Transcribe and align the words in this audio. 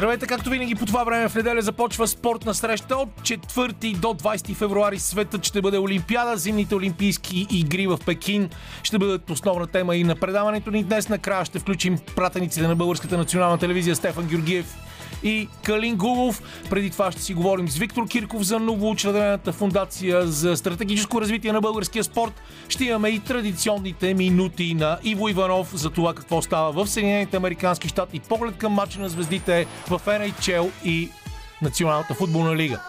Здравейте, 0.00 0.26
както 0.26 0.50
винаги 0.50 0.74
по 0.74 0.86
това 0.86 1.04
време 1.04 1.28
в 1.28 1.34
неделя 1.34 1.62
започва 1.62 2.08
спортна 2.08 2.54
среща 2.54 2.96
от 2.96 3.08
4 3.22 3.96
до 3.96 4.08
20 4.08 4.54
февруари. 4.54 4.98
Светът 4.98 5.46
ще 5.46 5.62
бъде 5.62 5.78
Олимпиада, 5.78 6.36
зимните 6.36 6.74
олимпийски 6.74 7.46
игри 7.50 7.86
в 7.86 7.98
Пекин 8.06 8.50
ще 8.82 8.98
бъдат 8.98 9.30
основна 9.30 9.66
тема 9.66 9.96
и 9.96 10.04
на 10.04 10.16
предаването 10.16 10.70
ни 10.70 10.84
днес. 10.84 11.08
Накрая 11.08 11.44
ще 11.44 11.58
включим 11.58 11.98
пратениците 12.16 12.68
на 12.68 12.76
Българската 12.76 13.18
национална 13.18 13.58
телевизия 13.58 13.96
Стефан 13.96 14.26
Георгиев 14.26 14.76
и 15.22 15.48
Калин 15.62 15.96
Гулов. 15.96 16.42
Преди 16.70 16.90
това 16.90 17.12
ще 17.12 17.22
си 17.22 17.34
говорим 17.34 17.68
с 17.68 17.76
Виктор 17.76 18.08
Кирков 18.08 18.42
за 18.42 18.58
новоучредената 18.58 19.52
фундация 19.52 20.26
за 20.26 20.56
стратегическо 20.56 21.20
развитие 21.20 21.52
на 21.52 21.60
българския 21.60 22.04
спорт. 22.04 22.40
Ще 22.68 22.84
имаме 22.84 23.08
и 23.08 23.18
традиционните 23.18 24.14
минути 24.14 24.74
на 24.74 24.98
Иво 25.04 25.28
Иванов 25.28 25.70
за 25.74 25.90
това 25.90 26.14
какво 26.14 26.42
става 26.42 26.72
в 26.72 26.90
Съединените 26.90 27.36
Американски 27.36 27.88
щати. 27.88 28.20
Поглед 28.20 28.56
към 28.56 28.72
матча 28.72 29.00
на 29.00 29.08
звездите 29.08 29.66
в 29.88 30.00
NHL 30.06 30.70
и 30.84 31.08
Националната 31.62 32.14
футболна 32.14 32.56
лига. 32.56 32.80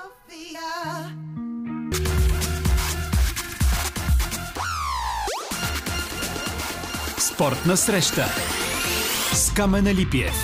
Спортна 7.18 7.78
среща 7.78 8.26
с 9.34 9.54
Камена 9.54 9.94
Липиев 9.94 10.36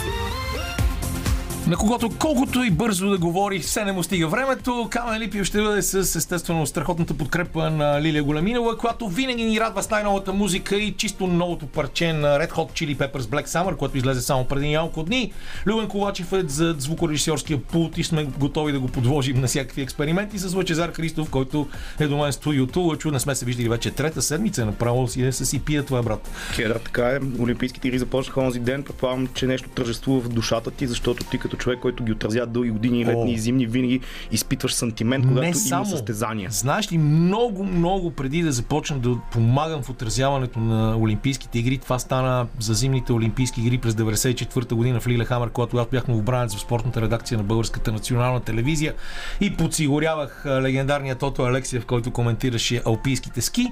на 1.68 1.78
когото 1.78 2.10
колкото 2.20 2.64
и 2.64 2.72
бързо 2.72 3.10
да 3.10 3.18
говори, 3.18 3.60
все 3.60 3.86
не 3.86 3.92
му 3.92 4.04
стига 4.04 4.28
времето. 4.28 4.88
Камен 4.90 5.22
Липиев 5.22 5.46
ще 5.46 5.62
бъде 5.62 5.82
с 5.82 6.16
естествено 6.16 6.66
страхотната 6.66 7.14
подкрепа 7.14 7.70
на 7.70 8.02
Лилия 8.02 8.24
Големинова, 8.24 8.78
която 8.78 9.08
винаги 9.08 9.44
ни 9.44 9.60
радва 9.60 9.84
с 9.84 9.90
най-новата 9.90 10.34
музика 10.34 10.78
и 10.78 10.94
чисто 10.94 11.28
новото 11.28 11.68
парче 11.68 12.14
на 12.14 12.28
Red 12.28 12.50
Hot 12.50 12.72
Chili 12.72 12.98
Peppers 12.98 13.20
Black 13.20 13.48
Summer, 13.48 13.76
което 13.76 13.98
излезе 13.98 14.22
само 14.22 14.46
преди 14.46 14.70
няколко 14.70 15.04
дни. 15.04 15.34
Любен 15.66 15.88
Ковачев 15.88 16.34
е 16.34 16.44
за 16.48 16.76
звукорежисьорския 16.80 17.64
пулт 17.64 17.98
и 17.98 18.04
сме 18.04 18.24
готови 18.24 18.72
да 18.72 18.80
го 18.80 18.88
подложим 18.88 19.42
на 19.42 19.48
всякакви 19.48 19.82
експерименти 19.82 20.40
с 20.40 20.54
Лъчезар 20.54 20.92
Христов, 20.92 21.30
който 21.30 21.68
е 22.00 22.08
до 22.08 22.18
мен 22.18 22.34
студиото. 22.34 22.82
Лъчо, 22.82 23.12
не 23.12 23.20
сме 23.20 23.36
се 23.36 23.46
виждали 23.46 23.70
вече 23.70 23.92
трета 23.92 24.22
седмица, 24.22 24.66
направо 24.66 25.08
си 25.08 25.22
да 25.22 25.34
се 25.34 25.46
си 25.46 25.60
пия 25.60 25.86
това, 25.86 26.04
брат. 26.04 26.30
Кера, 26.56 26.80
така 26.80 27.10
е. 27.10 27.20
Олимпийските 27.40 27.88
игри 27.88 28.00
започнаха 28.00 28.42
онзи 28.42 28.60
ден. 28.60 28.84
Предполагам, 28.84 29.28
че 29.34 29.48
нещо 29.48 29.70
тържествува 29.70 30.22
в 30.22 30.30
душата 30.30 30.72
ти, 30.72 30.88
защото 30.88 31.24
ти 31.24 31.38
като 31.38 31.57
човек, 31.58 31.80
който 31.80 32.04
ги 32.04 32.12
отразява 32.12 32.48
дълги 32.48 32.70
години, 32.70 33.06
летни 33.06 33.34
и 33.34 33.38
зимни, 33.38 33.66
винаги 33.66 34.00
изпитваш 34.32 34.74
сантимент, 34.74 35.26
когато 35.26 35.42
Не 35.42 35.48
има 35.48 35.56
само. 35.56 35.86
състезания. 35.86 36.50
Знаеш 36.52 36.92
ли, 36.92 36.98
много, 36.98 37.64
много 37.64 38.12
преди 38.12 38.42
да 38.42 38.52
започна 38.52 39.00
да 39.00 39.18
помагам 39.32 39.82
в 39.84 39.90
отразяването 39.90 40.60
на 40.60 40.98
Олимпийските 40.98 41.60
игри, 41.60 41.78
това 41.78 42.00
стана 42.00 42.48
за 42.60 42.74
зимните 42.74 43.14
Олимпийски 43.14 43.62
игри 43.62 43.78
през 43.78 43.94
94-та 43.94 44.76
година 44.76 45.00
в 45.00 45.08
Лилехамер, 45.08 45.50
когато 45.50 45.78
аз 45.78 45.88
бях 45.88 46.08
новобранец 46.08 46.56
в 46.56 46.60
спортната 46.60 47.02
редакция 47.02 47.38
на 47.38 47.44
Българската 47.44 47.92
национална 47.92 48.40
телевизия 48.40 48.94
и 49.42 49.56
подсигурявах 49.58 50.44
легендарния 50.46 51.16
Тото 51.16 51.44
Алексиев, 51.44 51.86
който 51.86 52.12
коментираше 52.12 52.82
алпийските 52.86 53.42
ски. 53.42 53.68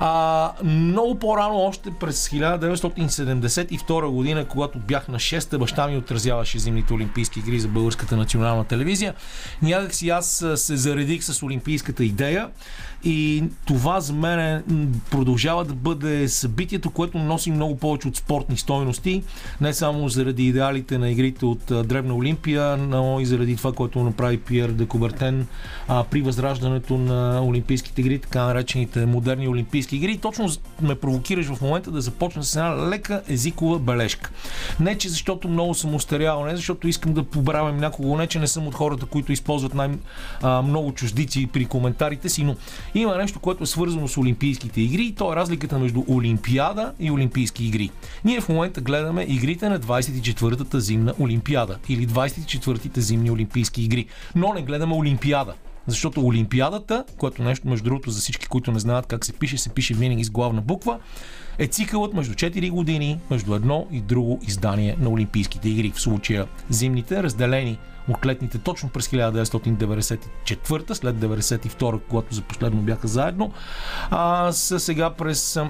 А, 0.00 0.52
много 0.64 1.18
по-рано, 1.18 1.56
още 1.56 1.90
през 2.00 2.28
1972 2.28 4.08
година, 4.08 4.44
когато 4.44 4.78
бях 4.78 5.08
на 5.08 5.18
6-та, 5.18 5.58
баща 5.58 5.86
ми 5.88 5.96
отразяваше 5.96 6.58
зимните 6.58 6.92
Олимпийски 6.92 7.27
игри 7.36 7.60
за 7.60 7.68
Българската 7.68 8.16
национална 8.16 8.64
телевизия. 8.64 9.14
Някак 9.62 9.94
си 9.94 10.08
аз 10.08 10.44
се 10.56 10.76
заредих 10.76 11.24
с 11.24 11.42
олимпийската 11.42 12.04
идея 12.04 12.48
и 13.04 13.44
това 13.66 14.00
за 14.00 14.12
мен 14.12 14.62
продължава 15.10 15.64
да 15.64 15.74
бъде 15.74 16.28
събитието, 16.28 16.90
което 16.90 17.18
носи 17.18 17.50
много 17.50 17.76
повече 17.76 18.08
от 18.08 18.16
спортни 18.16 18.56
стойности, 18.56 19.22
не 19.60 19.74
само 19.74 20.08
заради 20.08 20.46
идеалите 20.46 20.98
на 20.98 21.10
игрите 21.10 21.46
от 21.46 21.88
Древна 21.88 22.14
Олимпия, 22.14 22.76
но 22.76 23.20
и 23.20 23.26
заради 23.26 23.56
това, 23.56 23.72
което 23.72 24.02
направи 24.02 24.38
Пиер 24.38 24.68
де 24.68 24.86
Кубертен 24.86 25.46
а, 25.88 26.04
при 26.04 26.22
възраждането 26.22 26.98
на 26.98 27.44
Олимпийските 27.44 28.00
игри, 28.00 28.18
така 28.18 28.44
наречените 28.44 29.06
модерни 29.06 29.48
Олимпийски 29.48 29.96
игри. 29.96 30.12
И 30.12 30.18
точно 30.18 30.48
ме 30.82 30.94
провокираш 30.94 31.46
в 31.46 31.60
момента 31.60 31.90
да 31.90 32.00
започна 32.00 32.44
с 32.44 32.56
една 32.56 32.88
лека 32.88 33.22
езикова 33.28 33.78
бележка. 33.78 34.30
Не, 34.80 34.98
че 34.98 35.08
защото 35.08 35.48
много 35.48 35.74
съм 35.74 35.94
устарял, 35.94 36.44
не 36.44 36.56
защото 36.56 36.88
искам 36.88 37.12
да 37.12 37.22
побравям 37.22 37.76
някого, 37.76 38.16
не, 38.16 38.26
че 38.26 38.38
не 38.38 38.46
съм 38.46 38.66
от 38.66 38.74
хората, 38.74 39.06
които 39.06 39.32
използват 39.32 39.74
най-много 39.74 40.92
чуждици 40.92 41.48
при 41.52 41.64
коментарите 41.64 42.28
си, 42.28 42.44
но 42.44 42.56
има 42.94 43.16
нещо, 43.16 43.40
което 43.40 43.64
е 43.64 43.66
свързано 43.66 44.08
с 44.08 44.16
Олимпийските 44.16 44.80
игри 44.80 45.04
и 45.04 45.14
то 45.14 45.32
е 45.32 45.36
разликата 45.36 45.78
между 45.78 46.04
Олимпиада 46.08 46.92
и 47.00 47.10
Олимпийски 47.10 47.66
игри. 47.66 47.90
Ние 48.24 48.40
в 48.40 48.48
момента 48.48 48.80
гледаме 48.80 49.26
игрите 49.28 49.68
на 49.68 49.80
24-та 49.80 50.80
зимна 50.80 51.14
Олимпиада 51.20 51.78
или 51.88 52.06
24-те 52.08 53.00
зимни 53.00 53.30
Олимпийски 53.30 53.82
игри, 53.82 54.06
но 54.34 54.52
не 54.52 54.62
гледаме 54.62 54.94
Олимпиада. 54.94 55.54
Защото 55.86 56.26
Олимпиадата, 56.26 57.04
което 57.18 57.42
нещо, 57.42 57.68
между 57.68 57.84
другото, 57.84 58.10
за 58.10 58.20
всички, 58.20 58.46
които 58.46 58.72
не 58.72 58.78
знаят 58.78 59.06
как 59.06 59.24
се 59.24 59.32
пише, 59.32 59.58
се 59.58 59.68
пише 59.68 59.94
винаги 59.94 60.24
с 60.24 60.30
главна 60.30 60.60
буква, 60.60 60.98
е 61.58 61.66
цикълът 61.66 62.14
между 62.14 62.34
4 62.34 62.70
години, 62.70 63.20
между 63.30 63.54
едно 63.54 63.86
и 63.92 64.00
друго 64.00 64.40
издание 64.42 64.96
на 65.00 65.10
Олимпийските 65.10 65.68
игри. 65.68 65.92
В 65.94 66.00
случая 66.00 66.46
зимните, 66.70 67.22
разделени 67.22 67.78
от 68.08 68.26
летните 68.26 68.58
точно 68.58 68.88
през 68.88 69.08
1994, 69.08 70.92
след 70.92 71.16
92, 71.16 72.00
когато 72.08 72.34
за 72.34 72.42
последно 72.42 72.82
бяха 72.82 73.08
заедно, 73.08 73.52
а 74.10 74.52
са 74.52 74.80
сега 74.80 75.10
през 75.10 75.60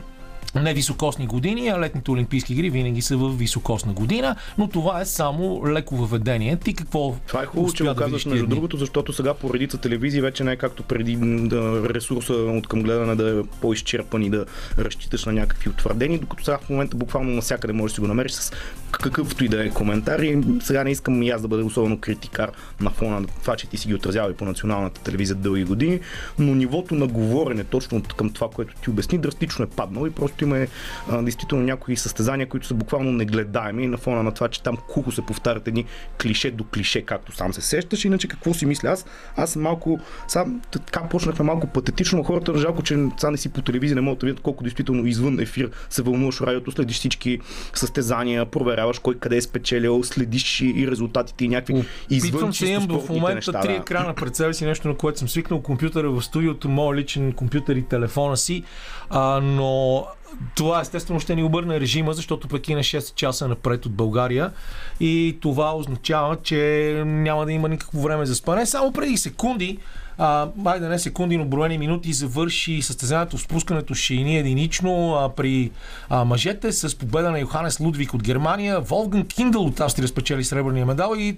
не 0.55 0.75
високосни 0.75 1.27
години, 1.27 1.69
а 1.69 1.81
летните 1.81 2.11
Олимпийски 2.11 2.53
игри 2.53 2.71
винаги 2.71 3.03
са 3.03 3.17
в 3.17 3.37
високосна 3.37 3.93
година, 3.93 4.37
но 4.59 4.69
това 4.69 5.01
е 5.01 5.05
само 5.05 5.63
леко 5.67 5.97
въведение. 5.97 6.57
Ти 6.57 6.75
какво 6.75 7.15
Това 7.27 7.43
е 7.43 7.47
хубаво, 7.47 7.73
че 7.73 7.85
го 7.85 7.89
да 7.89 7.97
казваш 7.97 8.27
между 8.27 8.47
дни? 8.47 8.55
другото, 8.55 8.77
защото 8.77 9.13
сега 9.13 9.35
по 9.35 9.55
редица 9.55 9.79
телевизии 9.79 10.21
вече 10.21 10.45
не 10.45 10.53
е 10.53 10.57
както 10.57 10.83
преди 10.83 11.17
да 11.49 11.89
ресурса 11.89 12.33
от 12.33 12.69
към 12.69 12.83
гледане 12.83 13.15
да 13.15 13.41
е 13.41 13.43
по-изчерпан 13.61 14.23
и 14.23 14.31
да 14.31 14.47
разчиташ 14.79 15.25
на 15.25 15.33
някакви 15.33 15.71
утвърдени, 15.71 16.19
докато 16.19 16.45
сега 16.45 16.59
в 16.59 16.71
момента 16.71 16.97
буквално 16.97 17.31
навсякъде 17.31 17.73
можеш 17.73 17.93
да 17.93 17.95
си 17.95 18.01
го 18.01 18.07
намериш 18.07 18.33
с 18.33 18.53
какъвто 18.91 19.45
и 19.45 19.49
да 19.49 19.65
е 19.65 19.71
коментар. 19.71 20.19
И 20.19 20.43
сега 20.61 20.85
не 20.85 20.91
искам 20.91 21.23
и 21.23 21.31
аз 21.31 21.43
да 21.43 21.49
бъда 21.49 21.65
особено 21.65 21.99
критикар 21.99 22.53
на 22.81 22.91
фона 22.91 23.21
на 23.21 23.27
това, 23.27 23.57
че 23.57 23.67
ти 23.67 23.77
си 23.77 23.89
ги 23.89 23.95
отразява 23.95 24.31
и 24.31 24.35
по 24.35 24.45
националната 24.45 25.01
телевизия 25.01 25.37
дълги 25.37 25.65
години, 25.65 26.01
но 26.39 26.55
нивото 26.55 26.95
на 26.95 27.07
говорене 27.07 27.65
точно 27.65 28.03
към 28.17 28.31
това, 28.31 28.49
което 28.51 28.75
ти 28.75 28.91
обясни, 28.91 29.19
драстично 29.19 29.65
е 29.65 29.69
паднало 29.69 30.07
и 30.07 30.11
просто 30.11 30.38
има 30.45 30.67
а, 31.11 31.23
действително 31.23 31.65
някои 31.65 31.97
състезания, 31.97 32.49
които 32.49 32.67
са 32.67 32.75
буквално 32.75 33.13
негледаеми 33.13 33.87
на 33.87 33.97
фона 33.97 34.23
на 34.23 34.33
това, 34.33 34.49
че 34.49 34.63
там 34.63 34.77
кухо 34.89 35.13
се 35.13 35.23
повтарят 35.23 35.69
едни 35.69 35.85
клише 36.23 36.51
до 36.51 36.65
клише, 36.65 37.03
както 37.03 37.33
сам 37.33 37.55
се 37.55 37.61
сещаш. 37.61 38.05
Иначе 38.05 38.29
какво 38.29 38.55
си 38.55 38.67
мисля 38.67 38.89
аз? 38.89 39.07
Аз 39.37 39.57
малко, 39.57 40.01
сам 40.29 40.61
така 40.71 41.09
почнахме 41.09 41.45
малко 41.45 41.67
патетично, 41.67 42.19
но 42.19 42.25
хората 42.25 42.59
жалко, 42.59 42.83
че 42.83 43.07
сега 43.19 43.31
не 43.31 43.37
си 43.37 43.49
по 43.49 43.63
телевизия, 43.63 43.95
не 43.95 44.01
могат 44.01 44.19
да 44.19 44.27
видят 44.27 44.41
колко 44.41 44.63
действително 44.63 45.07
извън 45.07 45.41
ефир 45.41 45.71
се 45.91 46.03
вълнуваш 46.03 46.41
радиото, 46.41 46.71
следиш 46.73 46.97
всички 46.97 47.39
състезания, 47.75 48.47
проверяваш 48.47 48.99
кой 48.99 49.19
къде 49.19 49.37
е 49.37 49.41
спечелил, 49.41 50.05
следиш 50.05 50.61
и 50.61 50.89
резултатите 50.91 51.45
и 51.45 51.49
някакви 51.49 51.85
извън 52.11 52.31
Опитвам 52.31 52.55
се 52.55 52.67
имам 52.67 52.87
в 52.89 53.09
момента 53.09 53.35
неща, 53.35 53.61
три 53.61 53.73
да. 53.73 53.75
екрана 53.75 54.15
пред 54.15 54.37
себе 54.37 54.55
си, 54.55 54.67
нещо 54.67 54.89
на 54.89 54.95
което 54.95 55.19
съм 55.19 55.29
свикнал, 55.29 55.63
компютъра 55.63 56.11
в 56.11 56.23
студиото, 56.23 56.69
моят 56.69 57.01
личен 57.01 57.33
компютър 57.33 57.77
и 57.77 57.83
телефона 57.83 58.37
си, 58.37 58.63
а, 59.11 59.41
но 59.41 60.07
това 60.55 60.81
естествено 60.81 61.21
ще 61.21 61.37
ни 61.37 61.43
обърне 61.43 61.81
режима, 61.81 62.13
защото 62.13 62.49
Пекин 62.49 62.79
е 62.79 62.83
6 62.83 63.15
часа 63.15 63.49
напред 63.49 63.87
от 63.87 63.93
България 63.93 64.53
и 65.01 65.39
това 65.41 65.77
означава, 65.77 66.37
че 66.43 67.03
няма 67.07 67.47
да 67.47 67.53
има 67.53 67.69
никакво 67.69 68.03
време 68.03 68.27
за 68.27 68.35
спане. 68.35 68.67
Само 68.67 68.93
преди 68.93 69.17
секунди 69.17 69.79
а, 70.19 70.49
айде 70.65 70.89
не 70.89 70.99
секунди, 70.99 71.37
но 71.37 71.45
броени 71.45 71.79
минути 71.79 72.13
завърши 72.13 72.83
състезанието 72.83 73.37
в 73.37 73.41
спускането 73.41 73.95
шейни 73.95 74.39
единично 74.39 75.15
а, 75.15 75.29
при 75.29 75.71
а, 76.09 76.25
мъжете 76.25 76.73
с 76.73 76.99
победа 76.99 77.31
на 77.31 77.39
Йоханес 77.39 77.81
Лудвиг 77.81 78.15
от 78.15 78.23
Германия. 78.23 78.81
Волган 78.81 79.27
Киндъл 79.27 79.63
от 79.63 79.81
Австрия 79.81 80.09
спечели 80.09 80.45
сребърния 80.45 80.87
медал 80.87 81.15
и 81.19 81.37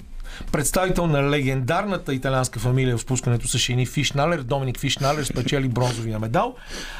представител 0.53 1.07
на 1.07 1.31
легендарната 1.31 2.15
италианска 2.15 2.61
фамилия 2.61 2.97
в 2.97 3.01
спускането 3.01 3.49
с 3.49 3.59
шейни 3.59 3.87
Фишналер, 3.87 4.43
Доминик 4.43 4.79
Фишналер 4.79 5.25
спечели 5.25 5.69
бронзовия 5.69 6.19
медал. 6.19 6.55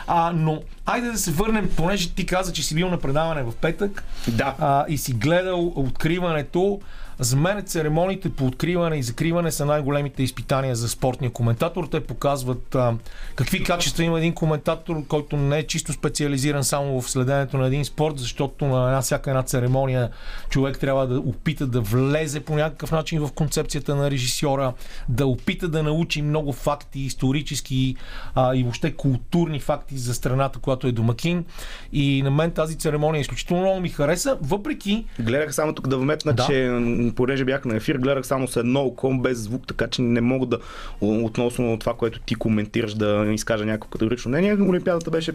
А, 0.07 0.33
но 0.35 0.63
айде 0.87 1.11
да 1.11 1.19
се 1.19 1.31
върнем, 1.31 1.71
понеже 1.77 2.11
ти 2.11 2.27
каза, 2.27 2.53
че 2.53 2.63
си 2.63 2.75
бил 2.75 2.91
на 2.91 2.99
предаване 2.99 3.43
в 3.43 3.53
петък 3.61 4.05
Да. 4.29 4.55
а, 4.59 4.85
и 4.89 4.99
си 4.99 5.13
гледал 5.13 5.73
откриването. 5.77 6.81
За 7.21 7.37
мен 7.37 7.63
церемониите 7.63 8.31
по 8.31 8.47
откриване 8.47 8.97
и 8.97 9.03
закриване 9.03 9.51
са 9.51 9.65
най-големите 9.65 10.23
изпитания 10.23 10.77
за 10.77 10.89
спортния 10.89 11.31
коментатор. 11.31 11.85
Те 11.85 12.01
показват 12.01 12.75
а, 12.75 12.95
какви 13.35 13.65
качества 13.65 14.05
има 14.05 14.19
един 14.19 14.35
коментатор, 14.35 15.07
който 15.07 15.37
не 15.37 15.59
е 15.59 15.67
чисто 15.67 15.93
специализиран 15.93 16.65
само 16.65 17.01
в 17.01 17.11
следенето 17.11 17.59
на 17.59 17.67
един 17.67 17.85
спорт, 17.85 18.19
защото 18.19 18.65
на 18.65 18.87
една, 18.87 19.01
всяка 19.01 19.31
една 19.31 19.43
церемония 19.43 20.11
човек 20.51 20.79
трябва 20.79 21.07
да 21.07 21.19
опита 21.21 21.67
да 21.67 21.81
влезе 21.81 22.41
по 22.41 22.55
някакъв 22.55 22.93
начин 22.93 23.21
в 23.21 23.33
концепцията 23.33 23.95
на 23.95 24.11
режисьора, 24.11 24.73
да 25.09 25.27
опита 25.27 25.69
да 25.69 25.83
научи 25.83 26.23
много 26.23 26.53
факти, 26.53 27.01
исторически 27.01 27.97
а, 28.35 28.55
и 28.55 28.63
въобще 28.63 28.93
културни 28.93 29.61
факти 29.61 29.99
за 29.99 30.15
страната, 30.15 30.59
която 30.59 30.87
е 30.87 30.93
домакин. 30.93 31.45
И 31.93 32.23
на 32.23 32.31
мен 32.31 32.51
тази 32.51 32.79
церемония 32.79 33.21
изключително 33.21 33.63
много 33.63 33.81
ми 33.81 33.89
хареса, 33.89 34.39
въпреки 34.43 35.07
Гледах 35.21 35.55
само 35.55 35.75
тук 35.75 35.89
да 35.89 35.99
вметна, 35.99 36.33
Да. 36.33 36.47
че 36.47 36.71
понеже 37.15 37.45
бях 37.45 37.65
на 37.65 37.77
ефир, 37.77 37.97
гледах 37.97 38.27
само 38.27 38.49
с 38.49 38.57
едно 38.57 38.81
око, 38.81 39.19
без 39.19 39.39
звук, 39.39 39.67
така 39.67 39.87
че 39.87 40.03
не 40.03 40.21
мога 40.21 40.47
да 40.47 40.59
относно 41.01 41.79
това, 41.79 41.95
което 41.95 42.21
ти 42.21 42.35
коментираш, 42.35 42.95
да 42.95 43.27
изкажа 43.31 43.67
някакво 43.67 43.91
категорично 43.91 44.29
мнение. 44.29 44.55
Олимпиадата 44.55 45.11
беше 45.11 45.33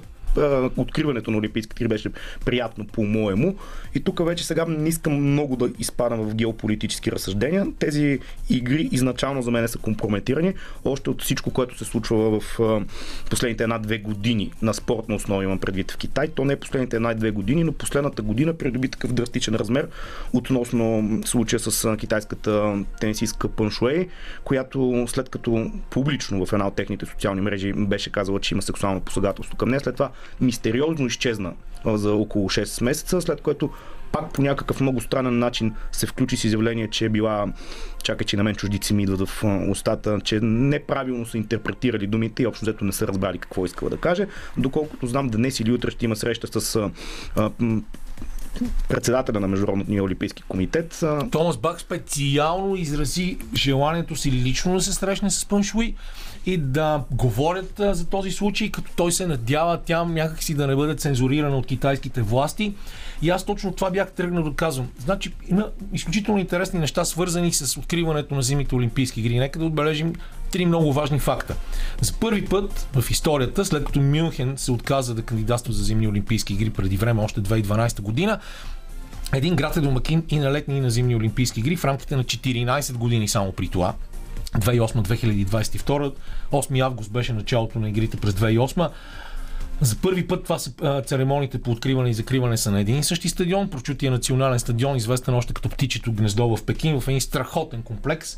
откриването 0.77 1.31
на 1.31 1.37
Олимпийските 1.37 1.83
игри 1.83 1.89
беше 1.89 2.09
приятно 2.45 2.87
по-моему. 2.87 3.55
И 3.95 3.99
тук 3.99 4.25
вече 4.25 4.45
сега 4.45 4.65
не 4.65 4.89
искам 4.89 5.13
много 5.13 5.55
да 5.55 5.69
изпадам 5.79 6.19
в 6.19 6.35
геополитически 6.35 7.11
разсъждения. 7.11 7.67
Тези 7.79 8.19
игри 8.49 8.89
изначално 8.91 9.41
за 9.41 9.51
мен 9.51 9.67
са 9.67 9.77
компрометирани. 9.77 10.53
Още 10.85 11.09
от 11.09 11.21
всичко, 11.21 11.51
което 11.51 11.77
се 11.77 11.85
случва 11.85 12.39
в 12.39 12.59
последните 13.29 13.63
една-две 13.63 13.97
години 13.97 14.51
на 14.61 14.73
спортна 14.73 15.15
основа 15.15 15.43
имам 15.43 15.59
предвид 15.59 15.91
в 15.91 15.97
Китай. 15.97 16.27
То 16.27 16.45
не 16.45 16.53
е 16.53 16.59
последните 16.59 16.95
една-две 16.95 17.31
години, 17.31 17.63
но 17.63 17.71
последната 17.71 18.21
година 18.21 18.53
придоби 18.53 18.89
такъв 18.89 19.13
драстичен 19.13 19.55
размер 19.55 19.88
относно 20.33 21.09
случая 21.25 21.59
с 21.59 21.97
китайската 21.97 22.83
тенисистка 22.99 23.47
Пъншуей, 23.47 24.07
която 24.43 25.05
след 25.07 25.29
като 25.29 25.71
публично 25.89 26.45
в 26.45 26.53
една 26.53 26.67
от 26.67 26.75
техните 26.75 27.05
социални 27.05 27.41
мрежи 27.41 27.73
беше 27.73 28.11
казала, 28.11 28.39
че 28.39 28.55
има 28.55 28.61
сексуално 28.61 29.01
посегателство 29.01 29.57
към 29.57 29.69
нея, 29.69 29.79
след 29.79 29.95
това 29.95 30.09
мистериозно 30.42 31.06
изчезна 31.06 31.54
за 31.86 32.13
около 32.13 32.50
6 32.50 32.83
месеца, 32.83 33.22
след 33.22 33.42
което 33.42 33.69
пак 34.12 34.33
по 34.33 34.42
някакъв 34.42 34.81
много 34.81 35.01
странен 35.01 35.39
начин 35.39 35.74
се 35.92 36.07
включи 36.07 36.38
с 36.38 36.44
изявление, 36.44 36.88
че 36.88 37.06
е 37.06 37.10
била, 37.10 37.48
чакай, 38.04 38.25
че 38.25 38.38
на 38.38 38.44
мен 38.44 38.56
чуждици 38.56 38.94
ми 38.94 39.04
идват 39.04 39.30
в 39.30 39.44
устата, 39.69 40.19
че 40.24 40.39
неправилно 40.42 41.25
са 41.25 41.38
интерпретирали 41.38 42.07
думите 42.07 42.44
и 42.44 42.48
общо 42.48 42.66
взето 42.66 42.86
не 42.86 42.92
са 42.92 43.07
разбрали 43.07 43.38
какво 43.38 43.66
искала 43.66 43.89
да 43.89 43.98
каже. 43.98 44.27
Доколкото 44.57 45.07
знам, 45.07 45.30
днес 45.30 45.60
или 45.60 45.72
утре 45.72 45.92
ще 45.92 46.06
има 46.06 46.16
среща 46.16 46.62
с 46.62 46.89
а, 47.36 47.51
председателя 48.89 49.39
на 49.39 49.48
Международния 49.48 50.04
олимпийски 50.04 50.44
комитет. 50.44 51.04
Томас 51.31 51.57
Бак 51.57 51.81
специално 51.81 52.75
изрази 52.75 53.38
желанието 53.56 54.16
си 54.16 54.31
лично 54.31 54.74
да 54.74 54.81
се 54.81 54.94
срещне 54.94 55.31
с 55.31 55.45
Пъншуи 55.45 55.95
и 56.45 56.57
да 56.57 57.03
говорят 57.12 57.74
за 57.77 58.06
този 58.06 58.31
случай, 58.31 58.71
като 58.71 58.92
той 58.95 59.12
се 59.12 59.27
надява 59.27 59.80
тя 59.86 60.03
някакси 60.03 60.53
да 60.53 60.68
не 60.68 60.75
бъде 60.75 60.95
цензурирана 60.95 61.57
от 61.57 61.65
китайските 61.65 62.21
власти. 62.21 62.74
И 63.21 63.30
аз 63.30 63.44
точно 63.45 63.74
това 63.74 63.92
бях 63.92 64.12
тръгнал 64.12 64.44
да 64.44 64.53
казвам. 64.53 64.88
Значи 65.00 65.33
има 65.47 65.69
изключително 65.94 66.39
интересни 66.39 66.80
неща, 66.80 67.06
свързани 67.06 67.53
с 67.53 67.77
откриването 67.77 68.36
на 68.36 68.42
зимните 68.42 68.75
Олимпийски 68.75 69.19
игри. 69.19 69.39
Нека 69.39 69.59
да 69.59 69.65
отбележим 69.65 70.13
три 70.51 70.65
много 70.65 70.94
важни 70.94 71.19
факта. 71.19 71.56
За 72.01 72.13
първи 72.13 72.45
път 72.45 72.88
в 72.94 73.12
историята, 73.12 73.65
след 73.65 73.86
като 73.86 74.01
Мюнхен 74.01 74.53
се 74.57 74.71
отказа 74.71 75.15
да 75.15 75.21
кандидатства 75.21 75.74
за 75.74 75.83
зимни 75.83 76.07
Олимпийски 76.07 76.53
игри 76.53 76.69
преди 76.69 76.98
време, 76.98 77.21
още 77.21 77.41
2012 77.41 78.01
година, 78.01 78.39
един 79.33 79.56
град 79.56 79.77
е 79.77 79.81
домакин 79.81 80.24
и 80.30 80.39
на 80.39 80.51
летни 80.51 80.77
и 80.77 80.81
на 80.81 80.89
зимни 80.89 81.15
Олимпийски 81.15 81.59
игри 81.59 81.75
в 81.75 81.86
рамките 81.86 82.15
на 82.15 82.24
14 82.24 82.94
години 82.94 83.27
само 83.27 83.51
при 83.51 83.68
това. 83.68 83.94
2008-2022. 84.59 86.13
8 86.51 86.85
август 86.85 87.11
беше 87.11 87.33
началото 87.33 87.79
на 87.79 87.89
игрите 87.89 88.17
през 88.17 88.33
2008. 88.33 88.89
За 89.81 89.95
първи 89.95 90.27
път 90.27 90.43
това 90.43 90.59
са 90.59 91.01
церемониите 91.05 91.61
по 91.61 91.71
откриване 91.71 92.09
и 92.09 92.13
закриване 92.13 92.57
са 92.57 92.71
на 92.71 92.79
един 92.79 92.99
и 92.99 93.03
същи 93.03 93.29
стадион. 93.29 93.69
Прочутия 93.69 94.11
национален 94.11 94.59
стадион, 94.59 94.95
известен 94.95 95.33
още 95.33 95.53
като 95.53 95.69
Птичето 95.69 96.13
гнездо 96.13 96.55
в 96.55 96.65
Пекин, 96.65 97.01
в 97.01 97.07
един 97.07 97.21
страхотен 97.21 97.83
комплекс, 97.83 98.37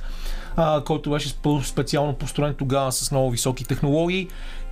а, 0.55 0.83
който 0.83 1.09
беше 1.09 1.33
специално 1.63 2.13
построен 2.13 2.53
тогава 2.53 2.91
с 2.91 3.11
много 3.11 3.31
високи 3.31 3.63
технологии. 3.63 4.27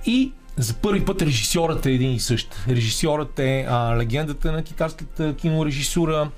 И 0.06 0.32
за 0.56 0.74
първи 0.74 1.04
път 1.04 1.22
режисьорът 1.22 1.86
е 1.86 1.92
един 1.92 2.12
и 2.12 2.20
същ. 2.20 2.54
Режисьорът 2.68 3.38
е 3.38 3.66
а, 3.68 3.96
легендата 3.96 4.52
на 4.52 4.62
китайската 4.62 5.34
кинорежисура, 5.36 6.30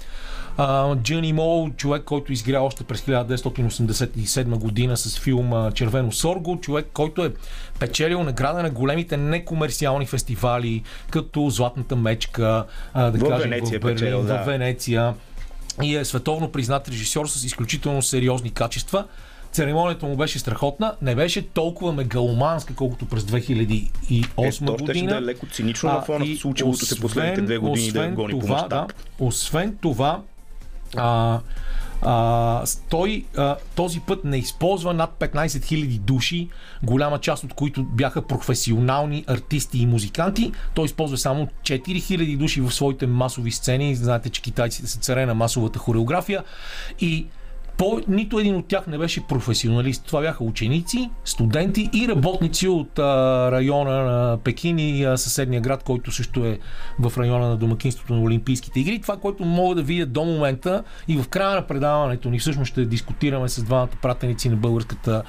Джани 1.02 1.32
Мол, 1.32 1.70
човек, 1.70 2.04
който 2.04 2.32
изгря 2.32 2.60
още 2.60 2.84
през 2.84 3.00
1987 3.00 4.44
година 4.44 4.96
с 4.96 5.18
филма 5.18 5.70
Червено 5.70 6.12
Сорго, 6.12 6.60
човек, 6.60 6.86
който 6.92 7.24
е 7.24 7.32
печелил 7.78 8.22
награда 8.22 8.62
на 8.62 8.70
големите 8.70 9.16
некомерциални 9.16 10.06
фестивали, 10.06 10.82
като 11.10 11.50
Златната 11.50 11.96
мечка, 11.96 12.64
да 12.94 13.10
в 13.10 13.28
кажем, 13.28 13.50
Венеция, 13.50 13.78
в 13.78 13.82
Берлин, 13.82 13.96
печелил, 13.96 14.22
да. 14.22 14.42
в 14.42 14.46
Венеция. 14.46 15.14
И 15.82 15.96
е 15.96 16.04
световно 16.04 16.52
признат 16.52 16.88
режисьор 16.88 17.26
с 17.26 17.44
изключително 17.44 18.02
сериозни 18.02 18.50
качества. 18.50 19.04
Церемонията 19.52 20.06
му 20.06 20.16
беше 20.16 20.38
страхотна, 20.38 20.94
не 21.02 21.14
беше 21.14 21.48
толкова 21.48 21.92
мегаломанска, 21.92 22.74
колкото 22.74 23.06
през 23.06 23.22
2008 23.22 23.82
е, 24.10 24.84
година. 24.84 25.10
Ще 25.10 25.18
е 25.18 25.22
леко 25.22 25.46
цинично 25.46 25.92
на 25.92 26.02
фона 26.02 26.36
случилото 26.36 26.86
се 26.86 27.00
последните 27.00 27.40
две 27.40 27.58
години 27.58 27.92
да 27.92 28.08
гони 28.08 28.40
това, 28.40 28.62
по 28.62 28.68
да, 28.68 28.86
Освен 29.18 29.76
това, 29.80 30.20
а, 30.96 31.40
а, 32.02 32.64
той 32.88 33.24
а, 33.36 33.56
този 33.74 34.00
път 34.00 34.24
не 34.24 34.36
използва 34.36 34.94
над 34.94 35.10
15 35.20 35.46
000 35.46 35.98
души, 35.98 36.48
голяма 36.82 37.18
част 37.18 37.44
от 37.44 37.54
които 37.54 37.82
бяха 37.84 38.22
професионални 38.22 39.24
артисти 39.26 39.78
и 39.78 39.86
музиканти. 39.86 40.52
Той 40.74 40.84
използва 40.84 41.18
само 41.18 41.48
4 41.62 41.82
000 41.82 42.36
души 42.36 42.60
в 42.60 42.70
своите 42.70 43.06
масови 43.06 43.50
сцени. 43.50 43.94
Знаете, 43.94 44.30
че 44.30 44.42
китайците 44.42 44.86
са 44.86 44.98
царе 44.98 45.26
на 45.26 45.34
масовата 45.34 45.78
хореография. 45.78 46.44
И 47.00 47.26
по, 47.78 48.00
нито 48.08 48.38
един 48.38 48.56
от 48.56 48.66
тях 48.66 48.86
не 48.86 48.98
беше 48.98 49.26
професионалист. 49.26 50.04
Това 50.06 50.20
бяха 50.20 50.44
ученици, 50.44 51.10
студенти 51.24 51.90
и 51.94 52.08
работници 52.08 52.68
от 52.68 52.98
а, 52.98 53.02
района 53.52 54.04
на 54.04 54.38
Пекин 54.44 54.78
и 54.78 55.04
а, 55.04 55.18
съседния 55.18 55.60
град, 55.60 55.82
който 55.82 56.12
също 56.12 56.44
е 56.44 56.58
в 56.98 57.18
района 57.18 57.48
на 57.48 57.56
домакинството 57.56 58.14
на 58.14 58.22
Олимпийските 58.22 58.80
игри. 58.80 59.00
Това, 59.00 59.16
което 59.16 59.44
мога 59.44 59.74
да 59.74 59.82
видя 59.82 60.06
до 60.06 60.24
момента 60.24 60.84
и 61.08 61.16
в 61.16 61.28
края 61.28 61.54
на 61.54 61.66
предаването 61.66 62.30
ни, 62.30 62.38
всъщност 62.38 62.68
ще 62.68 62.84
дискутираме 62.84 63.48
с 63.48 63.62
двамата 63.62 63.88
пратеници 64.02 64.48
на 64.48 64.56
българската 64.56 65.22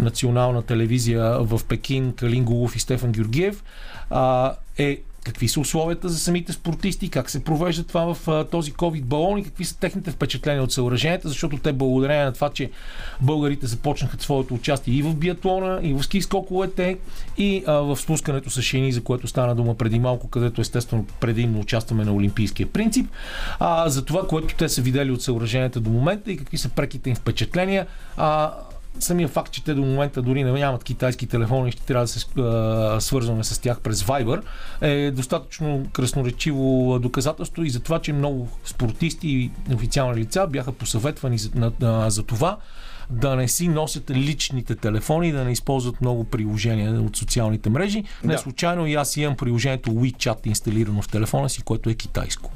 национална 0.00 0.62
телевизия 0.62 1.38
в 1.40 1.60
Пекин, 1.68 2.12
Калин 2.12 2.44
Гулов 2.44 2.76
и 2.76 2.80
Стефан 2.80 3.12
Георгиев, 3.12 3.64
а, 4.10 4.54
е 4.78 5.00
какви 5.26 5.48
са 5.48 5.60
условията 5.60 6.08
за 6.08 6.18
самите 6.18 6.52
спортисти, 6.52 7.08
как 7.08 7.30
се 7.30 7.44
провежда 7.44 7.84
това 7.84 8.14
в 8.14 8.28
а, 8.28 8.44
този 8.44 8.72
COVID 8.72 9.02
балон 9.02 9.38
и 9.38 9.44
какви 9.44 9.64
са 9.64 9.78
техните 9.78 10.10
впечатления 10.10 10.62
от 10.62 10.72
съоръженията, 10.72 11.28
защото 11.28 11.58
те 11.58 11.72
благодарение 11.72 12.24
на 12.24 12.32
това, 12.32 12.50
че 12.50 12.70
българите 13.20 13.66
започнаха 13.66 14.16
своето 14.20 14.54
участие 14.54 14.94
и 14.94 15.02
в 15.02 15.14
биатлона, 15.14 15.80
и 15.82 15.94
в 15.94 16.02
ски 16.02 16.22
скоковете, 16.22 16.96
и 17.38 17.64
а, 17.66 17.72
в 17.72 17.96
спускането 17.96 18.50
с 18.50 18.62
шини, 18.62 18.92
за 18.92 19.02
което 19.02 19.26
стана 19.26 19.54
дума 19.54 19.74
преди 19.74 19.98
малко, 19.98 20.28
където 20.28 20.60
естествено 20.60 21.06
предимно 21.20 21.60
участваме 21.60 22.04
на 22.04 22.12
олимпийския 22.12 22.66
принцип, 22.66 23.10
а, 23.58 23.88
за 23.88 24.04
това, 24.04 24.26
което 24.26 24.54
те 24.54 24.68
са 24.68 24.82
видели 24.82 25.10
от 25.10 25.22
съоръженията 25.22 25.80
до 25.80 25.90
момента 25.90 26.32
и 26.32 26.36
какви 26.36 26.58
са 26.58 26.68
преките 26.68 27.10
им 27.10 27.16
впечатления. 27.16 27.86
А, 28.16 28.52
самия 29.00 29.28
факт, 29.28 29.52
че 29.52 29.64
те 29.64 29.74
до 29.74 29.82
момента 29.82 30.22
дори 30.22 30.44
не 30.44 30.52
нямат 30.52 30.84
китайски 30.84 31.26
телефони 31.26 31.72
ще 31.72 31.82
трябва 31.82 32.04
да 32.04 32.08
се 32.08 32.26
а, 32.38 33.00
свързваме 33.00 33.44
с 33.44 33.58
тях 33.58 33.80
през 33.80 34.02
Viber, 34.02 34.42
е 34.80 35.10
достатъчно 35.10 35.86
красноречиво 35.92 36.98
доказателство 36.98 37.62
и 37.62 37.70
за 37.70 37.80
това, 37.80 37.98
че 37.98 38.12
много 38.12 38.48
спортисти 38.64 39.28
и 39.28 39.74
официални 39.74 40.20
лица 40.20 40.46
бяха 40.46 40.72
посъветвани 40.72 41.38
за, 41.38 41.50
на, 41.54 41.72
на, 41.80 42.10
за 42.10 42.22
това 42.22 42.58
да 43.10 43.36
не 43.36 43.48
си 43.48 43.68
носят 43.68 44.10
личните 44.10 44.74
телефони, 44.74 45.32
да 45.32 45.44
не 45.44 45.52
използват 45.52 46.00
много 46.00 46.24
приложения 46.24 47.00
от 47.00 47.16
социалните 47.16 47.70
мрежи. 47.70 48.04
Не 48.24 48.32
да. 48.32 48.38
случайно 48.38 48.86
и 48.86 48.94
аз 48.94 49.16
имам 49.16 49.36
приложението 49.36 49.90
WeChat 49.90 50.46
инсталирано 50.46 51.02
в 51.02 51.08
телефона 51.08 51.48
си, 51.48 51.62
което 51.62 51.90
е 51.90 51.94
китайско 51.94 52.50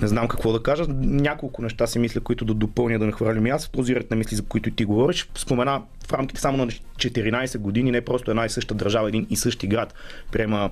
не 0.00 0.08
знам 0.08 0.28
какво 0.28 0.52
да 0.52 0.62
кажа. 0.62 0.84
Няколко 0.98 1.62
неща 1.62 1.86
си 1.86 1.98
мисля, 1.98 2.20
които 2.20 2.44
да 2.44 2.54
допълня, 2.54 2.98
да 2.98 3.06
нахвърлям 3.06 3.46
и 3.46 3.50
аз 3.50 3.66
в 3.66 3.70
този 3.70 3.96
ред 3.96 4.10
на 4.10 4.16
мисли, 4.16 4.36
за 4.36 4.42
които 4.42 4.70
ти 4.70 4.84
говориш. 4.84 5.28
Спомена 5.34 5.82
в 6.08 6.12
рамките 6.12 6.40
само 6.40 6.56
на 6.56 6.66
14 6.66 7.58
години, 7.58 7.90
не 7.90 8.00
просто 8.00 8.30
една 8.30 8.46
и 8.46 8.50
съща 8.50 8.74
държава, 8.74 9.08
един 9.08 9.26
и 9.30 9.36
същи 9.36 9.66
град 9.66 9.94
приема 10.32 10.70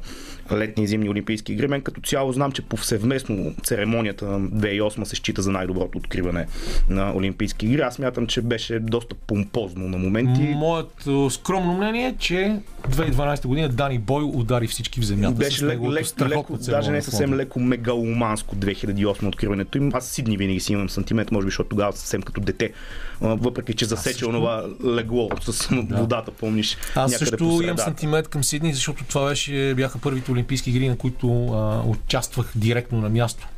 летни 0.52 0.84
и 0.84 0.86
зимни 0.86 1.10
олимпийски 1.10 1.52
игри. 1.52 1.68
Мен 1.68 1.80
като 1.80 2.00
цяло 2.00 2.32
знам, 2.32 2.52
че 2.52 2.62
повсеместно 2.62 3.54
церемонията 3.62 4.26
на 4.26 4.40
2008 4.40 5.04
се 5.04 5.16
счита 5.16 5.42
за 5.42 5.52
най-доброто 5.52 5.98
откриване 5.98 6.46
на 6.88 7.12
олимпийски 7.16 7.66
игри. 7.66 7.80
Аз 7.80 7.98
мятам, 7.98 8.26
че 8.26 8.42
беше 8.42 8.78
доста 8.78 9.14
помпозно 9.14 9.88
на 9.88 9.98
моменти. 9.98 10.42
Моето 10.42 11.30
скромно 11.30 11.74
мнение 11.74 12.06
е, 12.06 12.14
че 12.18 12.56
2012 12.90 13.46
година 13.46 13.68
Дани 13.68 13.98
Бой 13.98 14.24
удари 14.34 14.66
всички 14.66 15.00
в 15.00 15.04
земята. 15.04 15.34
Беше 15.34 15.66
леко, 15.66 15.92
леко, 16.20 16.58
даже 16.58 16.90
не 16.90 17.02
съвсем 17.02 17.34
леко 17.34 17.60
мегаломанско 17.60 18.56
2008 18.56 19.22
на 19.22 19.28
откриването 19.28 19.78
им. 19.78 19.90
Аз 19.94 20.06
Сидни 20.06 20.36
винаги 20.36 20.60
си 20.60 20.72
имам 20.72 20.88
сантимент, 20.88 21.30
може 21.30 21.44
би, 21.44 21.50
защото 21.50 21.68
тогава 21.68 21.92
съвсем 21.92 22.22
като 22.22 22.40
дете, 22.40 22.72
въпреки 23.20 23.74
че 23.74 23.84
засече 23.84 24.26
онова 24.26 24.64
легло 24.84 25.30
с 25.40 25.68
да. 25.82 25.96
водата, 25.96 26.30
помниш. 26.30 26.76
Аз 26.94 27.12
също 27.12 27.60
имам 27.62 27.78
сантимент 27.78 28.28
към 28.28 28.44
Сидни, 28.44 28.74
защото 28.74 29.04
това 29.04 29.28
беше, 29.28 29.74
бяха 29.76 29.98
първите 29.98 30.30
Олимпийски 30.36 30.70
игри, 30.70 30.88
на 30.88 30.96
които 30.96 31.46
а, 31.46 31.82
участвах 31.86 32.52
директно 32.56 33.00
на 33.00 33.08
място. 33.08 33.48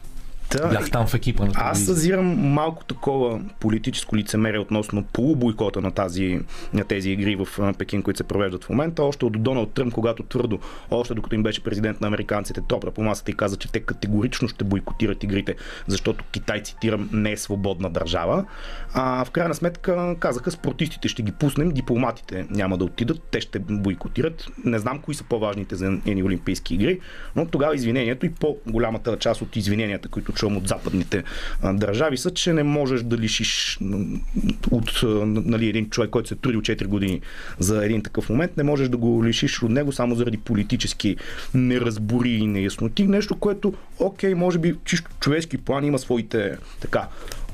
Да, 0.50 0.68
Бях 0.68 0.90
там 0.90 1.06
в 1.06 1.14
екипа 1.14 1.44
на 1.44 1.52
Аз 1.54 1.84
съзирам 1.84 2.26
малко 2.26 2.84
такова 2.84 3.40
политическо 3.60 4.16
лицемерие 4.16 4.60
относно 4.60 5.04
полубойкота 5.04 5.80
на, 5.80 5.90
тази, 5.90 6.40
на 6.72 6.84
тези 6.84 7.10
игри 7.10 7.36
в 7.36 7.74
Пекин, 7.78 8.02
които 8.02 8.18
се 8.18 8.24
провеждат 8.24 8.64
в 8.64 8.68
момента. 8.68 9.02
Още 9.02 9.24
от 9.24 9.42
Доналд 9.42 9.72
Тръмп, 9.72 9.94
когато 9.94 10.22
твърдо, 10.22 10.58
още 10.90 11.14
докато 11.14 11.34
им 11.34 11.42
беше 11.42 11.62
президент 11.62 12.00
на 12.00 12.06
американците, 12.06 12.60
топра 12.68 12.90
по 12.90 13.02
масата 13.02 13.30
и 13.30 13.34
каза, 13.34 13.56
че 13.56 13.72
те 13.72 13.80
категорично 13.80 14.48
ще 14.48 14.64
бойкотират 14.64 15.24
игрите, 15.24 15.54
защото 15.86 16.24
Китай, 16.32 16.62
цитирам, 16.62 17.08
не 17.12 17.32
е 17.32 17.36
свободна 17.36 17.90
държава. 17.90 18.44
А 18.94 19.24
в 19.24 19.30
крайна 19.30 19.54
сметка 19.54 20.16
казаха, 20.20 20.50
спортистите 20.50 21.08
ще 21.08 21.22
ги 21.22 21.32
пуснем, 21.32 21.70
дипломатите 21.70 22.46
няма 22.50 22.78
да 22.78 22.84
отидат, 22.84 23.22
те 23.30 23.40
ще 23.40 23.58
бойкотират. 23.58 24.46
Не 24.64 24.78
знам 24.78 24.98
кои 24.98 25.14
са 25.14 25.24
по-важните 25.24 25.76
за 25.76 25.86
едни 26.06 26.22
Олимпийски 26.22 26.74
игри, 26.74 27.00
но 27.36 27.46
тогава 27.46 27.74
извинението 27.74 28.26
и 28.26 28.30
по-голямата 28.30 29.16
част 29.18 29.42
от 29.42 29.56
извиненията, 29.56 30.08
които 30.08 30.32
чувам 30.38 30.56
от 30.56 30.68
западните 30.68 31.24
държави, 31.72 32.16
са, 32.16 32.30
че 32.30 32.52
не 32.52 32.62
можеш 32.62 33.02
да 33.02 33.18
лишиш 33.18 33.78
от 34.70 35.00
нали, 35.24 35.68
един 35.68 35.90
човек, 35.90 36.10
който 36.10 36.28
се 36.28 36.34
е 36.34 36.38
трудил 36.38 36.60
4 36.60 36.86
години 36.86 37.20
за 37.58 37.84
един 37.84 38.02
такъв 38.02 38.28
момент, 38.28 38.56
не 38.56 38.62
можеш 38.62 38.88
да 38.88 38.96
го 38.96 39.24
лишиш 39.24 39.62
от 39.62 39.70
него 39.70 39.92
само 39.92 40.14
заради 40.14 40.36
политически 40.36 41.16
неразбори 41.54 42.30
и 42.30 42.46
неясноти. 42.46 43.06
Нещо, 43.06 43.36
което, 43.36 43.74
окей, 43.98 44.34
може 44.34 44.58
би 44.58 44.74
чисто 44.84 45.10
човешки 45.20 45.58
план 45.58 45.84
има 45.84 45.98
своите 45.98 46.56
така 46.80 47.08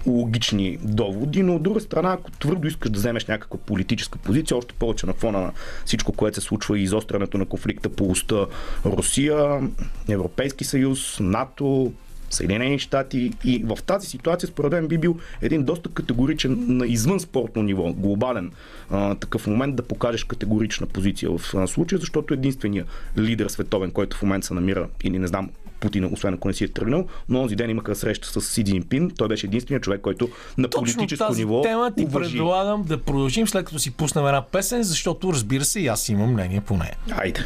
логични 0.06 0.78
доводи, 0.82 1.42
но 1.42 1.54
от 1.56 1.62
друга 1.62 1.80
страна, 1.80 2.12
ако 2.12 2.30
твърдо 2.30 2.68
искаш 2.68 2.90
да 2.90 2.98
вземеш 2.98 3.26
някаква 3.26 3.58
политическа 3.58 4.18
позиция, 4.18 4.56
още 4.56 4.74
повече 4.74 5.06
на 5.06 5.12
фона 5.12 5.40
на 5.40 5.52
всичко, 5.84 6.12
което 6.12 6.34
се 6.34 6.40
случва 6.40 6.78
и 6.78 6.82
изострянето 6.82 7.38
на 7.38 7.46
конфликта 7.46 7.88
по 7.88 8.10
уста 8.10 8.46
Русия, 8.84 9.60
Европейски 10.08 10.64
съюз, 10.64 11.20
НАТО, 11.20 11.92
Съединени 12.34 12.78
щати 12.78 13.32
и 13.44 13.64
в 13.64 13.78
тази 13.86 14.06
ситуация 14.06 14.48
според 14.48 14.72
мен 14.72 14.88
би 14.88 14.98
бил 14.98 15.16
един 15.42 15.64
доста 15.64 15.88
категоричен 15.88 16.64
на 16.68 16.86
извън 16.86 17.20
спортно 17.20 17.62
ниво, 17.62 17.92
глобален 17.92 18.50
а, 18.90 19.14
такъв 19.14 19.46
момент 19.46 19.76
да 19.76 19.82
покажеш 19.82 20.24
категорична 20.24 20.86
позиция 20.86 21.30
в 21.38 21.54
а, 21.54 21.66
случая, 21.66 21.98
защото 21.98 22.34
единственият 22.34 22.88
лидер 23.18 23.48
световен, 23.48 23.90
който 23.90 24.16
в 24.16 24.22
момента 24.22 24.46
се 24.46 24.54
намира 24.54 24.88
или 25.04 25.18
не 25.18 25.26
знам 25.26 25.50
Путин, 25.80 26.04
освен 26.12 26.34
ако 26.34 26.48
не 26.48 26.54
си 26.54 26.64
е 26.64 26.68
тръгнал, 26.68 27.06
но 27.28 27.40
онзи 27.40 27.56
ден 27.56 27.70
имаха 27.70 27.94
среща 27.94 28.28
с 28.28 28.40
Си 28.40 28.64
Джинпин. 28.64 29.10
Той 29.16 29.28
беше 29.28 29.46
единственият 29.46 29.82
човек, 29.82 30.00
който 30.00 30.28
на 30.58 30.68
Точно 30.68 30.94
политическо 30.94 31.28
тази 31.28 31.40
ниво 31.40 31.62
тема 31.62 31.92
ти 31.96 32.04
уважи. 32.04 32.36
предлагам 32.36 32.82
да 32.82 32.98
продължим 32.98 33.48
след 33.48 33.64
като 33.64 33.78
си 33.78 33.90
пуснем 33.90 34.26
една 34.26 34.42
песен, 34.42 34.82
защото 34.82 35.32
разбира 35.32 35.64
се 35.64 35.80
и 35.80 35.86
аз 35.86 36.08
имам 36.08 36.32
мнение 36.32 36.60
по 36.60 36.76
нея. 36.76 36.96
Айде. 37.10 37.44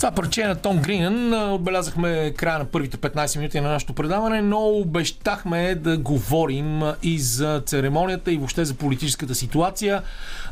Това 0.00 0.12
парче 0.12 0.44
на 0.44 0.54
Том 0.54 0.78
Гринен 0.78 1.34
отбелязахме 1.52 2.32
края 2.36 2.58
на 2.58 2.64
първите 2.64 2.96
15 2.96 3.38
минути 3.38 3.60
на 3.60 3.68
нашето 3.68 3.92
предаване, 3.92 4.42
но 4.42 4.68
обещахме 4.68 5.74
да 5.74 5.98
говорим 5.98 6.82
и 7.02 7.18
за 7.18 7.62
церемонията 7.66 8.32
и 8.32 8.36
въобще 8.36 8.64
за 8.64 8.74
политическата 8.74 9.34
ситуация. 9.34 10.02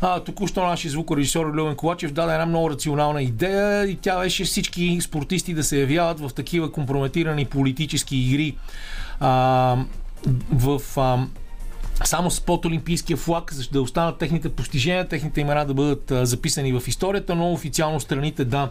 А, 0.00 0.21
току-що 0.21 0.67
нашия 0.67 0.90
звукорежисьор 0.90 1.47
Любен 1.47 1.76
Ковачев 1.76 2.12
даде 2.12 2.33
една 2.33 2.47
много 2.47 2.71
рационална 2.71 3.23
идея 3.23 3.85
и 3.85 3.97
тя 3.97 4.19
беше 4.19 4.45
всички 4.45 4.99
спортисти 5.00 5.55
да 5.55 5.64
се 5.64 5.81
явяват 5.81 6.21
в 6.21 6.31
такива 6.35 6.73
компрометирани 6.73 7.45
политически 7.45 8.17
игри. 8.17 8.57
А, 9.21 9.76
в 10.52 10.81
а, 10.97 11.19
само 12.05 12.31
с 12.31 12.40
под 12.40 12.64
олимпийския 12.64 13.17
флаг, 13.17 13.52
за 13.55 13.69
да 13.73 13.83
останат 13.83 14.19
техните 14.19 14.49
постижения, 14.49 15.09
техните 15.09 15.40
имена 15.40 15.64
да 15.64 15.75
бъдат 15.75 16.11
а, 16.11 16.26
записани 16.26 16.73
в 16.73 16.88
историята, 16.88 17.35
но 17.35 17.52
официално 17.52 18.00
страните 18.00 18.45
да 18.45 18.69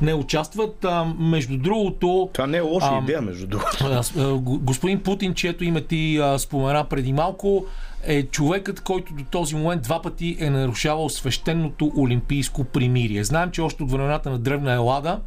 не 0.00 0.14
участват. 0.14 0.84
А, 0.84 1.04
между 1.18 1.58
другото... 1.58 2.30
Това 2.32 2.46
не 2.46 2.56
е 2.56 2.60
лоша 2.60 2.88
а, 2.92 2.98
идея, 3.02 3.22
между 3.22 3.46
другото. 3.46 4.02
Господин 4.42 5.02
Путин, 5.02 5.34
чието 5.34 5.64
име 5.64 5.80
ти 5.80 6.20
спомена 6.38 6.84
преди 6.84 7.12
малко, 7.12 7.66
е 8.06 8.22
човекът, 8.22 8.80
който 8.80 9.14
до 9.14 9.24
този 9.24 9.54
момент 9.54 9.82
два 9.82 10.02
пъти 10.02 10.36
е 10.40 10.50
нарушавал 10.50 11.08
свещеното 11.08 11.92
олимпийско 11.96 12.64
примирие. 12.64 13.24
Знаем, 13.24 13.50
че 13.50 13.60
още 13.60 13.82
от 13.82 13.90
времената 13.90 14.30
на 14.30 14.38
Древна 14.38 14.72
Елада 14.72 15.20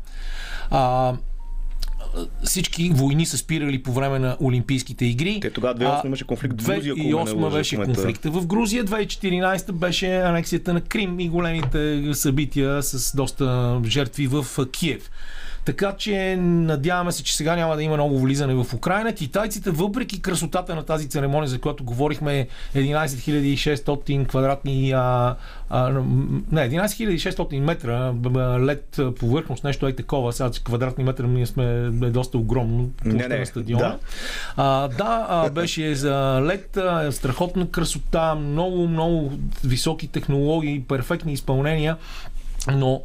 а, 0.70 1.13
всички 2.44 2.89
войни 2.89 3.25
са 3.25 3.38
спирали 3.38 3.84
по 3.84 3.92
време 3.92 4.20
на 4.20 4.38
Олимпийските 4.42 5.06
игри. 5.06 5.39
Те 5.42 5.50
тогава 5.51 5.75
2008 5.75 6.06
имаше 6.06 6.28
конфликт 6.28 6.62
в 6.62 6.66
Грузия. 6.66 6.96
2008 6.96 7.54
беше 7.54 7.75
конфликта 7.75 8.32
в 8.32 8.48
Грузия, 8.48 8.86
2014 8.86 9.72
беше 9.72 10.16
анексията 10.16 10.74
на 10.74 10.82
Крим 10.82 11.20
и 11.20 11.30
големите 11.30 12.04
събития 12.13 12.84
с 12.84 13.16
доста 13.16 13.80
жертви 13.86 14.28
в 14.28 14.46
Киев. 14.72 15.10
Така 15.66 15.96
че 15.98 16.36
надяваме 16.39 17.12
се, 17.12 17.24
че 17.24 17.36
сега 17.36 17.56
няма 17.56 17.75
да 17.75 17.84
има 17.84 17.96
много 17.96 18.20
влизане 18.20 18.54
в 18.54 18.74
Украина. 18.74 19.13
Китайците, 19.13 19.72
въпреки 19.72 20.22
красотата 20.22 20.75
на 20.75 20.84
тази 20.84 21.10
церемония, 21.10 21.48
за 21.48 21.60
която 21.60 21.84
говорихме 21.84 22.48
11 22.75 23.75
600 23.75 24.28
квадратни 24.28 24.92
а, 24.92 25.36
а, 25.70 25.89
не, 26.51 26.70
11 26.70 27.30
600 27.32 27.60
метра 27.60 28.13
лед 28.60 29.00
повърхност, 29.20 29.63
нещо 29.63 29.88
е 29.88 29.96
такова. 29.96 30.34
Сега 30.34 30.50
квадратни 30.63 31.04
метра 31.04 31.28
ние 31.28 31.46
сме 31.46 31.66
е 31.86 32.10
доста 32.10 32.38
огромно 32.38 32.89
не, 33.06 33.28
не, 33.28 33.39
на 33.39 33.46
стадиона. 33.46 33.84
Да, 33.84 33.98
а, 34.58 34.88
да 34.88 35.25
а, 35.30 35.50
беше 35.50 35.96
за 35.96 36.42
лед, 36.46 36.78
а, 36.78 37.12
страхотна 37.12 37.72
красота, 37.72 38.36
много, 38.36 38.88
много 38.88 39.32
високи 39.63 40.08
технологии, 40.08 40.84
перфектни 40.88 41.34
изпълнения, 41.34 41.98
но 42.68 43.01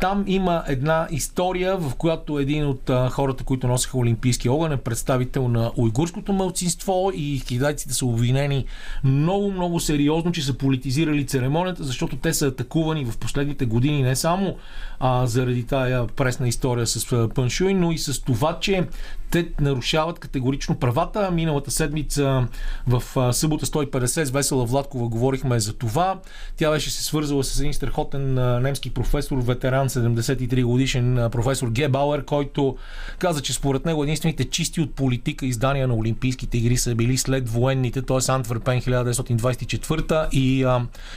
там 0.00 0.24
има 0.26 0.64
една 0.68 1.08
история, 1.10 1.76
в 1.76 1.94
която 1.94 2.38
един 2.38 2.66
от 2.66 2.90
а, 2.90 3.08
хората, 3.10 3.44
които 3.44 3.68
носиха 3.68 3.98
Олимпийски 3.98 4.48
огън, 4.48 4.72
е 4.72 4.76
представител 4.76 5.48
на 5.48 5.72
уйгурското 5.76 6.32
мълцинство 6.32 7.12
и 7.14 7.42
китайците 7.46 7.94
са 7.94 8.06
обвинени 8.06 8.64
много, 9.04 9.52
много 9.52 9.80
сериозно, 9.80 10.32
че 10.32 10.44
са 10.44 10.54
политизирали 10.54 11.26
церемонията, 11.26 11.84
защото 11.84 12.16
те 12.16 12.34
са 12.34 12.46
атакувани 12.46 13.04
в 13.04 13.18
последните 13.18 13.66
години 13.66 14.02
не 14.02 14.16
само 14.16 14.56
а, 15.00 15.26
заради 15.26 15.62
тая 15.64 16.06
пресна 16.06 16.48
история 16.48 16.86
с 16.86 17.28
Паншуй, 17.34 17.74
но 17.74 17.92
и 17.92 17.98
с 17.98 18.22
това, 18.22 18.58
че 18.60 18.86
те 19.30 19.48
нарушават 19.60 20.18
категорично 20.18 20.78
правата. 20.78 21.30
Миналата 21.30 21.70
седмица 21.70 22.48
в 22.86 23.02
събота 23.32 23.66
150 23.66 24.24
с 24.24 24.30
Весела 24.30 24.64
Владкова 24.64 25.08
говорихме 25.08 25.60
за 25.60 25.72
това. 25.72 26.20
Тя 26.56 26.70
беше 26.70 26.90
се 26.90 27.04
свързала 27.04 27.44
с 27.44 27.60
един 27.60 27.74
страхотен 27.74 28.34
немски 28.62 28.90
професор, 28.90 29.38
ветеран, 29.38 29.88
73 29.88 30.64
годишен 30.64 31.28
професор 31.32 31.68
Гебауер, 31.70 32.24
който 32.24 32.76
каза, 33.18 33.42
че 33.42 33.52
според 33.52 33.86
него 33.86 34.02
единствените 34.02 34.44
чисти 34.44 34.80
от 34.80 34.94
политика 34.94 35.46
издания 35.46 35.88
на 35.88 35.94
Олимпийските 35.94 36.58
игри 36.58 36.76
са 36.76 36.94
били 36.94 37.16
след 37.16 37.48
военните, 37.48 38.02
т.е. 38.02 38.32
Антверпен 38.32 38.80
1924 38.80 40.30
и 40.30 40.66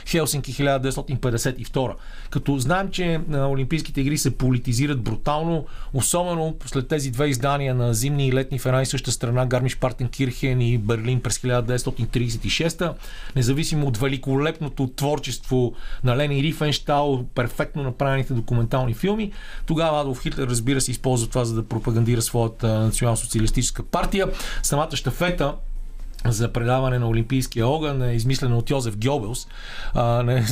Хелсинки 0.06 0.54
1952. 0.54 1.94
Като 2.30 2.58
знаем, 2.58 2.88
че 2.90 3.20
Олимпийските 3.32 4.00
игри 4.00 4.18
се 4.18 4.36
политизират 4.36 5.02
брутално, 5.02 5.66
особено 5.94 6.56
след 6.66 6.88
тези 6.88 7.10
две 7.10 7.28
издания 7.28 7.74
на 7.74 7.94
зимни 8.00 8.28
и 8.28 8.32
летни 8.32 8.58
в 8.58 8.66
една 8.66 8.82
и 8.82 8.86
съща 8.86 9.12
страна, 9.12 9.46
Гармиш 9.46 9.78
Кирхен 10.10 10.60
и 10.60 10.78
Берлин 10.78 11.20
през 11.20 11.38
1936 11.38 12.94
независимо 13.36 13.86
от 13.86 13.96
великолепното 13.96 14.86
творчество 14.96 15.74
на 16.04 16.16
Лени 16.16 16.42
Рифенштал, 16.42 17.24
перфектно 17.34 17.82
направените 17.82 18.34
документални 18.34 18.94
филми, 18.94 19.32
тогава 19.66 20.00
Адолф 20.00 20.22
Хитлер, 20.22 20.46
разбира 20.48 20.80
се, 20.80 20.90
използва 20.90 21.28
това, 21.28 21.44
за 21.44 21.54
да 21.54 21.62
пропагандира 21.68 22.22
своята 22.22 22.80
национал-социалистическа 22.80 23.82
партия. 23.82 24.26
Самата 24.62 24.96
щафета 24.96 25.54
за 26.26 26.52
предаване 26.52 26.98
на 26.98 27.08
Олимпийския 27.08 27.66
огън 27.66 28.02
е 28.02 28.14
измислена 28.14 28.58
от 28.58 28.70
Йозеф 28.70 28.96
Гьобелс, 28.98 29.46
а, 29.94 30.22
не, 30.22 30.44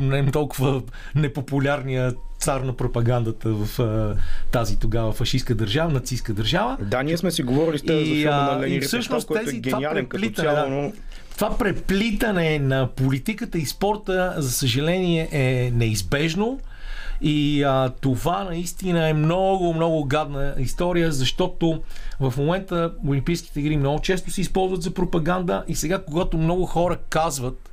не 0.00 0.30
толкова 0.30 0.82
непопулярния 1.14 2.14
цар 2.38 2.60
на 2.60 2.76
пропагандата 2.76 3.48
в 3.52 3.80
а, 3.80 4.16
тази 4.50 4.78
тогава 4.78 5.12
фашистска 5.12 5.54
държава, 5.54 5.92
нацистска 5.92 6.32
държава. 6.32 6.76
Да, 6.80 7.02
ние 7.02 7.16
сме 7.16 7.30
си 7.30 7.42
говорили 7.42 7.78
с 7.78 7.82
тези 7.82 8.04
за 8.04 8.14
филма 8.14 8.56
на 8.58 8.68
и 8.68 8.80
всъщност 8.80 9.26
който 9.26 9.44
тези, 9.44 9.56
е 9.56 9.60
гениален 9.60 10.06
като 10.06 10.30
цяло, 10.30 10.70
но... 10.70 10.92
Това 11.34 11.58
преплитане 11.58 12.58
на 12.58 12.88
политиката 12.96 13.58
и 13.58 13.66
спорта, 13.66 14.34
за 14.36 14.52
съжаление, 14.52 15.28
е 15.32 15.70
неизбежно. 15.70 16.60
И 17.22 17.62
а, 17.62 17.90
това 18.00 18.44
наистина 18.44 19.08
е 19.08 19.12
много, 19.12 19.74
много 19.74 20.04
гадна 20.04 20.54
история, 20.58 21.12
защото 21.12 21.82
в 22.20 22.34
момента 22.36 22.92
Олимпийските 23.08 23.60
игри 23.60 23.76
много 23.76 24.00
често 24.00 24.30
се 24.30 24.40
използват 24.40 24.82
за 24.82 24.94
пропаганда 24.94 25.64
и 25.68 25.74
сега, 25.74 26.02
когато 26.04 26.38
много 26.38 26.66
хора 26.66 26.96
казват, 26.96 27.68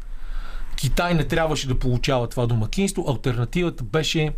Китай 0.75 1.13
не 1.13 1.23
трябваше 1.23 1.67
да 1.67 1.79
получава 1.79 2.27
това 2.27 2.47
домакинство. 2.47 3.05
Альтернативата 3.09 3.83
беше 3.83 4.31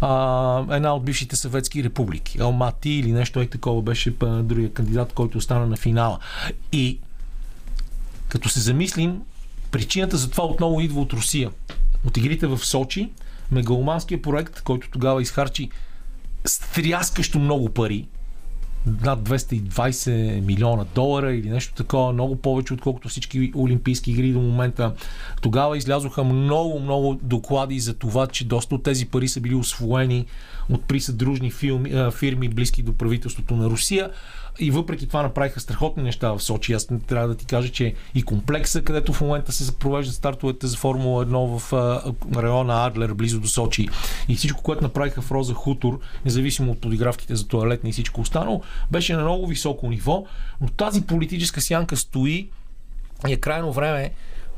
а, 0.00 0.64
една 0.70 0.94
от 0.94 1.04
бившите 1.04 1.36
съветски 1.36 1.84
републики. 1.84 2.40
Алмати 2.40 2.90
или 2.90 3.12
нещо 3.12 3.40
е 3.40 3.46
такова 3.46 3.82
беше 3.82 4.10
другия 4.20 4.72
кандидат, 4.72 5.12
който 5.12 5.38
остана 5.38 5.66
на 5.66 5.76
финала. 5.76 6.18
И 6.72 6.98
като 8.28 8.48
се 8.48 8.60
замислим, 8.60 9.22
причината 9.70 10.16
за 10.16 10.30
това 10.30 10.44
отново 10.44 10.80
идва 10.80 11.00
от 11.00 11.12
Русия. 11.12 11.50
От 12.06 12.16
игрите 12.16 12.46
в 12.46 12.58
Сочи, 12.58 13.10
мегаломанския 13.54 14.22
проект, 14.22 14.62
който 14.62 14.90
тогава 14.90 15.22
изхарчи 15.22 15.70
стряскащо 16.44 17.38
много 17.38 17.68
пари, 17.68 18.06
над 19.02 19.28
220 19.28 20.40
милиона 20.40 20.84
долара 20.94 21.34
или 21.34 21.50
нещо 21.50 21.74
такова, 21.74 22.12
много 22.12 22.36
повече 22.36 22.74
отколкото 22.74 23.08
всички 23.08 23.52
олимпийски 23.56 24.10
игри 24.10 24.32
до 24.32 24.40
момента. 24.40 24.92
Тогава 25.42 25.76
излязоха 25.76 26.24
много, 26.24 26.80
много 26.80 27.18
доклади 27.22 27.80
за 27.80 27.94
това, 27.94 28.26
че 28.26 28.44
доста 28.44 28.74
от 28.74 28.82
тези 28.82 29.06
пари 29.06 29.28
са 29.28 29.40
били 29.40 29.54
освоени 29.54 30.26
от 30.70 30.84
присъдружни 30.84 31.50
фирми, 32.10 32.48
близки 32.48 32.82
до 32.82 32.92
правителството 32.92 33.56
на 33.56 33.70
Русия. 33.70 34.10
И 34.58 34.70
въпреки 34.70 35.06
това 35.06 35.22
направиха 35.22 35.60
страхотни 35.60 36.02
неща 36.02 36.32
в 36.32 36.40
Сочи. 36.40 36.72
Аз 36.72 36.88
трябва 37.06 37.28
да 37.28 37.34
ти 37.34 37.46
кажа, 37.46 37.68
че 37.68 37.94
и 38.14 38.22
комплекса, 38.22 38.82
където 38.82 39.12
в 39.12 39.20
момента 39.20 39.52
се 39.52 39.78
провеждат 39.78 40.14
стартовете 40.14 40.66
за 40.66 40.76
Формула 40.76 41.26
1 41.26 41.58
в 41.58 41.72
района 42.36 42.86
Адлер, 42.86 43.14
близо 43.14 43.40
до 43.40 43.48
Сочи. 43.48 43.88
И 44.28 44.36
всичко, 44.36 44.62
което 44.62 44.82
направиха 44.82 45.22
в 45.22 45.32
Роза 45.32 45.54
Хутор, 45.54 46.00
независимо 46.24 46.72
от 46.72 46.80
подигравките 46.80 47.36
за 47.36 47.48
туалетни 47.48 47.90
и 47.90 47.92
всичко 47.92 48.20
останало, 48.20 48.62
беше 48.90 49.16
на 49.16 49.22
много 49.22 49.46
високо 49.46 49.88
ниво. 49.88 50.24
Но 50.60 50.68
тази 50.68 51.02
политическа 51.02 51.60
сянка 51.60 51.96
стои 51.96 52.48
и 53.28 53.32
е 53.32 53.36
крайно 53.36 53.72
време 53.72 54.10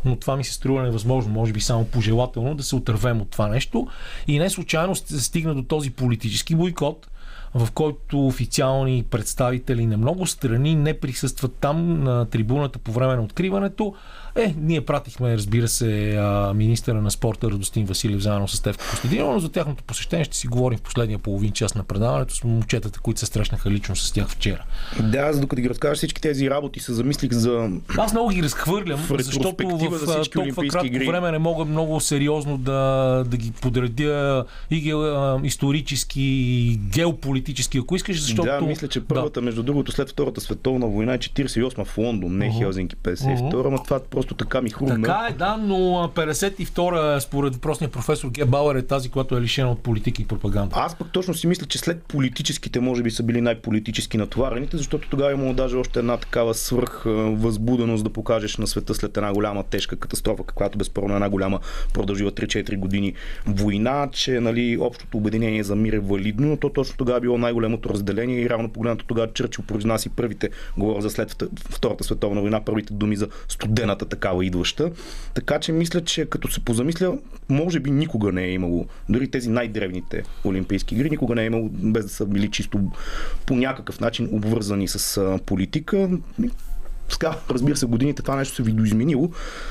но 0.05 0.17
това 0.17 0.37
ми 0.37 0.45
се 0.45 0.53
струва 0.53 0.83
невъзможно, 0.83 1.33
може 1.33 1.53
би 1.53 1.61
само 1.61 1.85
пожелателно 1.85 2.55
да 2.55 2.63
се 2.63 2.77
отървем 2.77 3.21
от 3.21 3.31
това 3.31 3.49
нещо. 3.49 3.89
И 4.27 4.39
не 4.39 4.51
случайно 4.51 4.95
се 4.95 5.21
стигна 5.21 5.55
до 5.55 5.63
този 5.63 5.91
политически 5.91 6.55
бойкот, 6.55 7.07
в 7.57 7.73
който 7.73 8.27
официални 8.27 9.05
представители 9.11 9.87
на 9.87 9.97
много 9.97 10.27
страни 10.27 10.75
не 10.75 11.01
присъстват 11.01 11.55
там 11.61 12.03
на 12.03 12.25
трибуната 12.25 12.79
по 12.79 12.93
време 12.93 13.17
на 13.17 13.23
откриването, 13.23 13.95
е, 14.37 14.55
ние 14.59 14.81
пратихме, 14.81 15.37
разбира 15.37 15.69
се, 15.69 16.21
министъра 16.55 17.03
на 17.03 17.11
спорта 17.11 17.51
Радостин 17.51 17.87
Василев 17.87 18.21
заедно 18.21 18.49
с 18.49 18.57
Стевка 18.57 18.91
Костадинова, 18.91 19.33
но 19.33 19.39
за 19.39 19.49
тяхното 19.49 19.85
посещение 19.85 20.25
ще 20.25 20.37
си 20.37 20.47
говорим 20.47 20.79
в 20.79 20.83
последния 20.83 21.19
половин 21.19 21.53
час 21.53 21.75
на 21.75 21.85
предаването 21.85 22.35
с 22.35 22.45
момчетата, 22.45 23.01
които 23.01 23.21
се 23.21 23.27
срещнаха 23.27 23.71
лично 23.71 23.97
с 23.97 24.13
тях 24.13 24.29
вчера. 24.29 24.65
Да, 25.03 25.19
аз 25.19 25.41
докато 25.41 25.63
ги 25.63 25.69
разкажа 25.69 25.95
всички 25.95 26.21
тези 26.21 26.51
работи, 26.51 26.81
се 26.81 26.95
замислих 26.95 27.33
за. 27.33 27.71
Аз 27.99 28.13
много 28.13 28.29
ги 28.29 28.43
разхвърлям, 28.43 28.99
в 28.99 29.23
защото 29.23 29.69
в 29.69 29.99
за 29.99 30.23
толкова 30.31 30.69
кратко 30.69 30.87
игри. 30.87 31.07
време 31.07 31.31
не 31.33 31.39
мога 31.39 31.65
много 31.65 32.01
сериозно 32.01 32.59
да, 32.59 33.25
да 33.27 33.37
ги 33.37 33.53
подредя 33.53 34.45
и 34.71 34.81
ге, 34.81 34.93
исторически, 35.45 36.23
и 36.23 36.77
геополитически, 36.77 37.79
ако 37.79 37.97
искаш, 37.97 38.21
защото. 38.21 38.43
Да, 38.43 38.61
мисля, 38.61 38.89
че 38.89 39.01
първата, 39.01 39.41
да. 39.41 39.45
между 39.45 39.63
другото, 39.63 39.93
след 39.93 40.11
Втората 40.11 40.41
световна 40.41 40.87
война 40.87 41.15
е 41.15 41.19
48 41.19 41.85
в 41.85 41.99
Лондон, 41.99 42.39
не 42.39 42.51
uh-huh. 42.51 42.59
Хелзинки 42.59 42.97
52, 42.97 43.53
uh-huh. 43.53 43.71
но 43.71 43.83
това 43.83 44.01
просто 44.11 44.26
просто 44.27 44.45
така 44.45 44.63
ми 44.63 44.71
хрумна. 44.71 44.95
Така 44.95 45.27
е, 45.31 45.33
да, 45.33 45.57
но 45.57 45.77
52-а, 46.15 47.21
според 47.21 47.55
въпросния 47.55 47.91
професор 47.91 48.31
Ге 48.31 48.45
Бауер, 48.45 48.75
е 48.75 48.83
тази, 48.83 49.09
която 49.09 49.37
е 49.37 49.41
лишена 49.41 49.71
от 49.71 49.83
политика 49.83 50.23
и 50.23 50.27
пропаганда. 50.27 50.77
Аз 50.79 50.99
пък 50.99 51.13
точно 51.13 51.35
си 51.35 51.47
мисля, 51.47 51.67
че 51.67 51.79
след 51.79 52.03
политическите, 52.03 52.81
може 52.81 53.03
би 53.03 53.11
са 53.11 53.23
били 53.23 53.41
най-политически 53.41 54.17
натоварените, 54.17 54.77
защото 54.77 55.09
тогава 55.09 55.33
имало 55.33 55.55
даже 55.55 55.77
още 55.77 55.99
една 55.99 56.17
такава 56.17 56.55
свръх 56.55 57.03
възбуденост 57.07 58.05
да 58.05 58.11
покажеш 58.11 58.57
на 58.57 58.67
света 58.67 58.95
след 58.95 59.17
една 59.17 59.33
голяма 59.33 59.63
тежка 59.63 59.97
катастрофа, 59.97 60.43
каквато 60.43 60.79
безспорно 60.79 61.15
една 61.15 61.29
голяма 61.29 61.61
продължила 61.95 62.31
3-4 62.31 62.79
години 62.79 63.15
война, 63.47 64.09
че 64.13 64.41
нали, 64.41 64.79
общото 64.81 65.17
обединение 65.17 65.65
за 65.65 65.77
мир 65.77 65.93
е 65.93 65.99
валидно, 65.99 66.49
но 66.49 66.57
то 66.57 66.69
точно 66.69 66.97
тогава 66.97 67.19
е 67.19 67.21
било 67.21 67.39
най-голямото 67.39 67.89
разделение 67.89 68.41
и 68.41 68.51
равно 68.51 68.69
погледнато 68.69 69.07
тогава 69.07 69.33
Чърчил 69.33 69.65
произнася 69.65 70.11
първите, 70.17 70.51
говоря 70.77 71.03
за 71.03 71.11
след 71.11 71.43
Втората 71.71 72.05
световна 72.05 72.41
война, 72.41 72.65
първите 72.65 72.93
думи 72.93 73.17
за 73.17 73.29
студената 73.49 74.07
такава 74.17 74.45
идваща. 74.45 74.91
Така 75.35 75.59
че 75.59 75.73
мисля, 75.73 76.01
че 76.01 76.27
като 76.27 76.49
се 76.49 76.61
позамисля, 76.61 77.19
може 77.49 77.81
би 77.81 77.91
никога 77.91 78.33
не 78.33 78.45
е 78.45 78.53
имало, 78.53 78.87
дори 79.09 79.31
тези 79.31 79.51
най-древните 79.51 80.23
Олимпийски 80.45 80.95
игри, 80.95 81.11
никога 81.11 81.35
не 81.35 81.43
е 81.43 81.47
имало, 81.47 81.69
без 81.73 82.05
да 82.05 82.11
са 82.11 82.27
били 82.27 82.51
чисто 82.51 82.81
по 83.47 83.57
някакъв 83.57 84.01
начин 84.01 84.29
обвързани 84.33 84.89
с 84.89 85.39
политика 85.47 86.11
разбира 87.51 87.77
се, 87.77 87.87
годините 87.87 88.23
това 88.23 88.37
нещо 88.37 88.55
се 88.55 88.63
видоизменило 88.63 89.31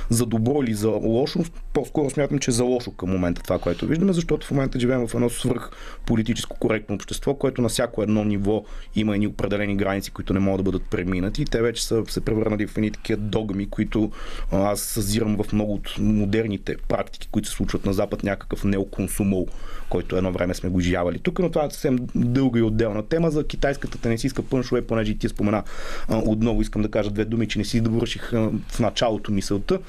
за 0.09 0.25
добро 0.25 0.63
или 0.63 0.73
за 0.73 0.89
лошо. 0.89 1.39
По-скоро 1.75 2.09
смятам, 2.09 2.39
че 2.39 2.51
е 2.51 2.53
за 2.53 2.63
лошо 2.63 2.91
към 2.91 3.09
момента 3.09 3.43
това, 3.43 3.59
което 3.59 3.87
виждаме, 3.87 4.13
защото 4.13 4.47
в 4.47 4.51
момента 4.51 4.79
живеем 4.79 5.07
в 5.07 5.13
едно 5.13 5.29
свръх 5.29 5.71
политическо 6.05 6.57
коректно 6.59 6.95
общество, 6.95 7.33
което 7.33 7.61
на 7.61 7.69
всяко 7.69 8.03
едно 8.03 8.23
ниво 8.23 8.63
има 8.95 9.13
едни 9.13 9.27
определени 9.27 9.75
граници, 9.75 10.11
които 10.11 10.33
не 10.33 10.39
могат 10.39 10.59
да 10.59 10.71
бъдат 10.71 10.89
преминати. 10.89 11.45
Те 11.45 11.61
вече 11.61 11.85
са 11.85 12.03
се 12.09 12.21
превърнали 12.21 12.67
в 12.67 12.77
едни 12.77 12.91
такива 12.91 13.21
догми, 13.21 13.69
които 13.69 14.11
аз 14.51 14.81
съзирам 14.81 15.37
в 15.43 15.53
много 15.53 15.73
от 15.73 15.95
модерните 15.99 16.77
практики, 16.87 17.27
които 17.31 17.49
се 17.49 17.55
случват 17.55 17.85
на 17.85 17.93
Запад, 17.93 18.23
някакъв 18.23 18.63
неоконсумол, 18.63 19.47
който 19.89 20.17
едно 20.17 20.31
време 20.31 20.53
сме 20.53 20.69
го 20.69 20.79
изживявали 20.79 21.19
тук, 21.19 21.39
но 21.39 21.49
това 21.49 21.65
е 21.65 21.69
съвсем 21.71 21.99
дълга 22.15 22.59
и 22.59 22.63
отделна 22.63 23.03
тема 23.03 23.31
за 23.31 23.47
китайската 23.47 23.97
тенисистка 23.97 24.43
пъншове, 24.43 24.81
понеже 24.81 25.17
ти 25.17 25.29
спомена 25.29 25.63
отново 26.09 26.61
искам 26.61 26.81
да 26.81 26.91
кажа 26.91 27.09
две 27.11 27.25
думи, 27.25 27.47
че 27.47 27.59
не 27.59 27.65
си 27.65 27.81
довърших 27.81 28.31
в 28.67 28.79
началото 28.79 29.31
мисълта. 29.31 29.79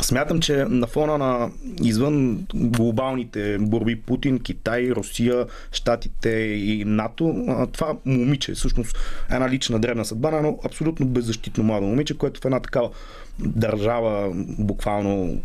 Смятам, 0.00 0.40
че 0.40 0.56
на 0.56 0.86
фона 0.86 1.18
на 1.18 1.50
извън 1.82 2.46
глобалните 2.54 3.58
борби 3.58 4.00
Путин, 4.00 4.38
Китай, 4.38 4.90
Русия, 4.90 5.46
Штатите 5.72 6.30
и 6.38 6.84
НАТО, 6.84 7.46
това 7.72 7.96
момиче, 8.04 8.52
всъщност 8.52 8.98
една 9.30 9.48
лична 9.48 9.78
древна 9.78 10.04
съдба 10.04 10.28
едно 10.28 10.58
абсолютно 10.64 11.06
беззащитно 11.06 11.64
младо 11.64 11.86
момиче, 11.86 12.18
което 12.18 12.40
в 12.40 12.44
една 12.44 12.60
такава 12.60 12.90
държава 13.38 14.30
буквално 14.58 15.40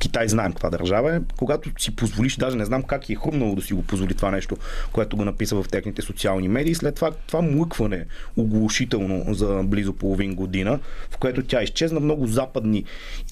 Китай 0.00 0.28
знаем 0.28 0.52
каква 0.52 0.70
държава 0.70 1.16
е, 1.16 1.20
когато 1.36 1.70
си 1.78 1.96
позволиш, 1.96 2.36
даже 2.36 2.56
не 2.56 2.64
знам 2.64 2.82
как 2.82 3.10
е 3.10 3.14
хрумнало 3.14 3.54
да 3.54 3.62
си 3.62 3.74
го 3.74 3.82
позволи 3.82 4.14
това 4.14 4.30
нещо, 4.30 4.56
което 4.92 5.16
го 5.16 5.24
написа 5.24 5.62
в 5.62 5.68
техните 5.70 6.02
социални 6.02 6.48
медии, 6.48 6.74
след 6.74 6.94
това 6.94 7.10
това 7.10 7.42
млъкване 7.42 8.06
оглушително 8.36 9.34
за 9.34 9.62
близо 9.64 9.92
половин 9.92 10.34
година, 10.34 10.80
в 11.10 11.18
което 11.18 11.42
тя 11.42 11.62
изчезна. 11.62 12.00
Много 12.00 12.26
западни 12.26 12.84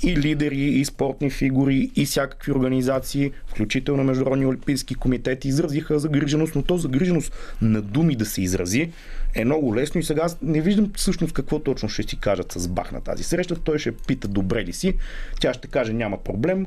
и 0.02 0.16
лидери, 0.16 0.60
и 0.60 0.84
спортни 0.84 1.30
фигури, 1.30 1.90
и 1.96 2.06
всякакви 2.06 2.52
организации, 2.52 3.32
включително 3.46 4.04
Международни 4.04 4.46
олимпийски 4.46 4.94
комитети, 4.94 5.48
изразиха 5.48 5.98
загриженост, 5.98 6.54
но 6.54 6.62
то 6.62 6.76
загриженост 6.76 7.32
на 7.62 7.82
думи 7.82 8.16
да 8.16 8.26
се 8.26 8.42
изрази 8.42 8.90
е 9.34 9.44
много 9.44 9.74
лесно. 9.76 10.00
И 10.00 10.04
сега 10.04 10.26
не 10.42 10.60
виждам 10.60 10.90
всъщност 10.96 11.32
какво 11.32 11.58
точно 11.58 11.88
ще 11.88 12.02
си 12.02 12.20
кажат 12.20 12.52
с 12.52 12.68
Бах 12.68 12.92
на 12.92 13.00
тази 13.00 13.24
среща. 13.24 13.56
Той 13.56 13.78
ще 13.78 13.92
пита 13.92 14.28
добре 14.28 14.64
ли 14.64 14.72
си, 14.72 14.94
тя 15.40 15.54
ще 15.54 15.68
каже 15.68 15.92
няма 15.92 16.18
проблем, 16.24 16.66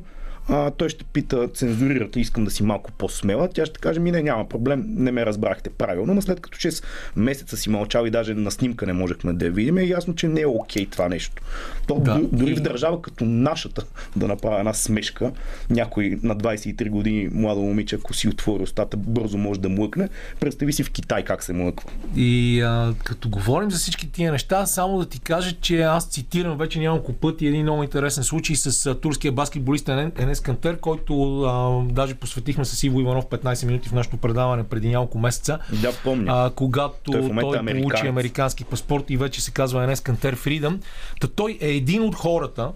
а, 0.52 0.72
той 0.72 0.90
ще 0.90 1.04
пита, 1.04 1.48
цензурирате, 1.48 2.20
искам 2.20 2.46
да 2.46 2.52
си 2.52 2.64
малко 2.64 2.92
по-смела. 2.92 3.50
Тя 3.54 3.66
ще 3.66 3.80
каже, 3.80 4.00
ми 4.00 4.12
не, 4.12 4.22
няма 4.22 4.50
проблем, 4.50 4.86
не 4.88 5.12
ме 5.12 5.26
разбрахте 5.26 5.70
правилно, 5.70 6.14
но 6.14 6.22
след 6.22 6.40
като 6.40 6.58
6 6.58 6.84
месеца 7.16 7.58
си 7.58 7.70
мълчал 7.70 8.06
и 8.06 8.10
даже 8.10 8.34
на 8.34 8.52
снимка 8.52 8.86
не 8.86 8.94
можехме 8.94 9.34
да 9.34 9.46
я 9.46 9.52
видим, 9.52 9.78
е 9.78 9.84
ясно, 9.84 10.16
че 10.16 10.28
не 10.28 10.42
е 10.42 10.48
окей 10.48 10.86
това 10.86 11.10
нещо. 11.10 11.42
То, 11.88 12.00
да. 12.00 12.22
Дори 12.32 12.56
в 12.56 12.62
държава 12.62 13.02
като 13.02 13.26
нашата 13.26 13.84
да 14.16 14.28
направя 14.28 14.60
една 14.60 14.74
смешка, 14.74 15.32
някой 15.70 16.20
на 16.24 16.36
23 16.36 16.90
години 16.90 17.30
младо 17.32 17.62
момиче, 17.62 17.96
ако 17.96 18.14
си 18.14 18.28
отвори 18.28 18.64
устата, 18.64 18.98
бързо 18.98 19.38
може 19.38 19.60
да 19.60 19.70
млъкне. 19.70 20.10
Представи 20.40 20.74
си 20.74 20.84
в 20.84 20.92
Китай 20.92 21.24
как 21.24 21.44
се 21.44 21.54
млъква. 21.54 21.90
И 22.16 22.62
а, 22.62 22.94
като 23.04 23.30
говорим 23.30 23.72
за 23.72 23.78
всички 23.78 24.12
тия 24.12 24.32
неща, 24.32 24.66
само 24.66 25.00
да 25.00 25.06
ти 25.06 25.20
кажа, 25.20 25.56
че 25.62 25.82
аз 25.82 26.06
цитирам 26.06 26.58
вече 26.58 26.80
няколко 26.80 27.14
пъти 27.14 27.48
един 27.48 27.62
много 27.62 27.84
интересен 27.84 28.24
случай 28.24 28.56
с 28.56 28.96
турския 28.96 29.32
баскетболист 29.32 29.90
Енес 29.90 30.40
Кантер, 30.41 30.80
който 30.80 31.41
а, 31.41 31.84
даже 31.93 32.15
посветихме 32.15 32.65
с 32.65 32.84
Иво 32.84 32.99
Иванов 32.99 33.25
15 33.25 33.65
минути 33.65 33.89
в 33.89 33.93
нашото 33.93 34.17
предаване 34.17 34.63
преди 34.63 34.89
няколко 34.89 35.19
месеца. 35.19 35.60
Да, 35.82 35.91
помня. 36.04 36.45
А, 36.45 36.51
когато 36.56 36.95
той, 37.04 37.30
той 37.39 37.58
е 37.58 37.82
получи 37.82 38.08
американски 38.08 38.63
паспорт 38.63 39.10
и 39.10 39.17
вече 39.17 39.41
се 39.41 39.51
казва 39.51 39.84
Енес 39.84 40.01
Кантер 40.01 40.36
Фридъм. 40.36 40.80
Та 41.21 41.27
той 41.27 41.58
е 41.62 41.69
един 41.69 42.04
от 42.04 42.15
хората, 42.15 42.71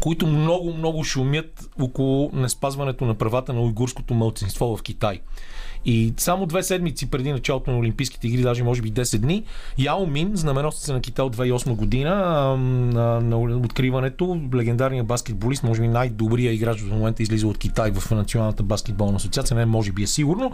които 0.00 0.26
много, 0.26 0.74
много 0.74 1.04
шумят 1.04 1.70
около 1.80 2.30
неспазването 2.32 3.04
на 3.04 3.14
правата 3.14 3.52
на 3.52 3.60
уйгурското 3.60 4.14
мълцинство 4.14 4.76
в 4.76 4.82
Китай. 4.82 5.20
И 5.84 6.14
само 6.16 6.46
две 6.46 6.62
седмици 6.62 7.10
преди 7.10 7.32
началото 7.32 7.70
на 7.70 7.78
Олимпийските 7.78 8.28
игри, 8.28 8.42
даже 8.42 8.64
може 8.64 8.82
би 8.82 8.92
10 8.92 9.18
дни, 9.18 9.44
Яо 9.78 10.06
Мин, 10.06 10.30
знаменосница 10.34 10.92
на 10.92 11.00
Китай 11.00 11.24
от 11.24 11.36
2008 11.36 11.74
година, 11.74 12.14
на, 12.56 13.20
на 13.20 13.38
откриването, 13.38 14.40
легендарният 14.54 15.06
баскетболист, 15.06 15.62
може 15.62 15.80
би 15.80 15.88
най-добрият 15.88 16.54
играч 16.54 16.80
в 16.80 16.92
момента 16.92 17.22
излиза 17.22 17.46
от 17.46 17.58
Китай 17.58 17.90
в 17.90 18.10
Националната 18.10 18.62
баскетболна 18.62 19.16
асоциация, 19.16 19.56
не 19.56 19.66
може 19.66 19.92
би 19.92 20.02
е 20.02 20.06
сигурно, 20.06 20.52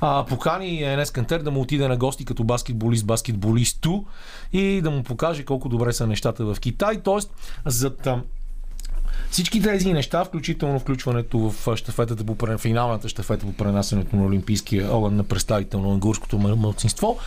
а, 0.00 0.24
покани 0.24 0.82
Енес 0.82 1.10
Кантер 1.10 1.42
да 1.42 1.50
му 1.50 1.60
отиде 1.60 1.88
на 1.88 1.96
гости 1.96 2.24
като 2.24 2.44
баскетболист, 2.44 3.06
баскетболисту 3.06 4.04
и 4.52 4.80
да 4.80 4.90
му 4.90 5.02
покаже 5.02 5.44
колко 5.44 5.68
добре 5.68 5.92
са 5.92 6.06
нещата 6.06 6.44
в 6.44 6.60
Китай. 6.60 7.00
Тоест, 7.02 7.34
за 7.66 7.96
всички 9.30 9.62
тези 9.62 9.92
неща, 9.92 10.24
включително 10.24 10.78
включването 10.78 11.38
в 11.38 11.76
щафетата 11.76 12.24
по 12.24 12.58
финалната 12.58 13.08
щафета 13.08 13.46
по 13.46 13.52
пренасенето 13.52 14.16
на 14.16 14.24
Олимпийския 14.24 14.96
огън 14.96 15.16
на 15.16 15.24
представител 15.24 15.80
на 15.80 15.92
английското 15.92 16.38
мълцинство, 16.38 17.18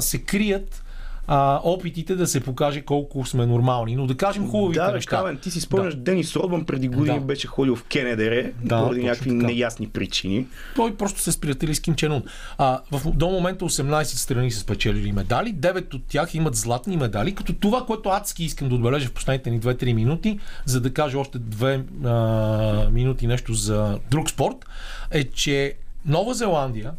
се 0.00 0.18
крият 0.18 0.82
а, 1.28 1.60
опитите 1.64 2.14
да 2.14 2.26
се 2.26 2.40
покаже 2.40 2.80
колко 2.80 3.26
сме 3.26 3.46
нормални. 3.46 3.96
Но 3.96 4.06
да 4.06 4.16
кажем 4.16 4.48
хубавите 4.50 4.80
Да, 4.80 4.92
неща. 4.92 5.16
Камен, 5.16 5.38
ти 5.38 5.50
си 5.50 5.60
спомняш, 5.60 5.94
Денис 5.94 6.36
Родман 6.36 6.64
преди 6.64 6.88
години 6.88 7.18
Да. 7.18 7.24
беше 7.24 7.46
ходил 7.46 7.76
в 7.76 7.84
КНДР 7.84 8.50
Да, 8.64 8.82
поради 8.84 9.02
някакви 9.02 9.30
така. 9.30 9.46
неясни 9.46 9.88
причини. 9.88 10.46
Той 10.76 10.94
просто 10.96 11.20
се 11.20 11.32
сприятели 11.32 11.74
с 11.74 11.80
Ким 11.80 11.94
Чен. 11.94 12.22
А, 12.58 12.80
в, 12.92 13.10
до 13.12 13.28
момента 13.28 13.64
18 13.64 14.02
страни 14.02 14.50
са 14.50 14.58
спечелили 14.60 15.12
медали, 15.12 15.54
9 15.54 15.94
от 15.94 16.02
тях 16.04 16.34
имат 16.34 16.56
златни 16.56 16.96
медали, 16.96 17.34
като 17.34 17.52
това, 17.52 17.86
което 17.86 18.08
адски 18.08 18.44
искам 18.44 18.68
да 18.68 18.74
отбележа 18.74 19.08
в 19.08 19.12
последните 19.12 19.50
ни 19.50 19.60
2-3 19.60 19.92
минути, 19.92 20.38
за 20.64 20.80
да 20.80 20.92
кажа 20.92 21.18
още 21.18 21.38
2 21.38 21.82
а, 22.06 22.90
минути 22.90 23.26
нещо 23.26 23.54
за 23.54 23.98
друг 24.10 24.30
спорт, 24.30 24.56
е, 25.10 25.24
че 25.24 25.74
Нова 26.06 26.34
Зеландия 26.34 26.92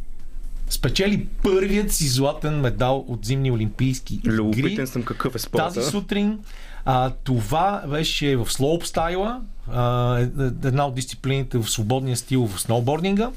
спечели 0.70 1.26
първият 1.44 1.92
си 1.92 2.08
златен 2.08 2.60
медал 2.60 3.06
от 3.08 3.26
зимни 3.26 3.52
олимпийски 3.52 4.16
игри. 4.16 4.32
Любопитен 4.32 4.88
съм 4.88 5.04
какъв 5.04 5.36
е 5.36 5.40
спорта. 5.40 5.74
Тази 5.74 5.92
сутрин 5.92 6.40
а, 6.86 7.12
това 7.24 7.84
беше 7.90 8.36
в 8.36 8.52
слоупстайла, 8.52 9.42
е- 10.18 10.22
е- 10.22 10.68
една 10.68 10.86
от 10.88 10.96
дисциплините 10.96 11.58
в 11.58 11.70
свободния 11.70 12.18
стил 12.18 12.48
в 12.48 12.62
сноубординга. 12.62 13.30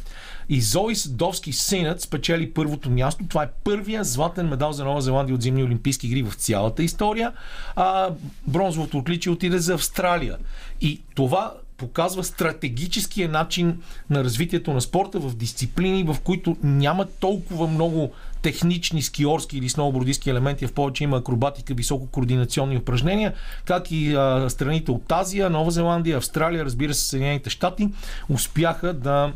И 0.49 0.61
Зои 0.61 0.97
Садовски 0.97 1.53
синът 1.53 2.01
спечели 2.01 2.53
първото 2.53 2.91
място. 2.91 3.25
Това 3.29 3.43
е 3.43 3.49
първия 3.65 4.05
златен 4.05 4.49
медал 4.49 4.73
за 4.73 4.85
Нова 4.85 5.01
Зеландия 5.01 5.35
от 5.35 5.43
зимни 5.43 5.65
олимпийски 5.65 6.07
игри 6.07 6.23
в 6.23 6.35
цялата 6.35 6.83
история. 6.83 7.33
А, 7.77 8.11
бронзовото 8.47 8.99
отличие 8.99 9.33
отиде 9.33 9.59
за 9.59 9.75
Австралия. 9.75 10.37
И 10.81 11.01
това 11.15 11.53
показва 11.83 12.25
стратегическия 12.25 13.29
начин 13.29 13.83
на 14.11 14.25
развитието 14.25 14.73
на 14.73 14.81
спорта 14.81 15.19
в 15.19 15.37
дисциплини, 15.37 16.03
в 16.03 16.17
които 16.25 16.57
няма 16.63 17.07
толкова 17.21 17.67
много 17.67 18.13
технични 18.43 19.03
скиорски 19.03 19.59
или 19.59 19.69
сноубордистски 19.69 20.31
елементи, 20.31 20.67
в 20.67 20.73
повече 20.73 21.05
има 21.05 21.17
акробатика, 21.17 21.75
високо 21.75 22.07
координационни 22.07 22.77
упражнения, 22.77 23.35
как 23.65 23.91
и 23.91 24.15
а, 24.15 24.51
страните 24.51 24.91
от 24.91 25.13
Азия, 25.13 25.51
Нова 25.51 25.71
Зеландия, 25.71 26.17
Австралия, 26.17 26.65
разбира 26.65 26.95
се, 26.95 27.09
Съединените 27.09 27.51
щати, 27.51 27.89
успяха 28.29 28.93
да 28.93 29.33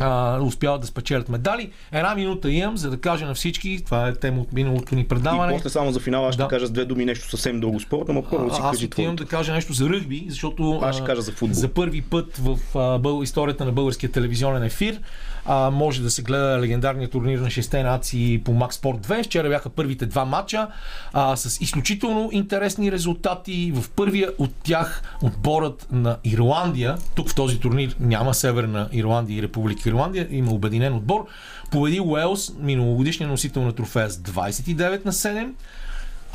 а, 0.00 0.38
успяват 0.40 0.80
да 0.80 0.86
спечелят 0.86 1.28
медали. 1.28 1.70
Една 1.92 2.14
минута 2.14 2.50
имам, 2.50 2.76
за 2.76 2.90
да 2.90 2.96
кажа 2.96 3.26
на 3.26 3.34
всички, 3.34 3.82
това 3.84 4.08
е 4.08 4.14
тема 4.14 4.40
от 4.40 4.52
миналото 4.52 4.94
ни 4.94 5.00
И 5.00 5.04
предаване. 5.04 5.52
после 5.52 5.68
само 5.68 5.92
за 5.92 6.00
финала 6.00 6.32
ще 6.32 6.42
Да. 6.42 6.48
кажа 6.48 6.66
с 6.66 6.70
две 6.70 6.84
думи 6.84 7.04
нещо 7.04 7.30
съвсем 7.30 7.60
друго 7.60 7.80
спорт, 7.80 8.08
но 8.08 8.22
първо 8.22 8.54
си 8.54 8.60
аз 8.64 8.82
отивам 8.82 9.16
да 9.16 9.24
кажа 9.24 9.52
нещо 9.52 9.72
за 9.72 9.88
ръгби, 9.88 10.26
защото 10.28 10.80
Аз 10.82 10.96
ще 10.96 11.04
кажа 11.04 11.22
за 11.22 11.32
футбол. 11.32 11.54
за 11.54 11.68
първи 11.68 12.02
път 12.02 12.36
в 12.36 12.58
а, 12.74 12.98
бъл, 12.98 13.22
историята 13.22 13.64
на 13.64 13.72
българския 13.72 14.12
телевизионен 14.12 14.62
ефир 14.62 15.00
а, 15.46 15.70
може 15.70 16.02
да 16.02 16.10
се 16.10 16.22
гледа 16.22 16.58
легендарния 16.60 17.10
турнир 17.10 17.38
на 17.38 17.46
6 17.46 17.82
нации 17.82 18.38
по 18.38 18.52
Max 18.52 18.72
Sport 18.72 19.06
2. 19.06 19.24
Вчера 19.24 19.48
бяха 19.48 19.70
първите 19.70 20.06
два 20.06 20.24
матча 20.24 20.68
а, 21.12 21.36
с 21.36 21.60
изключително 21.60 22.28
интересни 22.32 22.92
резултати. 22.92 23.72
В 23.74 23.90
първия 23.90 24.30
от 24.38 24.54
тях 24.62 25.02
отборът 25.22 25.86
на 25.92 26.16
Ирландия, 26.24 26.96
тук 27.14 27.28
в 27.28 27.34
този 27.34 27.60
турнир 27.60 27.96
няма 28.00 28.34
Северна 28.34 28.88
Ирландия 28.92 29.38
и 29.38 29.42
Република 29.42 29.88
Ирландия, 29.88 30.28
има 30.30 30.52
обединен 30.52 30.94
отбор, 30.94 31.26
победи 31.70 32.00
Уелс, 32.00 32.52
миналогодишния 32.58 33.28
носител 33.28 33.62
на 33.62 33.72
трофея 33.72 34.10
с 34.10 34.16
29 34.16 35.04
на 35.04 35.12
7. 35.12 35.48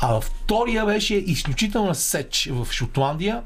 А 0.00 0.20
втория 0.20 0.86
беше 0.86 1.14
изключителна 1.14 1.94
сеч 1.94 2.48
в 2.52 2.72
Шотландия. 2.72 3.42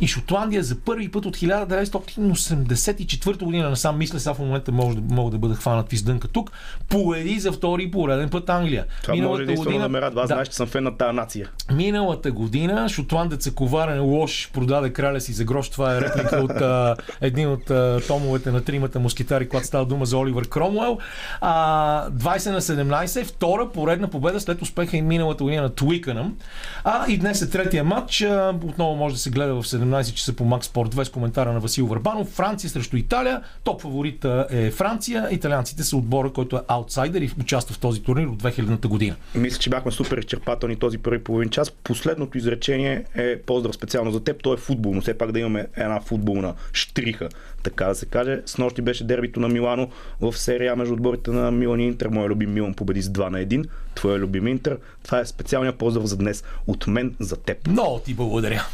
И 0.00 0.06
Шотландия 0.06 0.62
за 0.62 0.76
първи 0.76 1.08
път 1.08 1.26
от 1.26 1.36
1984 1.36 3.44
година 3.44 3.70
насам, 3.70 3.98
мисля, 3.98 4.20
сега 4.20 4.34
в 4.34 4.38
момента 4.38 4.72
може 4.72 4.96
да, 4.96 5.14
мога 5.14 5.30
да 5.30 5.38
бъда 5.38 5.54
хванат 5.54 5.90
в 5.90 5.92
издънка 5.92 6.28
тук, 6.28 6.50
поеди 6.88 7.38
за 7.38 7.52
втори 7.52 7.90
пореден 7.90 8.28
път 8.28 8.50
Англия. 8.50 8.86
Това 9.02 9.16
може 9.16 9.42
единствено 9.42 9.78
да 9.78 9.88
ме 9.88 10.00
радва. 10.00 10.22
Аз 10.22 10.28
да, 10.28 10.34
знаеш, 10.34 10.48
че 10.48 10.54
съм 10.54 10.66
фен 10.66 10.84
на 10.84 10.96
тази 10.96 11.16
нация. 11.16 11.48
Миналата 11.72 12.32
година 12.32 12.88
шотландец 12.88 13.46
е 13.46 13.54
коварен 13.54 14.02
лош, 14.02 14.50
продаде 14.52 14.92
краля 14.92 15.20
си 15.20 15.32
за 15.32 15.44
грош. 15.44 15.68
Това 15.68 15.96
е 15.96 16.00
реплика 16.00 16.36
от 16.36 16.50
а, 16.50 16.96
един 17.20 17.48
от 17.48 17.70
а, 17.70 18.00
томовете 18.06 18.50
на 18.50 18.64
тримата 18.64 19.00
москитари, 19.00 19.48
когато 19.48 19.66
става 19.66 19.86
дума 19.86 20.06
за 20.06 20.18
Оливър 20.18 20.48
Кромуел. 20.48 20.98
А, 21.40 22.10
20 22.10 22.50
на 22.50 22.60
17, 22.60 23.24
втора 23.24 23.68
поредна 23.68 24.08
победа 24.08 24.40
след 24.40 24.62
успеха 24.62 24.96
и 24.96 25.02
миналата 25.02 25.44
година 25.44 25.62
на 25.62 25.70
Туикънъм. 25.70 26.36
А 26.84 27.04
и 27.08 27.18
днес 27.18 27.42
е 27.42 27.50
третия 27.50 27.84
матч. 27.84 28.22
А, 28.22 28.54
отново 28.64 28.96
може 28.96 29.14
да 29.14 29.20
се 29.20 29.30
гледа 29.30 29.54
в 29.54 29.65
17 29.66 30.14
часа 30.14 30.32
по 30.32 30.44
Max 30.44 30.62
Sport 30.62 30.94
2 30.94 31.04
с 31.04 31.10
коментара 31.10 31.52
на 31.52 31.60
Васил 31.60 31.86
Върбанов. 31.86 32.28
Франция 32.28 32.70
срещу 32.70 32.96
Италия. 32.96 33.42
Топ 33.64 33.82
фаворита 33.82 34.46
е 34.50 34.70
Франция. 34.70 35.28
Италианците 35.30 35.82
са 35.84 35.96
отбора, 35.96 36.32
който 36.32 36.56
е 36.56 36.60
аутсайдер 36.68 37.20
и 37.20 37.30
участва 37.40 37.74
в 37.74 37.78
този 37.78 38.02
турнир 38.02 38.26
от 38.26 38.42
2000 38.42 38.86
година. 38.86 39.16
Мисля, 39.34 39.58
че 39.58 39.70
бяхме 39.70 39.92
супер 39.92 40.18
изчерпателни 40.18 40.76
този 40.76 40.98
първи 40.98 41.24
половин 41.24 41.48
час. 41.48 41.70
Последното 41.70 42.38
изречение 42.38 43.04
е 43.14 43.38
поздрав 43.38 43.74
специално 43.74 44.10
за 44.10 44.24
теб. 44.24 44.42
То 44.42 44.54
е 44.54 44.56
футбол, 44.56 44.94
но 44.94 45.00
все 45.00 45.18
пак 45.18 45.32
да 45.32 45.40
имаме 45.40 45.66
една 45.76 46.00
футболна 46.00 46.54
штриха, 46.72 47.28
така 47.62 47.84
да 47.84 47.94
се 47.94 48.06
каже. 48.06 48.42
С 48.46 48.58
нощи 48.58 48.82
беше 48.82 49.04
дербито 49.04 49.40
на 49.40 49.48
Милано 49.48 49.88
в 50.20 50.32
серия 50.38 50.76
между 50.76 50.94
отборите 50.94 51.30
на 51.30 51.50
Милан 51.50 51.80
и 51.80 51.86
Интер. 51.86 52.08
Моя 52.08 52.28
любим 52.28 52.52
Милан 52.52 52.74
победи 52.74 53.02
с 53.02 53.08
2 53.08 53.28
на 53.28 53.38
1. 53.38 53.68
Твоя 53.94 54.18
любим 54.18 54.46
Интер. 54.48 54.78
Това 55.02 55.20
е 55.20 55.26
специалният 55.26 55.76
поздрав 55.76 56.06
за 56.06 56.16
днес 56.16 56.44
от 56.66 56.86
мен 56.86 57.14
за 57.20 57.36
теб. 57.36 57.66
Много 57.66 57.98
ти 57.98 58.14
благодаря. 58.14 58.66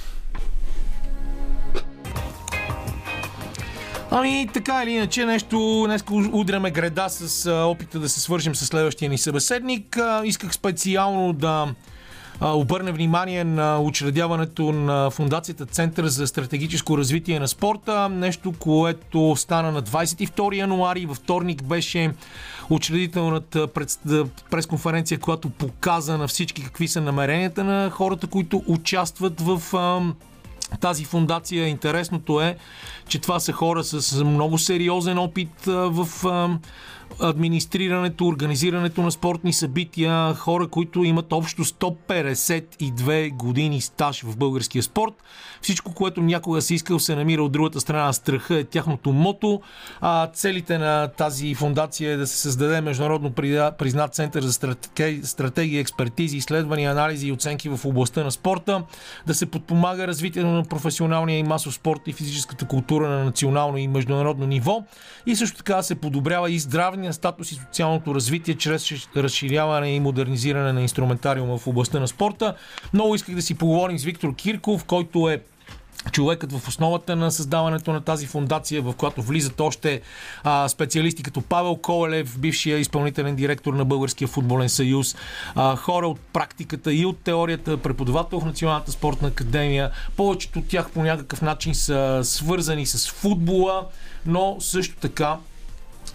Ами, 4.15 4.49
така 4.55 4.83
или 4.85 4.91
иначе, 4.91 5.27
нещо, 5.27 5.85
днес 5.87 6.05
удряме 6.33 6.71
града 6.71 7.09
с 7.09 7.47
а, 7.47 7.65
опита 7.65 7.99
да 7.99 8.09
се 8.09 8.21
свържем 8.21 8.55
с 8.55 8.67
следващия 8.67 9.11
ни 9.11 9.19
събеседник. 9.19 9.97
А, 9.97 10.23
исках 10.25 10.55
специално 10.55 11.33
да 11.33 11.75
обърне 12.41 12.93
внимание 12.93 13.45
на 13.45 13.81
учредяването 13.81 14.73
на 14.73 15.11
Фундацията 15.11 15.67
Център 15.67 16.07
за 16.07 16.27
стратегическо 16.27 16.99
развитие 16.99 17.41
на 17.41 17.49
спорта. 17.49 18.09
Нещо, 18.09 18.53
което 18.59 19.35
стана 19.37 19.73
на 19.73 19.83
22 19.83 20.57
януари. 20.57 21.07
Във 21.07 21.17
вторник 21.17 21.63
беше 21.63 22.11
учредителната 22.71 23.67
пресконференция, 24.51 25.19
която 25.19 25.51
показа 25.51 26.17
на 26.17 26.29
всички 26.29 26.65
какви 26.65 26.89
са 26.89 27.01
намеренията 27.01 27.65
на 27.65 27.91
хората, 27.91 28.27
които 28.27 28.63
участват 28.67 29.41
в 29.41 29.63
тази 30.81 31.05
фундация. 31.05 31.69
Интересното 31.69 32.41
е, 32.41 32.57
че 33.09 33.19
това 33.19 33.41
са 33.41 33.53
хора 33.53 33.85
с 33.85 34.25
много 34.25 34.59
сериозен 34.59 35.19
опит 35.19 35.65
в 35.67 36.09
администрирането, 37.21 38.27
организирането 38.27 39.03
на 39.03 39.13
спортни 39.13 39.53
събития, 39.53 40.35
хора, 40.35 40.69
които 40.69 41.05
имат 41.05 41.33
общо 41.33 41.65
152 41.65 43.37
години 43.37 43.81
стаж 43.81 44.23
в 44.23 44.37
българския 44.37 44.83
спорт. 44.83 45.15
Всичко, 45.63 45.95
което 45.95 46.23
някога 46.23 46.63
си 46.63 46.75
искал, 46.75 46.99
се 46.99 47.17
намира 47.17 47.43
от 47.43 47.53
другата 47.53 47.81
страна 47.81 48.05
на 48.05 48.15
страха 48.15 48.59
е 48.59 48.65
тяхното 48.65 49.13
мото. 49.13 49.61
А, 50.01 50.27
целите 50.27 50.79
на 50.79 51.09
тази 51.09 51.55
фундация 51.55 52.13
е 52.13 52.17
да 52.17 52.27
се 52.27 52.37
създаде 52.37 52.81
международно 52.81 53.33
признат 53.79 54.15
център 54.15 54.43
за 54.43 54.53
стратегия 55.23 55.81
експертизи, 55.81 56.37
изследвания, 56.37 56.91
анализи 56.91 57.29
и 57.29 57.33
оценки 57.33 57.69
в 57.69 57.85
областта 57.85 58.25
на 58.25 58.31
спорта, 58.31 58.83
да 59.27 59.35
се 59.35 59.47
подпомага 59.47 60.07
развитието 60.07 60.49
на 60.49 60.65
професионалния 60.65 61.39
и 61.39 61.43
масов 61.43 61.75
спорт 61.75 62.01
и 62.07 62.13
физическата 62.13 62.67
култура 62.67 63.09
на 63.09 63.25
национално 63.25 63.77
и 63.79 63.89
международно 63.89 64.47
ниво 64.47 64.85
и 65.27 65.37
също 65.37 65.57
така 65.57 65.83
се 65.83 65.95
подобрява 65.95 66.51
и 66.51 66.59
здравния 67.03 67.13
статус 67.13 67.53
и 67.53 67.55
социалното 67.55 68.15
развитие 68.15 68.55
чрез 68.55 69.09
разширяване 69.17 69.95
и 69.95 70.01
модернизиране 70.01 70.73
на 70.73 70.83
инструментариума 70.83 71.59
в 71.59 71.67
областта 71.67 72.01
на 72.01 72.09
спорта. 72.09 72.55
Много 72.93 73.15
исках 73.15 73.35
да 73.35 73.43
си 73.43 73.55
поговорим 73.55 73.99
с 73.99 74.05
Виктор 74.05 74.35
Кирков, 74.35 74.85
който 74.85 75.29
е 75.29 75.43
човекът 76.13 76.53
в 76.53 76.69
основата 76.69 77.17
на 77.17 77.31
създаването 77.31 77.93
на 77.93 78.01
тази 78.01 78.27
фундация, 78.27 78.83
в 78.83 78.95
която 78.95 79.23
влизат 79.23 79.61
още 79.61 80.01
а, 80.45 80.69
специалисти 80.69 81.23
като 81.23 81.43
Павел 81.43 81.77
Колелев, 81.77 82.39
бившия 82.39 82.79
изпълнителен 82.79 83.37
директор 83.37 83.75
на 83.75 83.85
Българския 83.85 84.29
футболен 84.29 84.69
съюз, 84.69 85.17
а, 85.55 85.77
хора 85.77 86.09
от 86.09 86.21
практиката 86.33 86.95
и 86.95 87.07
от 87.07 87.19
теорията, 87.19 87.77
преподавател 87.77 88.41
в 88.41 88.45
Националната 88.45 88.93
спортна 88.93 89.29
академия. 89.29 89.91
Повечето 90.17 90.59
от 90.59 90.69
тях 90.69 90.91
по 90.91 91.03
някакъв 91.03 91.43
начин 91.43 91.75
са 91.75 92.21
свързани 92.23 92.87
с 92.87 93.11
футбола, 93.11 93.87
но 94.27 94.57
също 94.61 94.97
така 95.01 95.37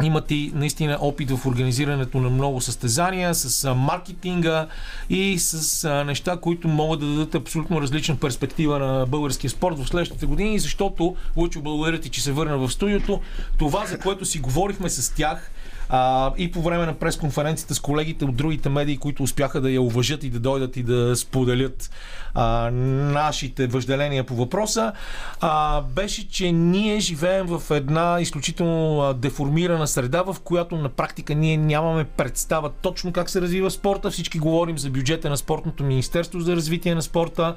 имат 0.04 0.32
и 0.32 0.52
наистина 0.56 0.98
опит 1.02 1.32
в 1.32 1.46
организирането 1.46 2.18
на 2.18 2.30
много 2.30 2.62
състезания, 2.62 3.36
с 3.36 3.76
маркетинга 3.76 4.68
и 5.10 5.40
с 5.40 6.04
неща, 6.06 6.38
които 6.42 6.68
могат 6.68 7.00
да 7.00 7.06
дадат 7.06 7.36
абсолютно 7.36 7.82
различна 7.82 8.16
перспектива 8.16 8.80
на 8.80 9.06
българския 9.06 9.50
спорт 9.50 9.80
в 9.80 9.88
следващите 9.88 10.26
години, 10.26 10.60
защото, 10.60 11.16
Лучо, 11.36 11.62
благодаря 11.62 12.00
ти, 12.00 12.10
че 12.10 12.22
се 12.24 12.32
върна 12.32 12.58
в 12.58 12.70
студиото. 12.70 13.22
Това, 13.58 13.86
за 13.86 14.00
което 14.00 14.26
си 14.26 14.40
говорихме 14.40 14.90
с 14.90 15.16
тях, 15.16 15.52
А, 15.90 16.34
и 16.38 16.52
по 16.52 16.62
време 16.62 16.86
на 16.86 16.94
пресконференцията 16.94 17.76
с 17.76 17.80
колегите 17.80 18.26
от 18.26 18.36
другите 18.36 18.70
медии, 18.70 18.98
които 18.98 19.24
успяха 19.24 19.62
да 19.62 19.72
я 19.72 19.82
уважат 19.82 20.24
и 20.24 20.30
да 20.30 20.40
дойдат 20.40 20.78
и 20.78 20.84
да 20.84 21.16
споделят 21.16 21.90
а, 22.34 22.72
нашите 22.72 23.68
въжделения 23.68 24.24
по 24.24 24.36
въпроса, 24.36 24.94
а, 25.42 25.82
беше, 25.82 26.30
че 26.30 26.52
ние 26.52 27.00
живеем 27.00 27.48
в 27.48 27.76
една 27.76 28.18
изключително 28.22 29.14
деформирана 29.14 29.88
среда, 29.88 30.22
в 30.22 30.36
която 30.44 30.76
на 30.76 30.90
практика 30.90 31.36
ние 31.36 31.58
нямаме 31.58 32.04
представа 32.04 32.72
точно 32.82 33.14
как 33.14 33.30
се 33.30 33.42
развива 33.42 33.72
спорта. 33.72 34.12
Всички 34.12 34.40
говорим 34.40 34.78
за 34.78 34.90
бюджета 34.90 35.30
на 35.30 35.38
спортното 35.38 35.84
министерство 35.84 36.40
за 36.40 36.56
развитие 36.56 36.96
на 36.96 37.02
спорта, 37.02 37.56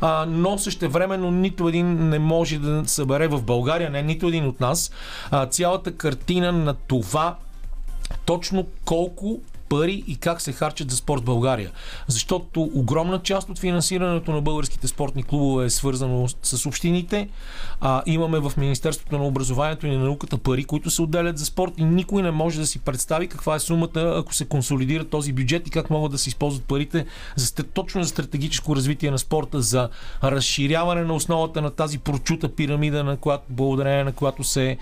а, 0.00 0.26
но 0.28 0.58
същевременно 0.58 1.30
нито 1.30 1.68
един 1.68 2.08
не 2.08 2.18
може 2.18 2.58
да 2.58 2.82
събере 2.86 3.28
в 3.28 3.42
България, 3.42 3.90
не 3.90 4.02
нито 4.02 4.28
един 4.28 4.46
от 4.46 4.60
нас, 4.60 4.90
а, 5.30 5.46
цялата 5.46 5.96
картина 5.96 6.52
на 6.52 6.74
това 6.74 7.36
точно 8.24 8.66
колко 8.84 9.38
пари 9.68 10.04
и 10.06 10.16
как 10.16 10.40
се 10.40 10.52
харчат 10.52 10.90
за 10.90 10.96
спорт 10.96 11.22
в 11.22 11.24
България. 11.24 11.70
Защото 12.06 12.70
огромна 12.74 13.22
част 13.22 13.48
от 13.48 13.58
финансирането 13.58 14.32
на 14.32 14.40
българските 14.40 14.88
спортни 14.88 15.22
клубове 15.22 15.64
е 15.64 15.70
свързано 15.70 16.28
с 16.42 16.66
общините. 16.66 17.28
А, 17.80 18.02
имаме 18.06 18.38
в 18.38 18.52
Министерството 18.56 19.18
на 19.18 19.26
образованието 19.26 19.86
и 19.86 19.90
на 19.90 20.04
науката 20.04 20.38
пари, 20.38 20.64
които 20.64 20.90
се 20.90 21.02
отделят 21.02 21.38
за 21.38 21.44
спорт 21.44 21.72
и 21.76 21.84
никой 21.84 22.22
не 22.22 22.30
може 22.30 22.60
да 22.60 22.66
си 22.66 22.78
представи 22.78 23.28
каква 23.28 23.54
е 23.54 23.60
сумата, 23.60 24.14
ако 24.16 24.34
се 24.34 24.44
консолидира 24.44 25.04
този 25.04 25.32
бюджет 25.32 25.68
и 25.68 25.70
как 25.70 25.90
могат 25.90 26.12
да 26.12 26.18
се 26.18 26.28
използват 26.28 26.64
парите 26.64 27.06
за, 27.36 27.52
точно 27.52 28.02
за 28.02 28.08
стратегическо 28.08 28.76
развитие 28.76 29.10
на 29.10 29.18
спорта, 29.18 29.60
за 29.60 29.88
разширяване 30.22 31.02
на 31.02 31.14
основата 31.14 31.62
на 31.62 31.70
тази 31.70 31.98
прочута 31.98 32.48
пирамида, 32.48 33.04
на 33.04 33.16
която, 33.16 33.44
благодарение 33.48 34.04
на 34.04 34.12
която 34.12 34.44
се 34.44 34.78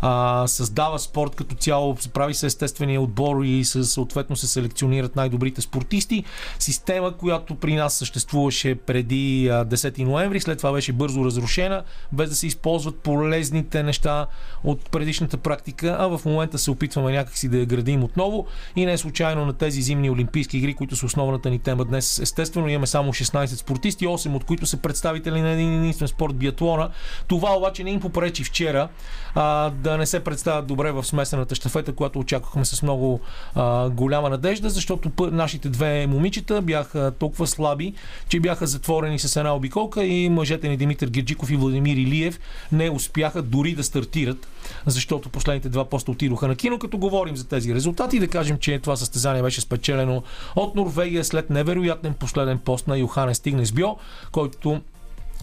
а, 0.00 0.46
създава 0.46 0.98
спорт 0.98 1.34
като 1.34 1.54
цяло, 1.54 1.96
прави 2.14 2.34
се 2.34 2.46
естествения 2.46 3.00
отбор 3.00 3.44
и 3.44 3.64
съответно 3.64 4.25
съответно 4.26 4.36
се 4.36 4.46
селекционират 4.46 5.16
най-добрите 5.16 5.60
спортисти. 5.60 6.24
Система, 6.58 7.16
която 7.16 7.54
при 7.54 7.74
нас 7.74 7.94
съществуваше 7.94 8.74
преди 8.74 9.48
10 9.50 10.04
ноември, 10.04 10.40
след 10.40 10.58
това 10.58 10.72
беше 10.72 10.92
бързо 10.92 11.24
разрушена, 11.24 11.82
без 12.12 12.30
да 12.30 12.36
се 12.36 12.46
използват 12.46 12.98
полезните 12.98 13.82
неща 13.82 14.26
от 14.64 14.90
предишната 14.90 15.36
практика, 15.36 15.96
а 15.98 16.06
в 16.06 16.24
момента 16.24 16.58
се 16.58 16.70
опитваме 16.70 17.12
някакси 17.12 17.48
да 17.48 17.58
я 17.58 17.66
градим 17.66 18.04
отново 18.04 18.46
и 18.76 18.86
не 18.86 18.98
случайно 18.98 19.46
на 19.46 19.52
тези 19.52 19.82
зимни 19.82 20.10
олимпийски 20.10 20.58
игри, 20.58 20.74
които 20.74 20.96
са 20.96 21.06
основната 21.06 21.50
ни 21.50 21.58
тема 21.58 21.84
днес. 21.84 22.18
Естествено 22.18 22.68
имаме 22.68 22.86
само 22.86 23.12
16 23.12 23.46
спортисти, 23.46 24.06
8 24.06 24.34
от 24.34 24.44
които 24.44 24.66
са 24.66 24.76
представители 24.76 25.40
на 25.40 25.50
един 25.50 25.78
единствен 25.78 26.08
спорт 26.08 26.34
биатлона. 26.34 26.90
Това 27.28 27.56
обаче 27.56 27.84
не 27.84 27.90
им 27.90 28.00
попречи 28.00 28.44
вчера 28.44 28.88
а, 29.34 29.70
да 29.70 29.98
не 29.98 30.06
се 30.06 30.24
представят 30.24 30.66
добре 30.66 30.92
в 30.92 31.04
смесената 31.04 31.54
щафета, 31.54 31.92
която 31.92 32.18
очаквахме 32.18 32.64
с 32.64 32.82
много 32.82 33.20
а, 33.54 33.88
голяма 34.16 34.30
надежда, 34.30 34.70
защото 34.70 35.10
нашите 35.32 35.68
две 35.68 36.06
момичета 36.06 36.62
бяха 36.62 37.12
толкова 37.18 37.46
слаби, 37.46 37.94
че 38.28 38.40
бяха 38.40 38.66
затворени 38.66 39.18
с 39.18 39.36
една 39.36 39.54
обиколка 39.54 40.04
и 40.04 40.28
мъжете 40.28 40.68
ни 40.68 40.76
Димитър 40.76 41.08
Герджиков 41.08 41.50
и 41.50 41.56
Владимир 41.56 41.96
Илиев 41.96 42.40
не 42.72 42.90
успяха 42.90 43.42
дори 43.42 43.74
да 43.74 43.84
стартират, 43.84 44.48
защото 44.86 45.28
последните 45.28 45.68
два 45.68 45.84
поста 45.84 46.10
отидоха 46.10 46.48
на 46.48 46.56
кино. 46.56 46.78
Като 46.78 46.98
говорим 46.98 47.36
за 47.36 47.48
тези 47.48 47.74
резултати, 47.74 48.18
да 48.18 48.28
кажем, 48.28 48.58
че 48.58 48.78
това 48.78 48.96
състезание 48.96 49.42
беше 49.42 49.60
спечелено 49.60 50.22
от 50.56 50.74
Норвегия 50.74 51.24
след 51.24 51.50
невероятен 51.50 52.14
последен 52.14 52.58
пост 52.58 52.88
на 52.88 52.98
Йохане 52.98 53.34
Стигнес 53.34 53.72
Био, 53.72 53.96
който 54.32 54.80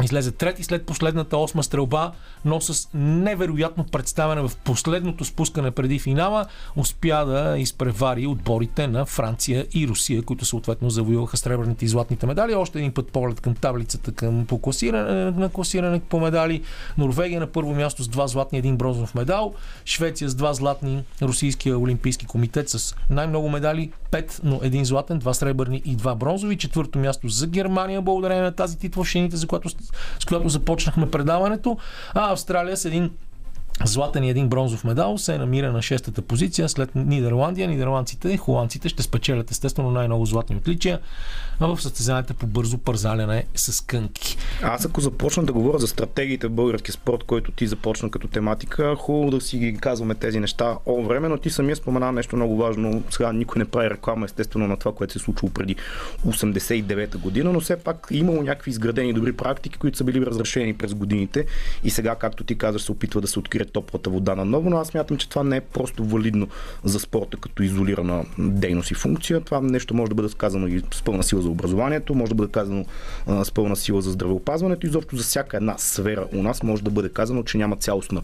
Излезе 0.03 0.31
трети 0.31 0.63
след 0.63 0.85
последната 0.85 1.37
осма 1.37 1.63
стрелба, 1.63 2.11
но 2.45 2.61
с 2.61 2.89
невероятно 2.93 3.83
представяне 3.83 4.41
в 4.41 4.51
последното 4.63 5.25
спускане 5.25 5.71
преди 5.71 5.99
финала 5.99 6.45
успя 6.75 7.25
да 7.25 7.57
изпревари 7.57 8.27
отборите 8.27 8.87
на 8.87 9.05
Франция 9.05 9.65
и 9.73 9.87
Русия, 9.87 10.21
които 10.21 10.45
съответно 10.45 10.89
завоюваха 10.89 11.37
сребърните 11.37 11.85
и 11.85 11.87
златните 11.87 12.25
медали. 12.25 12.55
Още 12.55 12.79
един 12.79 12.93
път 12.93 13.07
поглед 13.07 13.41
към 13.41 13.55
таблицата 13.55 14.11
към 14.11 14.45
по 14.45 14.61
класиране, 14.61 15.31
на 15.31 15.49
класиране 15.49 15.99
по 15.99 16.19
медали. 16.19 16.61
Норвегия 16.97 17.39
на 17.39 17.47
първо 17.47 17.75
място 17.75 18.03
с 18.03 18.07
два 18.07 18.27
златни 18.27 18.57
и 18.57 18.59
един 18.59 18.77
бронзов 18.77 19.15
медал. 19.15 19.53
Швеция 19.85 20.29
с 20.29 20.35
два 20.35 20.53
златни. 20.53 21.03
Русийския 21.21 21.79
олимпийски 21.79 22.25
комитет 22.25 22.69
с 22.69 22.95
най-много 23.09 23.49
медали. 23.49 23.91
Пет, 24.11 24.41
но 24.43 24.59
един 24.63 24.85
златен, 24.85 25.19
два 25.19 25.33
сребърни 25.33 25.81
и 25.85 25.95
два 25.95 26.15
бронзови. 26.15 26.57
Четвърто 26.57 26.99
място 26.99 27.29
за 27.29 27.47
Германия, 27.47 28.01
благодарение 28.01 28.43
на 28.43 28.51
тази 28.51 28.77
титла 28.77 29.03
в 29.03 29.07
шините, 29.07 29.37
за 29.37 29.47
която 29.47 29.69
с 30.19 30.25
която 30.25 30.49
започнахме 30.49 31.11
предаването, 31.11 31.77
а 32.13 32.31
Австралия 32.31 32.77
с 32.77 32.85
един 32.85 33.11
Златен 33.85 34.23
и 34.23 34.29
един 34.29 34.49
бронзов 34.49 34.83
медал 34.83 35.17
се 35.17 35.37
намира 35.37 35.71
на 35.71 35.81
шестата 35.81 36.21
позиция 36.21 36.69
след 36.69 36.95
Нидерландия. 36.95 37.67
Нидерландците 37.67 38.29
и 38.29 38.37
холандците 38.37 38.89
ще 38.89 39.03
спечелят 39.03 39.51
естествено 39.51 39.91
най-много 39.91 40.25
златни 40.25 40.55
отличия 40.55 40.99
в 41.59 41.81
състезанията 41.81 42.33
по 42.33 42.47
бързо 42.47 42.77
пързаляне 42.77 43.45
с 43.55 43.85
кънки. 43.85 44.37
Аз 44.63 44.85
ако 44.85 45.01
започна 45.01 45.43
да 45.43 45.53
говоря 45.53 45.79
за 45.79 45.87
стратегиите 45.87 46.47
в 46.47 46.51
български 46.51 46.91
спорт, 46.91 47.23
който 47.23 47.51
ти 47.51 47.67
започна 47.67 48.11
като 48.11 48.27
тематика, 48.27 48.95
хубаво 48.95 49.31
да 49.31 49.41
си 49.41 49.57
ги 49.57 49.77
казваме 49.77 50.15
тези 50.15 50.39
неща 50.39 50.77
о 50.85 51.03
време, 51.03 51.29
но 51.29 51.37
ти 51.37 51.49
самия 51.49 51.75
спомена 51.75 52.11
нещо 52.11 52.35
много 52.35 52.57
важно. 52.57 53.03
Сега 53.09 53.33
никой 53.33 53.59
не 53.59 53.65
прави 53.65 53.89
реклама, 53.89 54.25
естествено, 54.25 54.67
на 54.67 54.77
това, 54.77 54.91
което 54.91 55.13
се 55.13 55.19
е 55.19 55.21
случило 55.21 55.51
преди 55.51 55.75
89-та 56.27 57.17
година, 57.17 57.53
но 57.53 57.59
все 57.59 57.75
пак 57.75 58.07
е 58.11 58.17
имало 58.17 58.43
някакви 58.43 58.71
изградени 58.71 59.13
добри 59.13 59.33
практики, 59.33 59.77
които 59.77 59.97
са 59.97 60.03
били 60.03 60.25
разрешени 60.25 60.73
през 60.73 60.93
годините 60.93 61.45
и 61.83 61.89
сега, 61.89 62.15
както 62.15 62.43
ти 62.43 62.57
казаш, 62.57 62.81
се 62.81 62.91
опитва 62.91 63.21
да 63.21 63.27
се 63.27 63.39
открие 63.39 63.62
топлата 63.65 64.09
вода 64.09 64.35
на 64.35 64.45
ново, 64.45 64.69
но 64.69 64.77
аз 64.77 64.93
мятам, 64.93 65.17
че 65.17 65.29
това 65.29 65.43
не 65.43 65.57
е 65.57 65.61
просто 65.61 66.03
валидно 66.03 66.47
за 66.83 66.99
спорта 66.99 67.37
като 67.37 67.63
изолирана 67.63 68.25
дейност 68.37 68.91
и 68.91 68.93
функция. 68.93 69.41
Това 69.41 69.61
нещо 69.61 69.93
може 69.93 70.09
да 70.09 70.15
бъде 70.15 70.29
сказано 70.29 70.67
и 70.67 70.81
с 70.93 71.01
пълна 71.01 71.23
сила 71.23 71.41
за 71.41 71.49
образованието, 71.49 72.15
може 72.15 72.29
да 72.29 72.35
бъде 72.35 72.51
казано 72.51 72.85
а, 73.27 73.45
с 73.45 73.51
пълна 73.51 73.75
сила 73.75 74.01
за 74.01 74.11
здравеопазването. 74.11 74.87
Изобщо 74.87 75.17
за 75.17 75.23
всяка 75.23 75.57
една 75.57 75.77
сфера 75.77 76.25
у 76.33 76.43
нас 76.43 76.63
може 76.63 76.83
да 76.83 76.91
бъде 76.91 77.09
казано, 77.09 77.43
че 77.43 77.57
няма 77.57 77.75
цялостна 77.75 78.21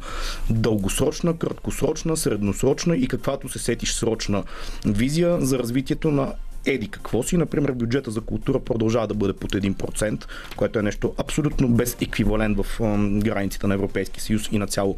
дългосрочна, 0.50 1.38
краткосрочна, 1.38 2.18
средносрочна 2.18 2.98
и 2.98 3.08
каквато 3.08 3.50
се 3.50 3.60
сетиш 3.60 3.94
срочна 3.94 4.44
визия 4.86 5.42
за 5.42 5.60
развитието 5.60 6.12
на 6.12 6.34
еди 6.66 6.88
какво 6.88 7.24
си. 7.24 7.38
Например, 7.38 7.72
бюджета 7.72 8.12
за 8.12 8.22
култура 8.22 8.60
продължава 8.60 9.08
да 9.08 9.14
бъде 9.14 9.34
под 9.34 9.52
1%, 9.52 10.26
което 10.56 10.80
е 10.80 10.82
нещо 10.82 11.14
абсолютно 11.18 11.70
без 11.70 11.98
еквивалент 12.02 12.58
в 12.58 12.66
границите 13.20 13.68
на 13.68 13.74
Европейския 13.74 14.22
съюз 14.24 14.50
и 14.52 14.58
на 14.58 14.68
цяло, 14.68 14.98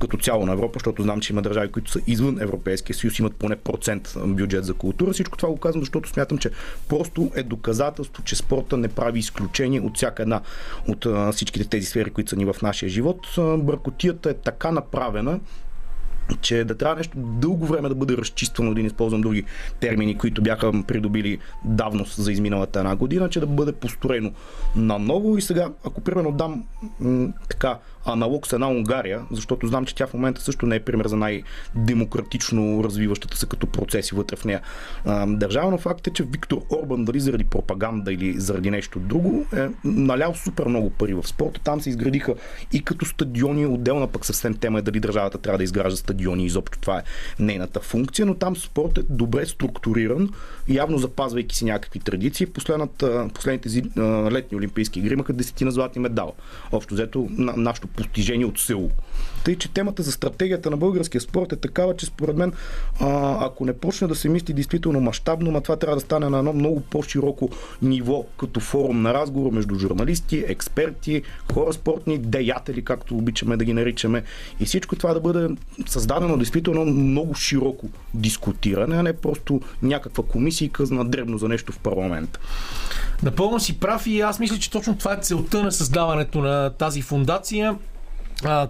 като 0.00 0.16
цяло 0.16 0.46
на 0.46 0.52
Европа, 0.52 0.72
защото 0.74 1.02
знам, 1.02 1.20
че 1.20 1.32
има 1.32 1.42
държави, 1.42 1.72
които 1.72 1.90
са 1.90 2.00
извън 2.06 2.40
Европейския 2.40 2.96
съюз, 2.96 3.18
имат 3.18 3.36
поне 3.36 3.56
процент 3.56 4.14
бюджет 4.26 4.64
за 4.64 4.74
култура. 4.74 5.12
Всичко 5.12 5.38
това 5.38 5.48
го 5.48 5.56
казвам, 5.56 5.82
защото 5.82 6.08
смятам, 6.08 6.38
че 6.38 6.50
просто 6.88 7.30
е 7.34 7.42
доказателство, 7.42 8.22
че 8.22 8.36
спорта 8.36 8.76
не 8.76 8.88
прави 8.88 9.18
изключение 9.18 9.80
от 9.80 9.96
всяка 9.96 10.22
една 10.22 10.40
от 10.88 11.06
всичките 11.34 11.68
тези 11.68 11.86
сфери, 11.86 12.10
които 12.10 12.30
са 12.30 12.36
ни 12.36 12.44
в 12.44 12.56
нашия 12.62 12.88
живот. 12.88 13.26
Бъркотията 13.58 14.30
е 14.30 14.34
така 14.34 14.70
направена, 14.70 15.40
че 16.40 16.64
да 16.64 16.76
трябва 16.78 16.96
нещо 16.96 17.18
дълго 17.18 17.66
време 17.66 17.88
да 17.88 17.94
бъде 17.94 18.16
разчиствано, 18.16 18.74
да 18.74 18.80
не 18.80 18.86
използвам 18.86 19.20
други 19.20 19.44
термини, 19.80 20.18
които 20.18 20.42
бяха 20.42 20.72
придобили 20.86 21.38
давност 21.64 22.22
за 22.22 22.32
изминалата 22.32 22.78
една 22.78 22.96
година, 22.96 23.28
че 23.28 23.40
да 23.40 23.46
бъде 23.46 23.72
построено 23.72 24.32
наново. 24.76 25.36
И 25.36 25.42
сега, 25.42 25.70
ако 25.84 26.00
примерно 26.00 26.32
дам 26.32 26.64
м- 27.00 27.28
така 27.48 27.78
аналог 28.04 28.46
с 28.46 28.52
една 28.52 28.68
Унгария, 28.68 29.22
защото 29.30 29.66
знам, 29.66 29.84
че 29.84 29.94
тя 29.94 30.06
в 30.06 30.14
момента 30.14 30.40
също 30.40 30.66
не 30.66 30.76
е 30.76 30.80
пример 30.80 31.06
за 31.06 31.16
най-демократично 31.16 32.84
развиващата 32.84 33.36
се 33.36 33.46
като 33.46 33.66
процеси 33.66 34.14
вътре 34.14 34.36
в 34.36 34.44
нея 34.44 34.60
държава, 35.26 35.70
но 35.70 35.78
факт 35.78 36.06
е, 36.06 36.10
че 36.10 36.22
Виктор 36.22 36.62
Орбан, 36.70 37.04
дали 37.04 37.20
заради 37.20 37.44
пропаганда 37.44 38.12
или 38.12 38.40
заради 38.40 38.70
нещо 38.70 38.98
друго, 38.98 39.46
е 39.56 39.68
налял 39.84 40.34
супер 40.34 40.66
много 40.66 40.90
пари 40.90 41.14
в 41.14 41.28
спорта. 41.28 41.60
Там 41.60 41.80
се 41.80 41.90
изградиха 41.90 42.34
и 42.72 42.84
като 42.84 43.04
стадиони, 43.04 43.66
отделна 43.66 44.06
пък 44.06 44.26
съвсем 44.26 44.54
тема 44.54 44.78
е 44.78 44.82
дали 44.82 45.00
държавата 45.00 45.38
трябва 45.38 45.58
да 45.58 45.64
изгражда 45.64 45.96
стадиони, 45.96 46.44
изобщо 46.44 46.78
това 46.78 46.98
е 46.98 47.02
нейната 47.38 47.80
функция, 47.80 48.26
но 48.26 48.34
там 48.34 48.56
спорт 48.56 48.98
е 48.98 49.02
добре 49.10 49.46
структуриран, 49.46 50.30
явно 50.68 50.98
запазвайки 50.98 51.56
си 51.56 51.64
някакви 51.64 52.00
традиции. 52.00 52.46
Последната, 52.46 53.28
последните 53.34 53.82
летни 54.32 54.58
олимпийски 54.58 54.98
игри 54.98 55.12
имаха 55.12 55.32
десетина 55.32 55.70
златни 55.70 56.02
медала. 56.02 56.32
Общо 56.72 56.94
взето 56.94 57.28
на, 57.30 57.52
нашото 57.56 57.88
постижение 57.94 58.46
от 58.46 58.58
село. 58.58 58.90
Тъй, 59.44 59.56
че 59.56 59.72
темата 59.72 60.02
за 60.02 60.12
стратегията 60.12 60.70
на 60.70 60.76
българския 60.76 61.20
спорт 61.20 61.52
е 61.52 61.56
такава, 61.56 61.96
че 61.96 62.06
според 62.06 62.36
мен, 62.36 62.52
а, 63.00 63.36
ако 63.46 63.64
не 63.64 63.72
почне 63.72 64.08
да 64.08 64.14
се 64.14 64.28
мисли 64.28 64.52
действително 64.52 65.00
мащабно, 65.00 65.50
но 65.50 65.60
това 65.60 65.76
трябва 65.76 65.96
да 65.96 66.00
стане 66.00 66.28
на 66.28 66.38
едно 66.38 66.52
много 66.52 66.80
по-широко 66.80 67.50
ниво, 67.82 68.24
като 68.38 68.60
форум 68.60 69.02
на 69.02 69.14
разговор 69.14 69.52
между 69.52 69.74
журналисти, 69.74 70.44
експерти, 70.48 71.22
хора 71.52 71.72
спортни, 71.72 72.18
деятели, 72.18 72.84
както 72.84 73.16
обичаме 73.16 73.56
да 73.56 73.64
ги 73.64 73.72
наричаме. 73.72 74.22
И 74.60 74.64
всичко 74.64 74.96
това 74.96 75.14
да 75.14 75.20
бъде 75.20 75.48
създадено 75.86 76.36
действително 76.36 76.84
много 76.84 77.34
широко 77.34 77.88
дискутиране, 78.14 78.96
а 78.96 79.02
не 79.02 79.12
просто 79.12 79.60
някаква 79.82 80.24
комисия 80.24 80.70
на 80.90 81.04
дребно 81.04 81.38
за 81.38 81.48
нещо 81.48 81.72
в 81.72 81.78
парламент. 81.78 82.38
Напълно 83.22 83.60
си 83.60 83.80
прав 83.80 84.06
и 84.06 84.20
аз 84.20 84.38
мисля, 84.38 84.58
че 84.58 84.70
точно 84.70 84.96
това 84.96 85.12
е 85.12 85.20
целта 85.22 85.62
на 85.62 85.72
създаването 85.72 86.38
на 86.38 86.70
тази 86.70 87.02
фундация, 87.02 87.76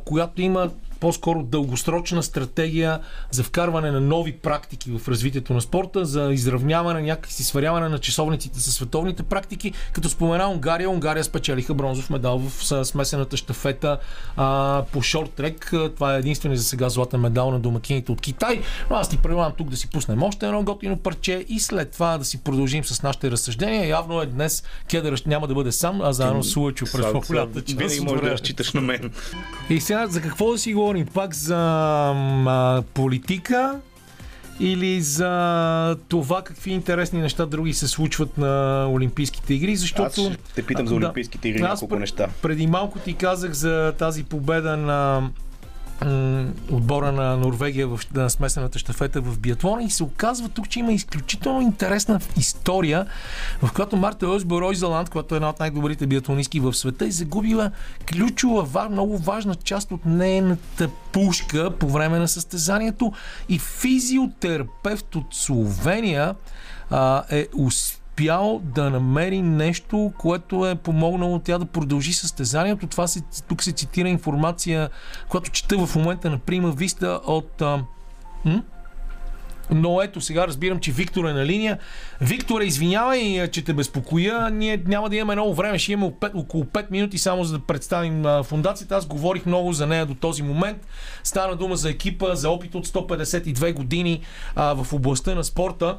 която 0.04 0.42
има 0.42 0.70
по-скоро 1.02 1.42
дългосрочна 1.42 2.22
стратегия 2.22 3.00
за 3.30 3.42
вкарване 3.42 3.90
на 3.90 4.00
нови 4.00 4.32
практики 4.32 4.90
в 4.98 5.08
развитието 5.08 5.54
на 5.54 5.60
спорта, 5.60 6.04
за 6.04 6.32
изравняване, 6.32 7.02
някакси 7.02 7.44
сваряване 7.44 7.88
на 7.88 7.98
часовниците 7.98 8.60
с 8.60 8.72
световните 8.72 9.22
практики. 9.22 9.72
Като 9.92 10.08
спомена 10.08 10.50
Унгария, 10.50 10.90
Унгария 10.90 11.24
спечелиха 11.24 11.74
бронзов 11.74 12.10
медал 12.10 12.38
в 12.38 12.84
смесената 12.84 13.36
щафета 13.36 13.98
а, 14.36 14.82
по 14.92 15.02
шорт 15.02 15.30
трек. 15.30 15.72
Това 15.94 16.14
е 16.14 16.18
единственият 16.18 16.60
за 16.60 16.68
сега 16.68 16.88
златен 16.88 17.20
медал 17.20 17.50
на 17.50 17.58
домакините 17.58 18.12
от 18.12 18.20
Китай. 18.20 18.60
Но 18.90 18.96
аз 18.96 19.08
ти 19.08 19.18
предлагам 19.18 19.52
тук 19.58 19.70
да 19.70 19.76
си 19.76 19.90
пуснем 19.90 20.22
още 20.22 20.46
едно 20.46 20.62
готино 20.62 20.96
парче 20.96 21.44
и 21.48 21.60
след 21.60 21.90
това 21.90 22.18
да 22.18 22.24
си 22.24 22.42
продължим 22.42 22.84
с 22.84 23.02
нашите 23.02 23.30
разсъждения. 23.30 23.88
Явно 23.88 24.22
е 24.22 24.26
днес 24.26 24.62
Кедър 24.90 25.22
няма 25.26 25.46
да 25.46 25.54
бъде 25.54 25.72
сам, 25.72 26.00
а 26.02 26.12
заедно 26.12 26.42
с 26.42 26.56
Лъчо 26.56 26.84
през. 26.92 27.06
Винаги 27.76 28.00
можеш 28.00 28.20
да 28.20 28.30
разчиташ 28.30 28.72
на 28.72 28.80
мен. 28.80 29.10
И 29.70 29.80
сега 29.80 30.06
за 30.06 30.20
какво 30.20 30.52
да 30.52 30.58
си 30.58 30.74
говорим? 30.74 30.91
Пак 31.14 31.34
за 31.34 31.56
а, 32.46 32.82
политика, 32.94 33.80
или 34.60 35.00
за 35.00 35.96
това 36.08 36.42
какви 36.42 36.70
интересни 36.70 37.20
неща 37.20 37.46
други 37.46 37.72
се 37.72 37.88
случват 37.88 38.38
на 38.38 38.86
Олимпийските 38.90 39.54
игри, 39.54 39.76
защото... 39.76 40.02
Аз 40.02 40.12
ще 40.12 40.36
те 40.54 40.62
питам 40.62 40.86
за 40.88 40.94
Олимпийските 40.94 41.48
игри 41.48 41.60
да, 41.60 41.68
няколко 41.68 41.96
неща. 41.96 42.28
Преди 42.42 42.66
малко 42.66 42.98
ти 42.98 43.14
казах 43.14 43.52
за 43.52 43.94
тази 43.98 44.24
победа 44.24 44.76
на 44.76 45.30
отбора 46.70 47.12
на 47.12 47.36
Норвегия 47.36 47.88
в 47.88 48.00
на 48.14 48.30
смесената 48.30 48.78
щафета 48.78 49.20
в 49.20 49.38
биатлона 49.38 49.82
и 49.82 49.90
се 49.90 50.02
оказва 50.02 50.48
тук, 50.48 50.68
че 50.68 50.78
има 50.78 50.92
изключително 50.92 51.60
интересна 51.60 52.20
история, 52.36 53.06
в 53.62 53.72
която 53.72 53.96
Марта 53.96 54.28
Озбо 54.28 54.74
Заланд, 54.74 55.10
която 55.10 55.34
е 55.34 55.36
една 55.36 55.48
от 55.48 55.60
най-добрите 55.60 56.06
биатлонистки 56.06 56.60
в 56.60 56.74
света, 56.74 57.06
е 57.06 57.10
загубила 57.10 57.70
ключова, 58.12 58.88
много 58.90 59.18
важна 59.18 59.54
част 59.54 59.92
от 59.92 60.06
нейната 60.06 60.88
пушка 61.12 61.70
по 61.70 61.88
време 61.88 62.18
на 62.18 62.28
състезанието 62.28 63.12
и 63.48 63.58
физиотерапевт 63.58 65.14
от 65.14 65.26
Словения 65.34 66.34
а, 66.90 67.22
е 67.30 67.46
успял 67.56 68.01
успял 68.12 68.60
да 68.64 68.90
намери 68.90 69.42
нещо, 69.42 70.12
което 70.18 70.66
е 70.66 70.74
помогнало 70.74 71.38
тя 71.38 71.58
да 71.58 71.64
продължи 71.64 72.12
състезанието. 72.12 72.86
Това 72.86 73.06
се, 73.06 73.22
тук 73.48 73.62
се 73.62 73.72
цитира 73.72 74.08
информация, 74.08 74.90
която 75.28 75.50
чета 75.50 75.86
в 75.86 75.96
момента 75.96 76.30
на 76.30 76.38
Прима 76.38 76.70
Виста 76.70 77.20
от... 77.26 77.62
А, 77.62 77.84
м? 78.44 78.62
Но 79.70 80.02
ето 80.02 80.20
сега 80.20 80.46
разбирам, 80.46 80.80
че 80.80 80.92
Виктор 80.92 81.24
е 81.24 81.32
на 81.32 81.46
линия. 81.46 81.78
Виктор, 82.20 82.60
извинявай, 82.60 83.48
че 83.48 83.64
те 83.64 83.72
безпокоя. 83.72 84.50
Ние 84.50 84.82
няма 84.86 85.08
да 85.08 85.16
имаме 85.16 85.34
много 85.34 85.54
време. 85.54 85.78
Ще 85.78 85.92
имаме 85.92 86.12
около 86.34 86.64
5 86.64 86.90
минути 86.90 87.18
само 87.18 87.44
за 87.44 87.58
да 87.58 87.66
представим 87.66 88.24
фундацията. 88.44 88.96
Аз 88.96 89.06
говорих 89.06 89.46
много 89.46 89.72
за 89.72 89.86
нея 89.86 90.06
до 90.06 90.14
този 90.14 90.42
момент. 90.42 90.86
Стана 91.24 91.56
дума 91.56 91.76
за 91.76 91.90
екипа, 91.90 92.34
за 92.34 92.50
опит 92.50 92.74
от 92.74 92.86
152 92.86 93.72
години 93.72 94.20
а, 94.56 94.74
в 94.74 94.92
областта 94.92 95.34
на 95.34 95.44
спорта. 95.44 95.98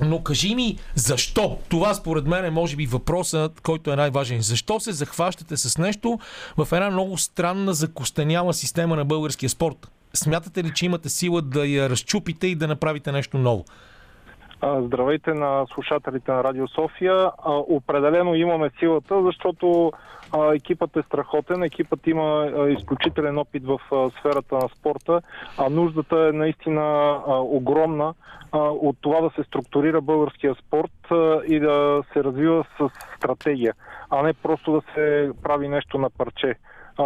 Но 0.00 0.22
кажи 0.22 0.54
ми, 0.54 0.76
защо? 0.94 1.58
Това 1.68 1.94
според 1.94 2.26
мен 2.26 2.44
е 2.44 2.50
може 2.50 2.76
би 2.76 2.86
въпросът, 2.86 3.60
който 3.60 3.92
е 3.92 3.96
най-важен. 3.96 4.40
Защо 4.40 4.80
се 4.80 4.92
захващате 4.92 5.56
с 5.56 5.78
нещо 5.78 6.18
в 6.56 6.72
една 6.72 6.90
много 6.90 7.16
странна 7.16 7.74
закостеняла 7.74 8.54
система 8.54 8.96
на 8.96 9.04
българския 9.04 9.48
спорт? 9.48 9.90
Смятате 10.14 10.64
ли, 10.64 10.72
че 10.74 10.86
имате 10.86 11.08
сила 11.08 11.42
да 11.42 11.66
я 11.66 11.90
разчупите 11.90 12.46
и 12.46 12.54
да 12.54 12.68
направите 12.68 13.12
нещо 13.12 13.38
ново? 13.38 13.64
Здравейте 14.80 15.34
на 15.34 15.66
слушателите 15.74 16.32
на 16.32 16.44
Радио 16.44 16.68
София. 16.68 17.30
Определено 17.46 18.34
имаме 18.34 18.70
силата, 18.78 19.22
защото 19.22 19.92
екипът 20.54 20.96
е 20.96 21.02
страхотен, 21.02 21.62
екипът 21.62 22.06
има 22.06 22.52
изключителен 22.78 23.38
опит 23.38 23.66
в 23.66 23.80
сферата 24.18 24.54
на 24.54 24.68
спорта, 24.68 25.22
а 25.58 25.68
нуждата 25.68 26.28
е 26.28 26.36
наистина 26.36 27.18
огромна 27.28 28.14
от 28.52 28.96
това 29.00 29.20
да 29.20 29.30
се 29.30 29.42
структурира 29.42 30.00
българския 30.00 30.54
спорт 30.54 30.92
и 31.46 31.60
да 31.60 32.02
се 32.12 32.24
развива 32.24 32.64
с 32.78 32.88
стратегия, 33.16 33.74
а 34.10 34.22
не 34.22 34.32
просто 34.32 34.72
да 34.72 34.82
се 34.94 35.30
прави 35.42 35.68
нещо 35.68 35.98
на 35.98 36.10
парче. 36.10 36.54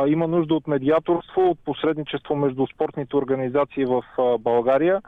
Има 0.06 0.26
нужда 0.26 0.54
от 0.54 0.68
медиаторство, 0.68 1.50
от 1.50 1.58
посредничество 1.64 2.36
между 2.36 2.66
спортните 2.66 3.16
организации 3.16 3.84
в 3.84 4.02
България 4.38 5.02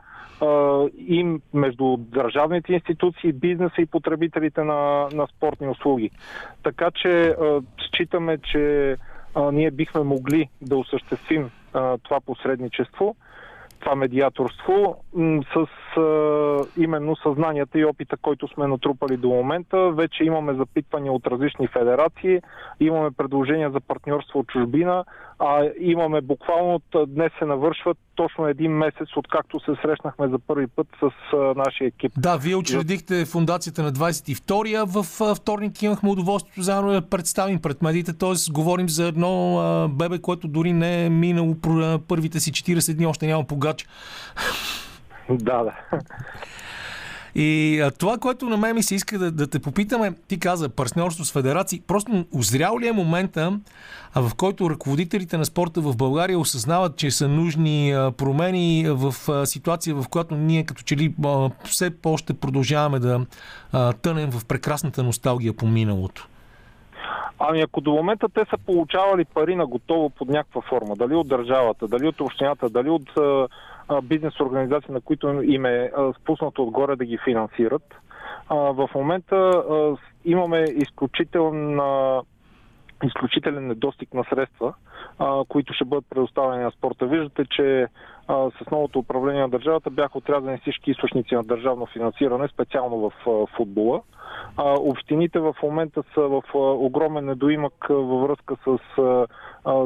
и 0.99 1.39
между 1.55 1.97
държавните 1.97 2.73
институции, 2.73 3.33
бизнеса 3.33 3.75
и 3.79 3.87
потребителите 3.87 4.65
на, 4.65 5.09
на 5.13 5.27
спортни 5.27 5.69
услуги. 5.69 6.11
Така 6.63 6.91
че 6.91 7.37
считаме, 7.87 8.39
че 8.39 8.97
ние 9.53 9.71
бихме 9.71 10.03
могли 10.03 10.49
да 10.63 10.77
осъществим 10.77 11.51
това 12.03 12.21
посредничество 12.27 13.17
това 13.85 13.95
медиаторство 13.95 14.97
с 15.55 15.67
именно 16.77 17.17
съзнанията 17.17 17.79
и 17.79 17.85
опита, 17.85 18.17
който 18.17 18.49
сме 18.49 18.67
натрупали 18.67 19.17
до 19.17 19.29
момента. 19.29 19.91
Вече 19.91 20.25
имаме 20.25 20.55
запитвания 20.55 21.13
от 21.13 21.27
различни 21.27 21.69
федерации, 21.69 22.41
имаме 22.81 23.11
предложения 23.11 23.71
за 23.71 23.81
партньорство 23.81 24.39
от 24.39 24.47
чужбина, 24.47 25.05
а 25.39 25.69
имаме 25.81 26.21
буквално 26.21 26.81
днес 27.07 27.33
се 27.39 27.45
навършват 27.45 27.99
точно 28.15 28.47
един 28.47 28.73
месец, 28.73 29.09
откакто 29.17 29.61
се 29.61 29.73
срещнахме 29.83 30.29
за 30.29 30.39
първи 30.39 30.67
път 30.67 30.87
с 31.01 31.37
нашия 31.57 31.89
екип. 31.89 32.13
Да, 32.17 32.37
вие 32.37 32.57
учредихте 32.57 33.25
фундацията 33.25 33.83
на 33.83 33.93
22-я. 33.93 34.85
В 34.85 35.05
вторник 35.35 35.83
имахме 35.83 36.11
удоволствието 36.11 36.63
заедно 36.63 36.93
да 36.93 37.09
представим 37.09 37.63
пред 37.63 37.83
медиите, 37.83 38.19
т.е. 38.19 38.53
говорим 38.53 38.89
за 38.89 39.07
едно 39.07 39.89
бебе, 39.93 40.19
което 40.19 40.49
дори 40.49 40.73
не 40.73 41.07
е 41.07 41.11
минало 41.11 41.57
първите 42.09 42.41
си 42.41 42.53
40 42.53 42.97
дни, 42.97 43.07
още 43.07 43.27
няма 43.27 43.45
погач. 43.45 43.87
Да, 45.31 45.63
да. 45.63 45.75
И 47.35 47.81
а, 47.81 47.91
това, 47.91 48.19
което 48.19 48.49
на 48.49 48.57
мен 48.57 48.75
ми 48.75 48.83
се 48.83 48.95
иска 48.95 49.19
да, 49.19 49.31
да 49.31 49.47
те 49.47 49.59
попитаме, 49.59 50.13
ти 50.29 50.41
каза 50.41 50.69
партньорство 50.69 51.25
с 51.25 51.33
федерации, 51.33 51.83
просто 51.87 52.25
озрял 52.35 52.79
ли 52.79 52.89
е 52.89 52.93
момента, 52.93 53.61
а, 54.15 54.21
в 54.29 54.35
който 54.35 54.71
ръководителите 54.71 55.39
на 55.39 55.45
спорта 55.45 55.81
в 55.81 55.97
България 55.97 56.39
осъзнават, 56.39 56.97
че 56.97 57.11
са 57.11 57.29
нужни 57.29 57.93
а, 57.93 58.13
промени 58.13 58.85
в 58.89 59.15
а, 59.29 59.47
ситуация, 59.47 59.95
в 59.95 60.09
която 60.11 60.35
ние 60.35 60.65
като 60.65 60.83
че 60.83 60.97
ли 60.97 61.15
а, 61.25 61.51
все 61.65 62.03
по-ще 62.03 62.35
продължаваме 62.35 62.99
да 62.99 63.27
а, 63.73 63.93
тънем 63.93 64.31
в 64.31 64.47
прекрасната 64.47 65.03
носталгия 65.03 65.53
по 65.53 65.67
миналото? 65.67 66.29
Ами 67.39 67.61
ако 67.61 67.81
до 67.81 67.93
момента 67.93 68.29
те 68.35 68.45
са 68.51 68.57
получавали 68.67 69.25
пари 69.25 69.57
на 69.57 69.67
готово 69.67 70.11
под 70.11 70.29
някаква 70.29 70.61
форма, 70.61 70.97
дали 70.97 71.15
от 71.15 71.29
държавата, 71.29 71.89
дали 71.89 72.09
от 72.09 72.21
общината, 72.21 72.69
дали 72.69 72.91
от 72.91 73.11
бизнес 74.03 74.41
организации, 74.41 74.93
на 74.93 75.01
които 75.01 75.43
им 75.43 75.65
е 75.65 75.91
спуснато 76.21 76.63
отгоре 76.63 76.97
да 76.97 77.05
ги 77.05 77.19
финансират. 77.25 77.95
В 78.51 78.91
момента 78.95 79.53
имаме 80.25 80.61
изключителна 80.61 82.23
изключителен 83.05 83.67
недостиг 83.67 84.15
на 84.15 84.25
средства, 84.25 84.75
които 85.49 85.73
ще 85.73 85.85
бъдат 85.85 86.05
предоставени 86.11 86.63
на 86.63 86.71
спорта. 86.71 87.07
Виждате, 87.07 87.45
че 87.51 87.87
с 88.29 88.71
новото 88.71 88.99
управление 88.99 89.41
на 89.41 89.49
държавата 89.49 89.91
бяха 89.91 90.19
отрязани 90.19 90.59
всички 90.59 90.91
източници 90.91 91.35
на 91.35 91.43
държавно 91.43 91.87
финансиране, 91.87 92.49
специално 92.49 92.97
в 92.97 93.47
футбола. 93.57 94.03
Общините 94.79 95.39
в 95.41 95.57
момента 95.63 96.03
са 96.15 96.21
в 96.21 96.43
огромен 96.55 97.25
недоимък 97.25 97.87
във 97.89 98.23
връзка 98.23 98.57
с 98.65 98.79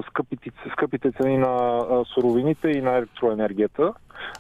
скъпите, 0.08 0.50
скъпите 0.72 1.12
цени 1.12 1.38
на 1.38 2.04
суровините 2.14 2.68
и 2.68 2.82
на 2.82 2.96
електроенергията. 2.96 3.92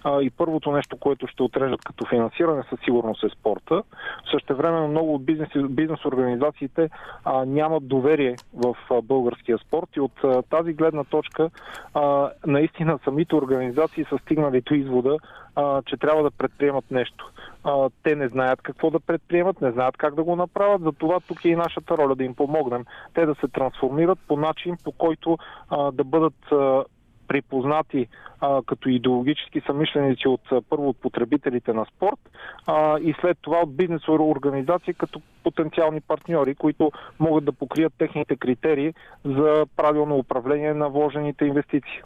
А, 0.04 0.22
и 0.22 0.30
първото 0.30 0.72
нещо, 0.72 0.96
което 0.96 1.26
ще 1.26 1.42
отрежат 1.42 1.80
като 1.84 2.06
финансиране, 2.06 2.62
със 2.70 2.80
сигурност 2.80 3.24
е 3.24 3.28
спорта. 3.28 3.82
Също 4.30 4.56
време 4.56 4.86
много 4.86 5.14
от 5.14 5.24
бизнес, 5.24 5.48
бизнес 5.68 6.04
организациите 6.04 6.90
а, 7.24 7.44
нямат 7.44 7.88
доверие 7.88 8.36
в 8.54 8.76
а, 8.90 9.02
българския 9.02 9.58
спорт 9.58 9.88
и 9.96 10.00
от 10.00 10.24
а, 10.24 10.42
тази 10.42 10.72
гледна 10.72 11.04
точка 11.04 11.50
а, 11.94 12.30
наистина 12.46 12.98
самите 13.04 13.34
организации 13.34 14.04
са 14.04 14.18
стигнали 14.18 14.60
до 14.60 14.74
извода, 14.74 15.16
а, 15.56 15.82
че 15.82 15.96
трябва 15.96 16.22
да 16.22 16.30
предприемат 16.30 16.90
нещо. 16.90 17.30
А, 17.64 17.90
те 18.02 18.16
не 18.16 18.28
знаят 18.28 18.62
какво 18.62 18.90
да 18.90 19.00
предприемат, 19.00 19.60
не 19.60 19.72
знаят 19.72 19.96
как 19.96 20.14
да 20.14 20.22
го 20.22 20.36
направят, 20.36 20.82
затова 20.82 21.20
тук 21.20 21.44
е 21.44 21.48
и 21.48 21.56
нашата 21.56 21.96
роля 21.96 22.14
да 22.14 22.24
им 22.24 22.34
помогнем. 22.34 22.84
Те 23.14 23.26
да 23.26 23.34
се 23.34 23.48
трансформират 23.48 24.18
по 24.28 24.36
начин, 24.36 24.76
по 24.84 24.92
който 24.92 25.38
а, 25.70 25.92
да 25.92 26.04
бъдат 26.04 26.52
а, 26.52 26.84
припознати 27.28 28.06
а, 28.40 28.62
като 28.66 28.88
идеологически 28.88 29.60
самишленици 29.66 30.28
от 30.28 30.40
първо 30.70 30.88
от 30.88 30.96
потребителите 30.96 31.72
на 31.72 31.84
спорт 31.84 32.18
а, 32.66 32.98
и 32.98 33.14
след 33.20 33.38
това 33.42 33.58
от 33.58 33.76
бизнес 33.76 34.08
организации 34.08 34.94
като 34.94 35.20
потенциални 35.44 36.00
партньори, 36.00 36.54
които 36.54 36.92
могат 37.18 37.44
да 37.44 37.52
покрият 37.52 37.92
техните 37.98 38.36
критерии 38.36 38.94
за 39.24 39.66
правилно 39.76 40.16
управление 40.16 40.74
на 40.74 40.88
вложените 40.88 41.44
инвестиции. 41.44 42.02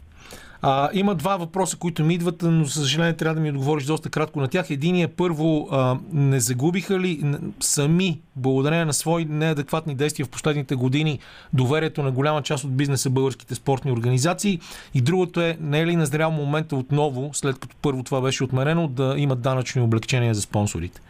А, 0.65 0.89
има 0.93 1.15
два 1.15 1.37
въпроса, 1.37 1.79
които 1.79 2.05
ми 2.05 2.15
идват, 2.15 2.43
но 2.43 2.65
съжаление 2.65 3.17
трябва 3.17 3.35
да 3.35 3.41
ми 3.41 3.51
отговориш 3.51 3.85
доста 3.85 4.11
кратко 4.11 4.41
на 4.41 4.49
тях. 4.49 4.71
Единият 4.71 5.11
е 5.11 5.17
първо, 5.17 5.69
а, 5.73 5.97
не 6.13 6.41
загубиха 6.41 6.99
ли 6.99 7.23
сами, 7.61 8.21
благодарение 8.37 8.85
на 8.85 8.93
свои 8.93 9.25
неадекватни 9.25 9.95
действия 9.95 10.27
в 10.27 10.31
последните 10.31 10.75
години, 10.75 11.19
доверието 11.53 12.03
на 12.03 12.11
голяма 12.11 12.43
част 12.43 12.65
от 12.65 12.77
бизнеса 12.77 13.11
българските 13.11 13.55
спортни 13.55 13.93
организации? 13.93 14.61
И 14.95 15.01
другото 15.01 15.41
е, 15.41 15.57
не 15.61 15.81
е 15.81 15.87
ли 15.87 15.97
назрял 15.97 16.31
момента 16.31 16.77
отново, 16.77 17.31
след 17.33 17.59
като 17.59 17.77
първо 17.83 18.03
това 18.03 18.21
беше 18.21 18.45
отменено, 18.45 18.89
да 18.89 19.15
имат 19.17 19.43
данъчни 19.43 19.83
облегчения 19.83 20.35
за 20.35 20.41
спонсорите? 20.41 21.01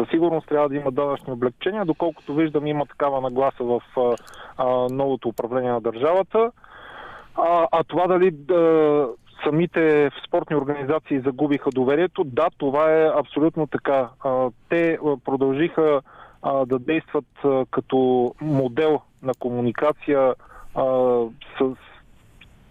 Със 0.00 0.08
сигурност 0.10 0.48
трябва 0.48 0.68
да 0.68 0.76
има 0.76 0.90
данъчни 0.90 1.32
облегчения, 1.32 1.84
доколкото 1.84 2.34
виждам 2.34 2.66
има 2.66 2.86
такава 2.86 3.20
нагласа 3.20 3.64
в 3.64 3.80
а, 4.56 4.64
новото 4.90 5.28
управление 5.28 5.70
на 5.70 5.80
държавата. 5.80 6.50
А, 7.38 7.68
а 7.72 7.84
това 7.84 8.06
дали 8.06 8.30
да, 8.30 9.08
самите 9.44 10.10
спортни 10.26 10.56
организации 10.56 11.20
загубиха 11.20 11.70
доверието, 11.70 12.24
да, 12.24 12.48
това 12.58 12.92
е 12.92 13.10
абсолютно 13.16 13.66
така. 13.66 14.08
А, 14.24 14.50
те 14.68 14.98
продължиха 15.24 16.00
а, 16.42 16.66
да 16.66 16.78
действат 16.78 17.26
а, 17.44 17.64
като 17.70 18.34
модел 18.40 19.00
на 19.22 19.32
комуникация 19.34 20.34
а, 20.74 20.84
с 21.58 21.76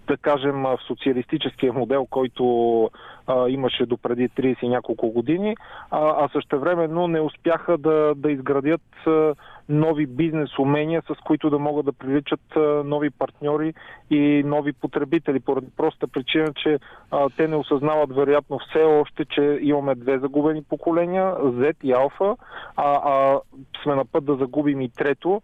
да 0.07 0.17
кажем, 0.17 0.63
в 0.63 0.79
социалистическия 0.87 1.73
модел, 1.73 2.05
който 2.05 2.83
а, 3.27 3.49
имаше 3.49 3.85
до 3.85 3.97
преди 3.97 4.29
30 4.29 4.63
и 4.63 4.69
няколко 4.69 5.11
години, 5.11 5.55
а, 5.91 6.25
а 6.25 6.29
същевременно 6.33 7.07
не 7.07 7.21
успяха 7.21 7.77
да, 7.77 8.13
да 8.15 8.31
изградят 8.31 9.07
а, 9.07 9.33
нови 9.69 10.05
бизнес 10.05 10.59
умения, 10.59 11.01
с 11.01 11.15
които 11.23 11.49
да 11.49 11.59
могат 11.59 11.85
да 11.85 11.93
привличат 11.93 12.55
а, 12.55 12.59
нови 12.85 13.09
партньори 13.09 13.73
и 14.09 14.43
нови 14.45 14.73
потребители, 14.73 15.39
поради 15.39 15.67
проста 15.77 16.07
причина, 16.07 16.53
че 16.63 16.79
а, 17.11 17.29
те 17.37 17.47
не 17.47 17.55
осъзнават 17.55 18.15
вероятно 18.15 18.59
все 18.59 18.83
още, 18.83 19.25
че 19.25 19.59
имаме 19.61 19.95
две 19.95 20.19
загубени 20.19 20.63
поколения, 20.63 21.35
Z 21.39 21.75
и 21.83 21.91
Алфа, 21.91 22.35
а, 22.75 23.01
а 23.03 23.39
сме 23.83 23.95
на 23.95 24.05
път 24.05 24.25
да 24.25 24.35
загубим 24.35 24.81
и 24.81 24.89
трето. 24.89 25.41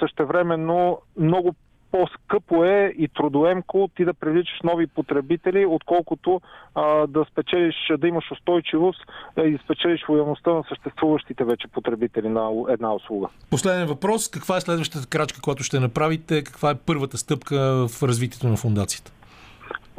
Същевременно 0.00 0.98
много 1.18 1.54
по-скъпо 1.92 2.64
е 2.64 2.94
и 2.98 3.08
трудоемко 3.08 3.90
ти 3.96 4.04
да 4.04 4.14
привличаш 4.14 4.58
нови 4.64 4.86
потребители, 4.86 5.66
отколкото 5.66 6.40
а, 6.74 7.06
да 7.06 7.24
спечелиш, 7.32 7.74
да 7.98 8.08
имаш 8.08 8.30
устойчивост 8.32 9.00
и 9.38 9.58
спечелиш 9.64 10.08
лоялността 10.08 10.50
на 10.50 10.64
съществуващите 10.68 11.44
вече 11.44 11.68
потребители 11.68 12.28
на 12.28 12.50
една 12.68 12.94
услуга. 12.94 13.28
Последен 13.50 13.86
въпрос. 13.86 14.28
Каква 14.28 14.56
е 14.56 14.60
следващата 14.60 15.06
крачка, 15.06 15.40
която 15.40 15.62
ще 15.62 15.80
направите? 15.80 16.44
Каква 16.44 16.70
е 16.70 16.74
първата 16.86 17.18
стъпка 17.18 17.88
в 17.88 18.02
развитието 18.02 18.48
на 18.48 18.56
фундацията? 18.56 19.12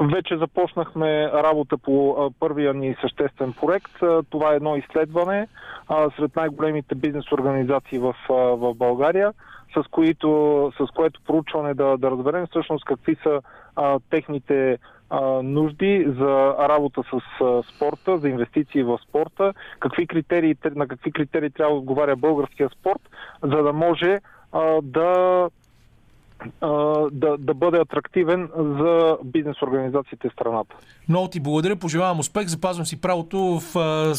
Вече 0.01 0.37
започнахме 0.37 1.31
работа 1.31 1.77
по 1.77 2.15
първия 2.39 2.73
ни 2.73 2.95
съществен 3.01 3.53
проект. 3.53 3.91
Това 4.29 4.53
е 4.53 4.55
едно 4.55 4.75
изследване 4.75 5.47
сред 6.17 6.35
най-големите 6.35 6.95
бизнес 6.95 7.31
организации 7.31 7.99
в, 7.99 8.15
България 8.75 9.33
с, 9.73 9.87
които, 9.91 10.71
с 10.77 10.91
което 10.95 11.21
проучване 11.27 11.73
да, 11.73 11.97
да 11.97 12.11
разберем 12.11 12.47
всъщност 12.47 12.85
какви 12.85 13.15
са 13.23 13.41
а, 13.75 13.99
техните 14.09 14.77
а, 15.09 15.21
нужди 15.43 16.05
за 16.07 16.55
работа 16.59 17.03
с 17.03 17.43
а, 17.43 17.63
спорта, 17.63 18.17
за 18.17 18.29
инвестиции 18.29 18.83
в 18.83 18.99
спорта, 19.07 19.53
какви 19.79 20.07
критерии, 20.07 20.55
на 20.75 20.87
какви 20.87 21.11
критерии 21.11 21.49
трябва 21.49 21.73
да 21.73 21.79
отговаря 21.79 22.15
българския 22.15 22.69
спорт, 22.79 23.01
за 23.43 23.63
да 23.63 23.73
може 23.73 24.19
а, 24.51 24.81
да 24.83 25.49
да, 27.11 27.37
да 27.39 27.53
бъде 27.53 27.77
атрактивен 27.77 28.49
за 28.57 29.17
бизнес 29.25 29.61
организациите 29.61 30.29
в 30.29 30.33
страната. 30.33 30.75
Много 31.09 31.27
ти 31.27 31.39
благодаря, 31.39 31.75
пожелавам 31.75 32.19
успех, 32.19 32.47
запазвам 32.47 32.85
си 32.85 33.01
правото 33.01 33.59
в 33.59 33.75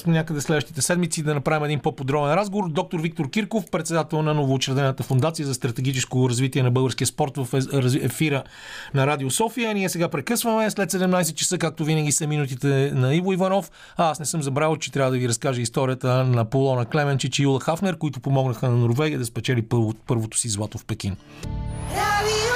някъде 0.07 0.41
следващите 0.41 0.83
седмици 0.83 1.23
да 1.23 1.35
направим 1.35 1.65
един 1.65 1.81
по-подробен 1.81 2.35
разговор. 2.35 2.69
Доктор 2.69 3.01
Виктор 3.01 3.31
Кирков, 3.31 3.71
председател 3.71 4.23
на 4.23 4.35
новоучредената 4.35 5.03
фундация 5.03 5.47
за 5.47 5.55
стратегическо 5.55 6.29
развитие 6.29 6.63
на 6.63 6.71
българския 6.71 7.07
спорт 7.07 7.37
в 7.37 7.49
ефира 8.03 8.43
на 8.95 9.07
Радио 9.07 9.31
София. 9.31 9.75
Ние 9.75 9.89
сега 9.89 10.09
прекъсваме 10.09 10.71
след 10.71 10.93
17 10.93 11.35
часа, 11.35 11.59
както 11.59 11.85
винаги 11.85 12.13
са 12.13 12.27
минутите 12.27 12.91
на 12.95 13.15
Иво 13.15 13.33
Иванов. 13.33 13.71
А 13.97 14.11
аз 14.11 14.21
не 14.21 14.27
съм 14.27 14.43
забравил, 14.43 14.77
че 14.77 14.93
трябва 14.93 15.13
да 15.13 15.19
ви 15.19 15.29
разкажа 15.29 15.61
историята 15.61 16.25
на 16.25 16.45
Полона 16.45 16.87
Клеменчич 16.87 17.39
и 17.39 17.43
Юла 17.43 17.61
Хафнер, 17.61 17.99
които 17.99 18.21
помогнаха 18.21 18.71
на 18.71 18.77
Норвегия 18.77 19.19
да 19.19 19.25
спечели 19.25 19.63
първо, 19.63 19.95
първото 20.07 20.39
си 20.39 20.49
злато 20.49 20.79
в 20.79 20.85
Пекин. 20.85 21.17
love 22.11 22.29
you. 22.29 22.50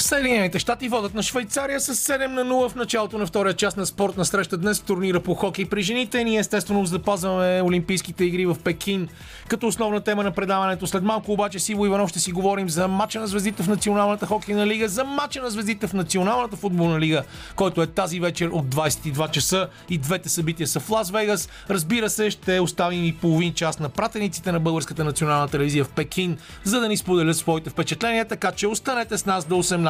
Съединените 0.00 0.58
щати 0.58 0.88
водят 0.88 1.14
на 1.14 1.22
Швейцария 1.22 1.80
с 1.80 1.94
7 1.94 2.26
на 2.26 2.44
0 2.44 2.68
в 2.68 2.74
началото 2.74 3.18
на 3.18 3.26
втория 3.26 3.54
част 3.54 3.76
на 3.76 3.86
спортна 3.86 4.24
среща 4.24 4.56
днес 4.56 4.80
в 4.80 4.84
турнира 4.84 5.20
по 5.20 5.34
хокей 5.34 5.64
при 5.64 5.82
жените. 5.82 6.24
Ние 6.24 6.38
естествено 6.38 6.86
запазваме 6.86 7.62
Олимпийските 7.62 8.24
игри 8.24 8.46
в 8.46 8.56
Пекин 8.64 9.08
като 9.48 9.66
основна 9.66 10.00
тема 10.00 10.22
на 10.22 10.30
предаването. 10.30 10.86
След 10.86 11.02
малко 11.02 11.32
обаче 11.32 11.58
Сиво 11.58 11.86
Иванов 11.86 12.10
ще 12.10 12.20
си 12.20 12.32
говорим 12.32 12.68
за 12.68 12.88
матча 12.88 13.20
на 13.20 13.26
звездите 13.26 13.62
в 13.62 13.68
Националната 13.68 14.26
хокейна 14.26 14.66
лига, 14.66 14.88
за 14.88 15.04
матча 15.04 15.42
на 15.42 15.50
звездите 15.50 15.86
в 15.86 15.92
Националната 15.92 16.56
футболна 16.56 17.00
лига, 17.00 17.22
който 17.56 17.82
е 17.82 17.86
тази 17.86 18.20
вечер 18.20 18.48
от 18.48 18.66
22 18.66 19.30
часа 19.30 19.68
и 19.90 19.98
двете 19.98 20.28
събития 20.28 20.66
са 20.66 20.80
в 20.80 20.90
Лас 20.90 21.10
Вегас. 21.10 21.48
Разбира 21.70 22.10
се, 22.10 22.30
ще 22.30 22.60
оставим 22.60 23.04
и 23.04 23.16
половин 23.16 23.54
час 23.54 23.78
на 23.78 23.88
пратениците 23.88 24.52
на 24.52 24.60
Българската 24.60 25.04
национална 25.04 25.48
телевизия 25.48 25.84
в 25.84 25.88
Пекин, 25.88 26.38
за 26.64 26.80
да 26.80 26.88
ни 26.88 26.96
споделят 26.96 27.36
своите 27.36 27.70
впечатления, 27.70 28.24
така 28.24 28.52
че 28.52 28.66
останете 28.66 29.18
с 29.18 29.26
нас 29.26 29.44
до 29.44 29.54
18. 29.54 29.89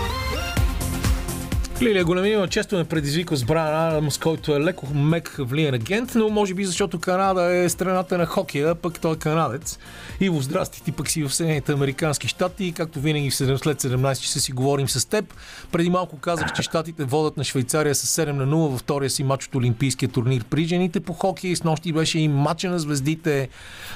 Лилия 1.81 2.05
Големинова 2.05 2.47
често 2.47 2.75
ме 2.75 2.83
предизвиква 2.83 3.37
с 3.37 3.43
Брайан 3.43 3.87
Адамс, 3.87 4.17
който 4.17 4.55
е 4.55 4.59
леко 4.59 4.87
мек 4.93 5.35
влиян 5.39 5.73
агент, 5.73 6.11
но 6.15 6.29
може 6.29 6.53
би 6.53 6.65
защото 6.65 6.99
Канада 6.99 7.55
е 7.55 7.69
страната 7.69 8.17
на 8.17 8.25
хокея, 8.25 8.75
пък 8.75 8.99
той 8.99 9.13
е 9.13 9.15
канадец. 9.15 9.79
Иво, 10.19 10.41
здрасти, 10.41 10.83
ти 10.83 10.91
пък 10.91 11.09
си 11.09 11.23
в 11.23 11.33
Съединените 11.33 11.71
Американски 11.71 12.27
щати 12.27 12.65
и 12.65 12.71
както 12.71 12.99
винаги 12.99 13.31
след 13.31 13.49
17 13.59 14.21
часа 14.21 14.39
си 14.39 14.51
говорим 14.51 14.89
с 14.89 15.09
теб. 15.09 15.33
Преди 15.71 15.89
малко 15.89 16.17
казах, 16.17 16.53
че 16.53 16.61
щатите 16.61 17.03
водят 17.03 17.37
на 17.37 17.43
Швейцария 17.43 17.95
с 17.95 18.21
7 18.21 18.31
на 18.31 18.47
0 18.47 18.69
във 18.69 18.79
втория 18.79 19.09
си 19.09 19.23
матч 19.23 19.47
от 19.47 19.55
Олимпийския 19.55 20.09
турнир 20.09 20.45
при 20.49 20.65
жените 20.65 20.99
по 20.99 21.13
хокей. 21.13 21.55
С 21.55 21.63
нощи 21.63 21.93
беше 21.93 22.19
и 22.19 22.27
матча 22.27 22.69
на 22.69 22.79
звездите 22.79 23.49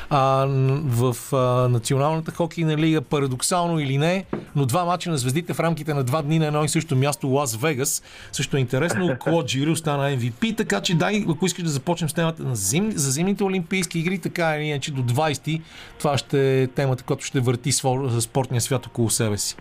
а, 0.09 0.45
в 0.85 1.15
а, 1.33 1.37
Националната 1.69 2.31
хокейна 2.31 2.77
лига. 2.77 3.01
Парадоксално 3.01 3.79
или 3.79 3.97
не, 3.97 4.25
но 4.55 4.65
два 4.65 4.85
матча 4.85 5.09
на 5.09 5.17
звездите 5.17 5.53
в 5.53 5.59
рамките 5.59 5.93
на 5.93 6.03
два 6.03 6.21
дни 6.21 6.39
на 6.39 6.45
едно 6.45 6.63
и 6.63 6.69
също 6.69 6.95
място 6.95 7.27
Лас 7.27 7.55
Вегас 7.55 7.74
Вегас. 7.75 8.03
Също 8.31 8.57
е 8.57 8.59
интересно. 8.59 9.17
Клод 9.19 9.47
Джири 9.47 9.69
остана 9.69 10.03
MVP, 10.03 10.57
така 10.57 10.81
че 10.81 10.97
дай, 10.97 11.25
ако 11.29 11.45
искаш 11.45 11.63
да 11.63 11.69
започнем 11.69 12.09
с 12.09 12.13
темата 12.13 12.43
на 12.43 12.55
зим, 12.55 12.91
за 12.91 13.11
зимните 13.11 13.43
Олимпийски 13.43 13.99
игри, 13.99 14.19
така 14.19 14.55
или 14.57 14.63
иначе 14.63 14.91
до 14.91 15.01
20 15.01 15.61
това 15.99 16.17
ще 16.17 16.61
е 16.61 16.67
темата, 16.67 17.03
която 17.03 17.25
ще 17.25 17.39
върти 17.39 17.71
спортния 18.19 18.61
свят 18.61 18.87
около 18.87 19.09
себе 19.09 19.37
си. 19.37 19.57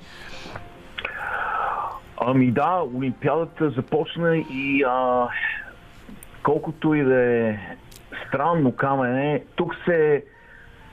Ами 2.16 2.52
да, 2.52 2.82
Олимпиадата 2.94 3.70
започна 3.70 4.36
и 4.36 4.84
а, 4.88 5.28
колкото 6.42 6.94
и 6.94 7.04
да 7.04 7.22
е 7.22 7.58
странно 8.28 8.72
камене, 8.72 9.42
тук 9.56 9.74
се 9.84 10.24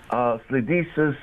а, 0.10 0.38
следи 0.48 0.88
с 0.96 1.14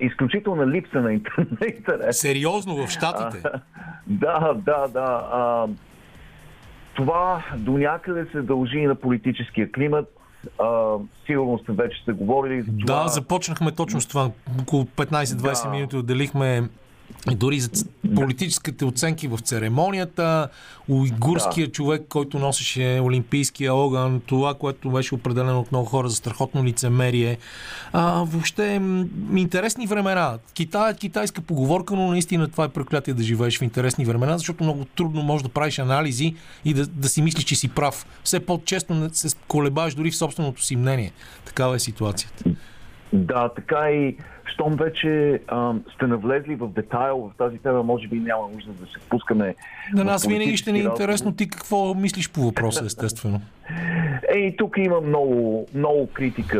изключителна 0.00 0.66
липса 0.66 1.00
на 1.00 1.12
интернет. 1.12 2.14
Сериозно 2.14 2.76
в 2.76 2.90
Штатите? 2.90 3.42
А, 3.44 3.60
да, 4.06 4.54
да, 4.54 4.88
да. 4.88 5.28
А, 5.32 5.66
това 6.94 7.44
до 7.56 7.78
някъде 7.78 8.26
се 8.32 8.42
дължи 8.42 8.78
и 8.78 8.86
на 8.86 8.94
политическия 8.94 9.72
климат. 9.72 10.14
А, 10.58 10.94
сигурно 11.26 11.58
сте 11.58 11.72
вече 11.72 12.02
сте 12.02 12.12
говорили 12.12 12.62
за 12.62 12.72
това. 12.86 13.02
Да, 13.02 13.08
започнахме 13.08 13.72
точно 13.72 14.00
с 14.00 14.06
това. 14.06 14.30
Около 14.60 14.84
15-20 14.84 15.64
да. 15.64 15.70
минути 15.70 15.96
отделихме 15.96 16.68
дори 17.26 17.60
за 17.60 17.70
политическите 18.14 18.84
оценки 18.84 19.28
в 19.28 19.38
церемонията, 19.38 20.48
уйгурския 20.88 21.66
да. 21.66 21.72
човек, 21.72 22.02
който 22.08 22.38
носеше 22.38 23.00
олимпийския 23.02 23.74
огън, 23.74 24.22
това, 24.26 24.54
което 24.54 24.90
беше 24.90 25.14
определено 25.14 25.60
от 25.60 25.72
много 25.72 25.86
хора 25.86 26.08
за 26.08 26.16
страхотно 26.16 26.64
лицемерие. 26.64 27.38
А, 27.92 28.22
въобще, 28.22 28.80
интересни 29.34 29.86
времена. 29.86 30.38
Китай 30.54 30.90
е 30.90 30.94
китайска 30.94 31.40
поговорка, 31.40 31.94
но 31.96 32.10
наистина 32.10 32.48
това 32.48 32.64
е 32.64 32.68
проклятие 32.68 33.14
да 33.14 33.22
живееш 33.22 33.58
в 33.58 33.62
интересни 33.62 34.04
времена, 34.04 34.38
защото 34.38 34.64
много 34.64 34.84
трудно 34.84 35.22
можеш 35.22 35.42
да 35.42 35.48
правиш 35.48 35.78
анализи 35.78 36.34
и 36.64 36.74
да, 36.74 36.86
да 36.86 37.08
си 37.08 37.22
мислиш, 37.22 37.44
че 37.44 37.56
си 37.56 37.68
прав. 37.68 38.06
Все 38.24 38.40
по-често 38.40 39.10
се 39.12 39.28
колебаеш 39.48 39.94
дори 39.94 40.10
в 40.10 40.16
собственото 40.16 40.64
си 40.64 40.76
мнение. 40.76 41.12
Такава 41.44 41.76
е 41.76 41.78
ситуацията. 41.78 42.44
Да, 43.12 43.48
така 43.48 43.90
и 43.90 44.16
щом 44.44 44.76
вече 44.76 45.40
а, 45.48 45.74
сте 45.94 46.06
навлезли 46.06 46.54
в 46.54 46.68
детайл 46.68 47.16
в 47.16 47.36
тази 47.38 47.58
тема, 47.58 47.82
може 47.82 48.08
би 48.08 48.20
няма 48.20 48.48
нужда 48.54 48.72
да 48.72 48.86
се 48.86 48.98
впускаме. 48.98 49.54
На 49.94 50.04
нас 50.04 50.26
винаги 50.26 50.56
ще 50.56 50.72
ни 50.72 50.78
е 50.78 50.82
интересно 50.82 51.32
ти 51.32 51.48
какво 51.48 51.94
мислиш 51.94 52.30
по 52.30 52.40
въпроса, 52.40 52.84
естествено. 52.84 53.40
Е, 54.34 54.38
и 54.38 54.56
тук 54.56 54.76
има 54.78 55.00
много, 55.00 55.66
много 55.74 56.08
критика 56.12 56.58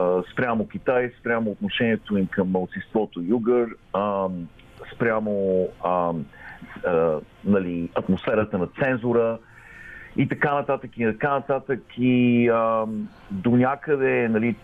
а, 0.00 0.22
спрямо 0.32 0.68
Китай, 0.68 1.10
спрямо 1.20 1.50
отношението 1.50 2.16
им 2.16 2.26
към 2.26 2.50
мълцинството 2.50 3.22
Югър, 3.22 3.68
а, 3.92 4.26
спрямо 4.94 5.68
а, 5.84 6.12
а, 6.86 7.18
нали, 7.44 7.88
атмосферата 7.94 8.58
на 8.58 8.66
цензура 8.66 9.38
и 10.20 10.28
така 10.28 10.54
нататък 10.54 10.90
и 10.96 11.04
така 11.04 11.30
нататък 11.30 11.82
и 11.98 12.48
а, 12.48 12.86
до 13.30 13.50
някъде 13.50 14.28
нали, 14.28 14.54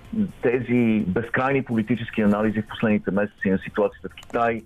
тези 0.42 1.04
безкрайни 1.07 1.64
политически 1.64 2.20
анализи 2.20 2.62
в 2.62 2.66
последните 2.66 3.11
месеци 3.11 3.50
на 3.50 3.59
ситуацията 3.59 4.09
в 4.09 4.14
Китай 4.14 4.62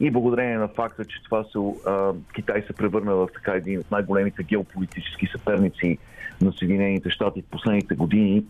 и 0.00 0.10
благодарение 0.10 0.58
на 0.58 0.68
факта, 0.68 1.04
че 1.04 1.22
това 1.24 1.44
се, 1.44 1.58
а, 1.86 2.12
Китай 2.34 2.62
се 2.66 2.72
превърна 2.72 3.14
в 3.14 3.28
така 3.34 3.52
един 3.52 3.80
от 3.80 3.90
най-големите 3.90 4.42
геополитически 4.42 5.26
съперници 5.26 5.98
на 6.40 6.52
Съединените 6.52 7.10
щати 7.10 7.42
в 7.42 7.50
последните 7.50 7.94
години, 7.94 8.44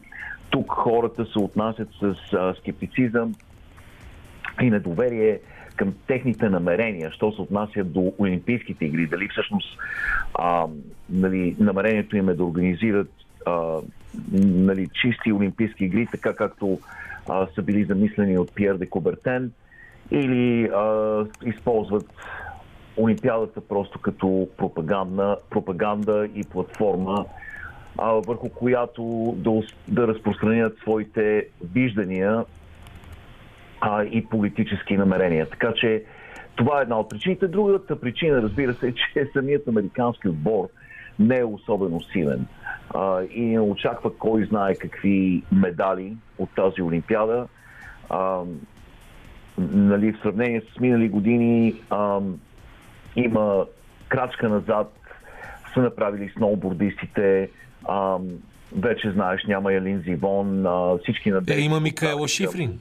тук 0.50 0.72
хората 0.72 1.26
се 1.26 1.38
отнасят 1.38 1.88
с 2.00 2.14
а, 2.32 2.54
скептицизъм 2.54 3.34
и 4.62 4.70
недоверие 4.70 5.40
към 5.80 5.94
техните 6.06 6.48
намерения, 6.48 7.10
що 7.12 7.32
се 7.32 7.42
отнася 7.42 7.84
до 7.84 8.12
Олимпийските 8.18 8.84
игри, 8.84 9.06
дали 9.06 9.28
всъщност 9.28 9.78
а, 10.34 10.66
нали, 11.10 11.56
намерението 11.58 12.16
им 12.16 12.28
е 12.28 12.34
да 12.34 12.44
организират 12.44 13.10
а, 13.46 13.78
нали, 14.42 14.88
чисти 14.92 15.32
Олимпийски 15.32 15.84
игри, 15.84 16.08
така 16.10 16.34
както 16.34 16.78
а, 17.28 17.46
са 17.54 17.62
били 17.62 17.84
замислени 17.84 18.38
от 18.38 18.54
Пьер 18.54 18.76
де 18.76 18.86
Кобертен, 18.86 19.52
или 20.10 20.64
а, 20.64 21.24
използват 21.44 22.06
Олимпиадата 22.96 23.60
просто 23.60 23.98
като 23.98 24.48
пропаганда, 24.56 25.36
пропаганда 25.50 26.28
и 26.34 26.44
платформа, 26.44 27.24
а, 27.98 28.10
върху 28.10 28.48
която 28.48 29.34
да, 29.36 29.62
да 29.88 30.08
разпространят 30.08 30.78
своите 30.78 31.46
виждания 31.74 32.44
а, 33.80 34.04
и 34.04 34.26
политически 34.26 34.96
намерения. 34.96 35.50
Така 35.50 35.72
че 35.76 36.02
това 36.56 36.78
е 36.78 36.82
една 36.82 36.98
от 36.98 37.10
причините. 37.10 37.48
Другата 37.48 38.00
причина, 38.00 38.42
разбира 38.42 38.74
се, 38.74 38.88
е, 38.88 38.92
че 38.92 39.30
самият 39.32 39.68
американски 39.68 40.28
отбор 40.28 40.68
не 41.18 41.38
е 41.38 41.44
особено 41.44 42.00
силен 42.00 42.46
а, 42.94 43.22
и 43.22 43.40
не 43.40 43.60
очаква 43.60 44.18
кой 44.18 44.44
знае 44.44 44.74
какви 44.74 45.42
медали 45.52 46.16
от 46.38 46.50
тази 46.56 46.82
Олимпиада. 46.82 47.46
А, 48.08 48.40
нали, 49.58 50.12
в 50.12 50.18
сравнение 50.22 50.62
с 50.76 50.80
минали 50.80 51.08
години 51.08 51.74
а, 51.90 52.20
има 53.16 53.66
крачка 54.08 54.48
назад, 54.48 54.92
са 55.74 55.80
направили 55.80 56.32
сноубордистите, 56.36 57.50
а, 57.88 58.16
вече 58.76 59.10
знаеш, 59.10 59.44
няма 59.44 59.72
Ялин 59.72 60.02
Зивон, 60.06 60.66
а, 60.66 60.98
всички 61.02 61.30
надежди... 61.30 61.62
Е, 61.62 61.64
има 61.64 61.80
Микаела 61.80 62.28
Шифрин. 62.28 62.80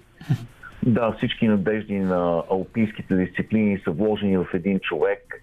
Да, 0.86 1.12
всички 1.12 1.48
надежди 1.48 2.00
на 2.00 2.44
алпийските 2.52 3.16
дисциплини 3.16 3.80
са 3.84 3.92
вложени 3.92 4.38
в 4.38 4.46
един 4.54 4.80
човек 4.80 5.42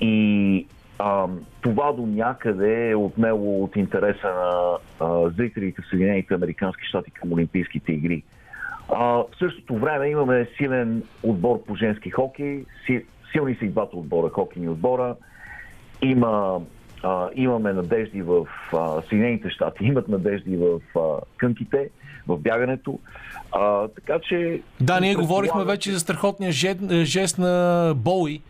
и 0.00 0.66
а, 0.98 1.26
това 1.60 1.92
до 1.92 2.06
някъде 2.06 2.90
е 2.90 2.94
отнело 2.94 3.64
от 3.64 3.76
интереса 3.76 4.26
на 4.28 4.78
а, 5.00 5.30
зрителите 5.30 5.82
в 5.82 5.88
Съединените 5.90 6.34
Американски 6.34 6.86
щати 6.86 7.10
към 7.10 7.32
Олимпийските 7.32 7.92
игри. 7.92 8.22
А, 8.88 9.04
в 9.04 9.26
същото 9.38 9.76
време 9.76 10.08
имаме 10.08 10.48
силен 10.56 11.02
отбор 11.22 11.64
по 11.64 11.76
женски 11.76 12.10
хокей, 12.10 12.64
си, 12.86 13.04
силни 13.32 13.54
са 13.54 13.64
и 13.64 13.68
двата 13.68 13.96
отбора, 13.96 14.28
хокейни 14.28 14.68
отбора. 14.68 15.16
Има, 16.02 16.60
а, 17.02 17.28
имаме 17.34 17.72
надежди 17.72 18.22
в 18.22 18.46
а, 18.72 19.02
Съединените 19.02 19.50
щати, 19.50 19.84
имат 19.84 20.08
надежди 20.08 20.56
в 20.56 20.80
а, 20.98 21.20
кънките, 21.36 21.90
в 22.28 22.38
бягането. 22.38 22.98
А, 23.52 23.88
така 23.88 24.18
че. 24.28 24.60
Да, 24.80 25.00
ние 25.00 25.14
говорихме 25.14 25.64
вече 25.64 25.92
за 25.92 26.00
страхотния 26.00 26.52
жест, 26.52 26.80
жест 26.92 27.38
на 27.38 27.92
Боуи 27.96 28.42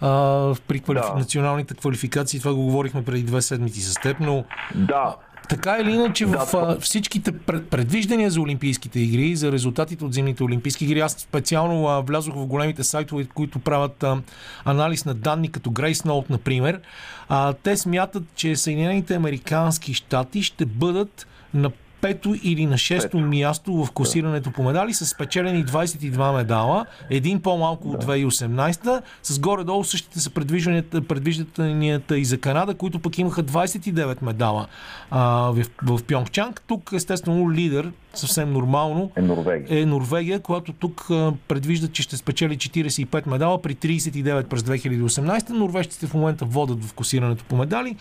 а, 0.00 0.54
при 0.68 0.80
квалиф... 0.80 1.02
да. 1.02 1.18
националните 1.18 1.74
квалификации. 1.74 2.40
Това 2.40 2.54
го 2.54 2.62
говорихме 2.62 3.04
преди 3.04 3.22
две 3.22 3.42
седмици 3.42 3.80
с 3.80 3.94
теб, 3.94 4.16
но. 4.20 4.44
Да. 4.74 5.16
Така 5.48 5.78
или 5.80 5.90
иначе, 5.90 6.26
да, 6.26 6.38
в 6.38 6.76
всичките 6.80 7.32
предвиждания 7.70 8.30
за 8.30 8.40
Олимпийските 8.40 9.00
игри, 9.00 9.36
за 9.36 9.52
резултатите 9.52 10.04
от 10.04 10.14
зимните 10.14 10.42
Олимпийски 10.42 10.84
игри, 10.84 11.00
аз 11.00 11.12
специално 11.12 11.88
а, 11.88 12.00
влязох 12.00 12.34
в 12.34 12.46
големите 12.46 12.84
сайтове, 12.84 13.24
които 13.34 13.58
правят 13.58 14.02
а, 14.02 14.22
анализ 14.64 15.04
на 15.04 15.14
данни, 15.14 15.52
като 15.52 15.70
Grace 15.70 16.06
Note, 16.06 16.30
например. 16.30 16.80
А, 17.28 17.52
те 17.52 17.76
смятат, 17.76 18.22
че 18.34 18.56
Съединените 18.56 19.14
Американски 19.14 19.94
щати 19.94 20.42
ще 20.42 20.66
бъдат 20.66 21.26
на 21.54 21.70
пето 22.02 22.34
или 22.42 22.66
на 22.66 22.78
шесто 22.78 23.16
Пето. 23.16 23.26
място 23.26 23.84
в 23.84 23.92
класирането 23.92 24.50
по 24.50 24.62
медали 24.62 24.94
с 24.94 25.06
спечелени 25.06 25.64
22 25.64 26.36
медала, 26.36 26.86
един 27.10 27.40
по-малко 27.40 27.88
да. 27.88 27.96
от 27.96 28.04
2018, 28.04 29.02
с 29.22 29.38
горе-долу 29.38 29.84
същите 29.84 30.20
са 30.20 30.30
предвижданията, 30.30 31.02
предвижданията 31.02 32.18
и 32.18 32.24
за 32.24 32.38
Канада, 32.38 32.74
които 32.74 32.98
пък 32.98 33.18
имаха 33.18 33.42
29 33.42 34.22
медала 34.22 34.66
а, 35.10 35.50
в, 35.50 35.64
в 35.82 36.00
Пьонгчанг. 36.04 36.62
Тук 36.66 36.90
естествено 36.94 37.52
лидер 37.52 37.92
съвсем 38.14 38.52
нормално 38.52 39.10
е 39.16 39.22
Норвегия, 39.22 39.80
е 39.80 39.86
Норвегия 39.86 40.40
която 40.40 40.72
тук 40.72 41.06
предвижда, 41.48 41.88
че 41.88 42.02
ще 42.02 42.16
спечели 42.16 42.56
45 42.56 43.26
медала 43.26 43.62
при 43.62 43.74
39 43.74 44.44
през 44.44 44.62
2018. 44.62 45.50
Норвежците 45.50 46.06
в 46.06 46.14
момента 46.14 46.44
водят 46.44 46.84
в 46.84 46.92
косирането 46.92 47.44
по 47.44 47.56
медали, 47.56 47.96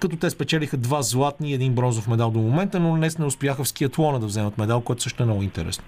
като 0.00 0.16
те 0.16 0.30
спечелиха 0.30 0.76
два 0.76 1.02
златни 1.02 1.50
и 1.50 1.54
един 1.54 1.74
бронзов 1.74 2.08
медал 2.08 2.30
до 2.30 2.38
момента, 2.38 2.80
но 2.80 2.96
днес 2.96 3.18
не 3.18 3.24
успяха 3.24 3.45
в 3.54 3.68
скиатлона 3.68 4.20
да 4.20 4.26
вземат 4.26 4.58
медал, 4.58 4.80
което 4.80 5.02
също 5.02 5.22
е 5.22 5.26
много 5.26 5.42
интересно. 5.42 5.84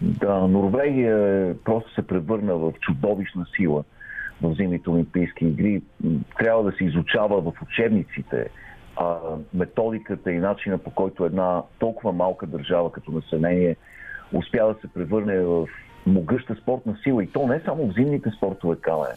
Да, 0.00 0.34
Норвегия 0.34 1.54
просто 1.64 1.94
се 1.94 2.06
превърна 2.06 2.54
в 2.54 2.72
чудовищна 2.80 3.46
сила 3.56 3.84
в 4.42 4.54
зимните 4.54 4.90
Олимпийски 4.90 5.44
игри. 5.44 5.82
Трябва 6.38 6.62
да 6.62 6.72
се 6.72 6.84
изучава 6.84 7.40
в 7.40 7.52
учебниците 7.62 8.48
а, 8.96 9.16
методиката 9.54 10.32
и 10.32 10.38
начина 10.38 10.78
по 10.78 10.90
който 10.90 11.24
една 11.24 11.62
толкова 11.78 12.12
малка 12.12 12.46
държава 12.46 12.92
като 12.92 13.12
население 13.12 13.76
успя 14.32 14.66
да 14.66 14.74
се 14.80 14.94
превърне 14.94 15.40
в 15.40 15.66
могъща 16.06 16.54
спортна 16.54 16.96
сила. 17.02 17.24
И 17.24 17.26
то 17.26 17.46
не 17.46 17.60
само 17.64 17.86
в 17.86 17.94
зимните 17.94 18.30
спортове, 18.30 18.76
Кале. 18.76 19.08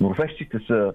Норвежците 0.00 0.58
са 0.66 0.92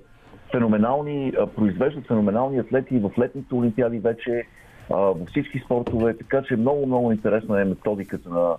феноменални, 0.52 1.34
произвеждат 1.56 2.08
феноменални 2.08 2.60
атлети 2.60 2.96
и 2.96 3.00
в 3.00 3.12
летните 3.20 3.56
олимпиади 3.56 4.00
вече 4.00 4.44
във 4.90 5.28
всички 5.30 5.60
спортове, 5.60 6.18
така 6.18 6.42
че 6.42 6.56
много, 6.56 6.86
много 6.86 7.12
интересна 7.12 7.62
е 7.62 7.66
методиката 7.66 8.30
на, 8.30 8.56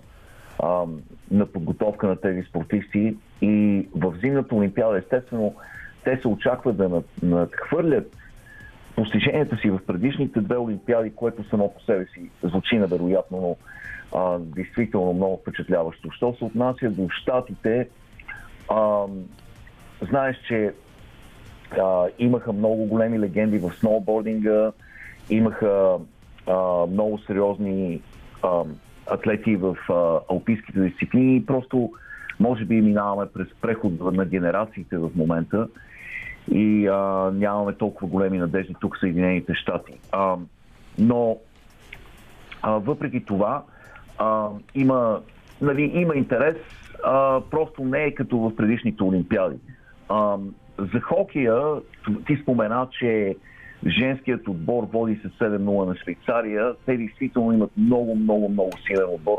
на 1.31 1.45
подготовка 1.45 2.07
на 2.07 2.15
тези 2.15 2.43
спортисти 2.43 3.17
и 3.41 3.87
в 3.95 4.13
зимната 4.21 4.55
олимпиада, 4.55 4.97
естествено, 4.97 5.55
те 6.03 6.17
се 6.17 6.27
очаква 6.27 6.73
да 6.73 7.03
надхвърлят 7.23 8.15
постиженията 8.95 9.57
си 9.57 9.69
в 9.69 9.79
предишните 9.87 10.41
две 10.41 10.57
олимпиади, 10.57 11.11
което 11.15 11.49
само 11.49 11.73
по 11.73 11.81
себе 11.81 12.05
си 12.05 12.29
звучи 12.43 12.77
невероятно, 12.77 13.41
но 13.41 13.55
а, 14.19 14.39
действително 14.39 15.13
много 15.13 15.37
впечатляващо. 15.37 16.11
Що 16.11 16.35
се 16.37 16.45
отнася 16.45 16.89
до 16.89 17.09
щатите, 17.09 17.89
а, 18.69 19.05
знаеш, 20.01 20.37
че 20.47 20.73
а, 21.79 22.07
имаха 22.19 22.53
много 22.53 22.85
големи 22.85 23.19
легенди 23.19 23.57
в 23.57 23.71
сноубординга, 23.79 24.71
имаха 25.29 25.97
а, 26.47 26.85
много 26.87 27.19
сериозни 27.27 28.01
а, 28.43 28.63
атлети 29.11 29.55
в 29.55 29.77
а, 29.89 30.33
алпийските 30.33 30.79
дисциплини. 30.79 31.45
Просто, 31.45 31.91
може 32.39 32.65
би, 32.65 32.81
минаваме 32.81 33.25
през 33.33 33.47
преход 33.61 34.13
на 34.13 34.25
генерациите 34.25 34.97
в 34.97 35.09
момента 35.15 35.67
и 36.51 36.87
а, 36.87 37.31
нямаме 37.33 37.73
толкова 37.73 38.07
големи 38.07 38.37
надежди 38.37 38.75
тук 38.81 38.95
в 38.95 38.99
Съединените 38.99 39.53
щати. 39.53 39.93
А, 40.11 40.35
но 40.99 41.37
а, 42.61 42.71
въпреки 42.71 43.25
това 43.25 43.63
а, 44.17 44.49
има, 44.75 45.21
нали, 45.61 45.81
има 45.81 46.15
интерес, 46.15 46.57
а, 47.03 47.41
просто 47.51 47.83
не 47.83 48.03
е 48.03 48.13
като 48.13 48.37
в 48.37 48.55
предишните 48.55 49.03
Олимпиади. 49.03 49.57
А, 50.09 50.37
за 50.77 50.99
хокея 51.01 51.61
ти 52.27 52.35
спомена, 52.35 52.87
че 52.99 53.35
женският 53.87 54.47
отбор 54.47 54.87
води 54.93 55.19
с 55.25 55.43
7-0 55.43 55.85
на 55.85 55.95
Швейцария. 55.95 56.73
Те 56.85 56.97
действително 56.97 57.53
имат 57.53 57.71
много, 57.77 58.15
много, 58.15 58.49
много 58.49 58.71
силен 58.87 59.05
отбор, 59.13 59.37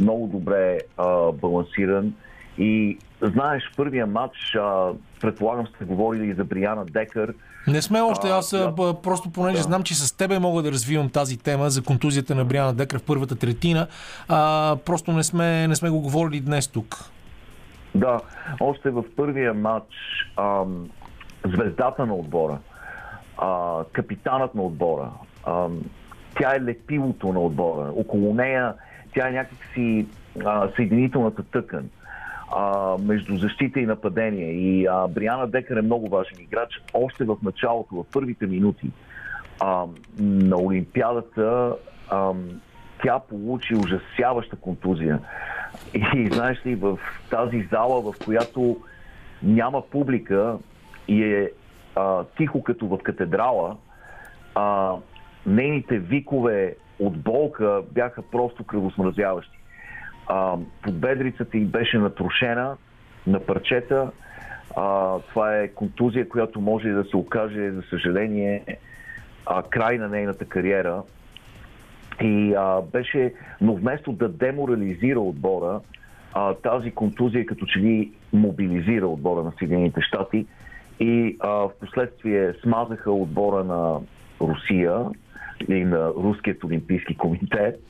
много 0.00 0.26
добре 0.26 0.78
а, 0.96 1.32
балансиран. 1.32 2.14
И 2.58 2.98
знаеш, 3.22 3.62
първия 3.76 4.06
матч, 4.06 4.54
а, 4.54 4.90
предполагам 5.20 5.66
сте 5.66 5.84
говорили 5.84 6.30
и 6.30 6.34
за 6.34 6.44
Брияна 6.44 6.84
Декър. 6.84 7.34
Не 7.66 7.82
сме 7.82 8.00
още, 8.00 8.28
аз 8.28 8.52
а, 8.52 8.74
просто 9.02 9.30
понеже 9.30 9.56
да. 9.56 9.62
знам, 9.62 9.82
че 9.82 9.94
с 9.94 10.16
тебе 10.16 10.38
мога 10.38 10.62
да 10.62 10.72
развивам 10.72 11.10
тази 11.10 11.38
тема 11.38 11.70
за 11.70 11.82
контузията 11.82 12.34
на 12.34 12.44
Брияна 12.44 12.74
Декър 12.74 12.98
в 12.98 13.02
първата 13.02 13.36
третина, 13.36 13.86
а, 14.28 14.76
просто 14.86 15.12
не 15.12 15.22
сме, 15.22 15.68
не 15.68 15.76
сме 15.76 15.90
го 15.90 16.00
говорили 16.00 16.40
днес 16.40 16.68
тук. 16.68 16.96
Да, 17.94 18.20
още 18.60 18.90
в 18.90 19.04
първия 19.16 19.54
матч 19.54 19.94
ам, 20.36 20.88
звездата 21.44 22.06
на 22.06 22.14
отбора, 22.14 22.58
а, 23.40 23.84
капитанът 23.92 24.54
на 24.54 24.62
отбора, 24.62 25.10
ам, 25.46 25.82
тя 26.40 26.56
е 26.56 26.62
лепилото 26.62 27.32
на 27.32 27.40
отбора. 27.40 27.92
Около 27.96 28.34
нея 28.34 28.74
тя 29.14 29.28
е 29.28 29.32
някакси 29.32 30.06
а, 30.44 30.68
съединителната 30.76 31.42
тъкан 31.42 31.88
а, 32.56 32.96
между 32.98 33.36
защита 33.36 33.80
и 33.80 33.86
нападение. 33.86 34.52
И 34.52 34.86
а, 34.86 35.08
Бриана 35.08 35.46
Декър 35.46 35.76
е 35.76 35.82
много 35.82 36.08
важен 36.08 36.36
играч. 36.40 36.82
Още 36.94 37.24
в 37.24 37.36
началото, 37.42 37.94
в 37.94 38.04
първите 38.12 38.46
минути 38.46 38.90
а, 39.60 39.84
на 40.18 40.56
Олимпиадата, 40.56 41.76
а, 42.10 42.32
тя 43.02 43.18
получи 43.18 43.74
ужасяваща 43.74 44.56
контузия. 44.56 45.20
И 45.94 46.28
знаеш 46.32 46.66
ли, 46.66 46.74
в 46.74 46.98
тази 47.30 47.68
зала, 47.72 48.12
в 48.12 48.14
която 48.24 48.76
няма 49.42 49.82
публика 49.82 50.58
и 51.08 51.24
е 51.24 51.50
а, 51.96 52.24
тихо 52.24 52.62
като 52.62 52.86
в 52.86 52.98
катедрала, 52.98 53.76
а, 54.54 54.94
нейните 55.46 55.98
викове 55.98 56.76
от 56.98 57.18
болка 57.18 57.82
бяха 57.92 58.22
просто 58.22 58.64
кръвосмразяващи. 58.64 59.58
А, 60.26 60.56
подбедрицата 60.82 61.58
й 61.58 61.64
беше 61.64 61.98
натрушена 61.98 62.76
на 63.26 63.40
парчета. 63.40 64.10
А, 64.76 65.18
това 65.18 65.56
е 65.56 65.68
контузия, 65.68 66.28
която 66.28 66.60
може 66.60 66.88
да 66.88 67.04
се 67.04 67.16
окаже, 67.16 67.70
за 67.70 67.82
съжаление, 67.82 68.64
а, 69.46 69.62
край 69.62 69.98
на 69.98 70.08
нейната 70.08 70.44
кариера. 70.44 71.02
И 72.20 72.54
а, 72.58 72.80
беше, 72.92 73.34
но 73.60 73.74
вместо 73.74 74.12
да 74.12 74.28
деморализира 74.28 75.20
отбора, 75.20 75.80
а, 76.32 76.54
тази 76.54 76.90
контузия 76.90 77.46
като 77.46 77.66
че 77.66 77.78
ли 77.78 78.12
мобилизира 78.32 79.06
отбора 79.06 79.42
на 79.42 79.52
Съединените 79.58 80.00
щати 80.00 80.46
и 81.00 81.36
а, 81.40 81.48
в 81.48 81.70
последствие 81.80 82.54
смазаха 82.62 83.12
отбора 83.12 83.64
на 83.64 84.00
Русия 84.40 85.04
и 85.68 85.84
на 85.84 86.08
Руският 86.08 86.64
олимпийски 86.64 87.16
комитет. 87.16 87.82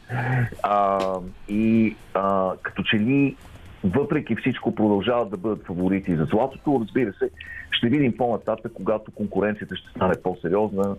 А, 0.62 1.00
и 1.48 1.96
а, 2.14 2.52
като 2.62 2.82
че 2.82 2.96
ли 2.96 3.36
въпреки 3.84 4.36
всичко 4.36 4.74
продължават 4.74 5.30
да 5.30 5.36
бъдат 5.36 5.66
фаворити 5.66 6.16
за 6.16 6.24
златото. 6.24 6.80
Разбира 6.80 7.12
се, 7.12 7.30
ще 7.70 7.88
видим 7.88 8.16
по-нататък, 8.16 8.72
когато 8.74 9.10
конкуренцията 9.10 9.76
ще 9.76 9.90
стане 9.90 10.14
по-сериозна. 10.22 10.96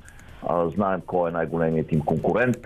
А, 0.47 0.70
знаем 0.70 1.01
кой 1.05 1.30
е 1.30 1.34
най-големият 1.34 1.91
им 1.91 2.01
конкурент. 2.01 2.57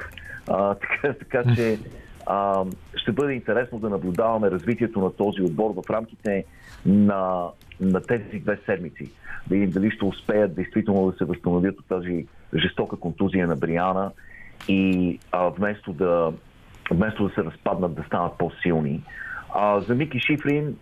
А, 0.48 0.76
така, 0.76 1.14
така 1.14 1.56
че 1.56 1.80
а, 2.26 2.66
ще 2.96 3.12
бъде 3.12 3.34
интересно 3.34 3.80
да 3.80 3.90
наблюдаваме 3.90 4.52
развитието 4.52 5.00
на 5.00 5.14
този 5.14 5.42
отбор 5.42 5.74
в 5.76 5.90
рамките 5.90 6.46
на, 6.86 7.48
на 7.80 8.02
тези 8.02 8.40
две 8.40 8.60
седмици. 8.66 9.12
Да 9.48 9.56
видим 9.56 9.70
дали 9.70 9.92
ще 9.92 10.06
успеят 10.06 10.56
действително 10.56 11.12
да 11.12 11.18
се 11.18 11.26
възстановят 11.26 11.80
от 11.80 11.86
тази 11.86 12.26
жестока 12.56 12.96
контузия 12.96 13.48
на 13.48 13.56
Бриана 13.56 14.12
и 14.68 15.20
а, 15.32 15.50
вместо, 15.50 15.94
да, 15.94 16.32
вместо 16.92 17.28
да 17.28 17.34
се 17.34 17.44
разпаднат, 17.44 17.96
да 17.96 18.04
станат 18.04 18.38
по-силни. 18.38 19.04
А, 19.56 19.80
за 19.80 19.96
Мики 19.96 20.20
Шифрин 20.20 20.76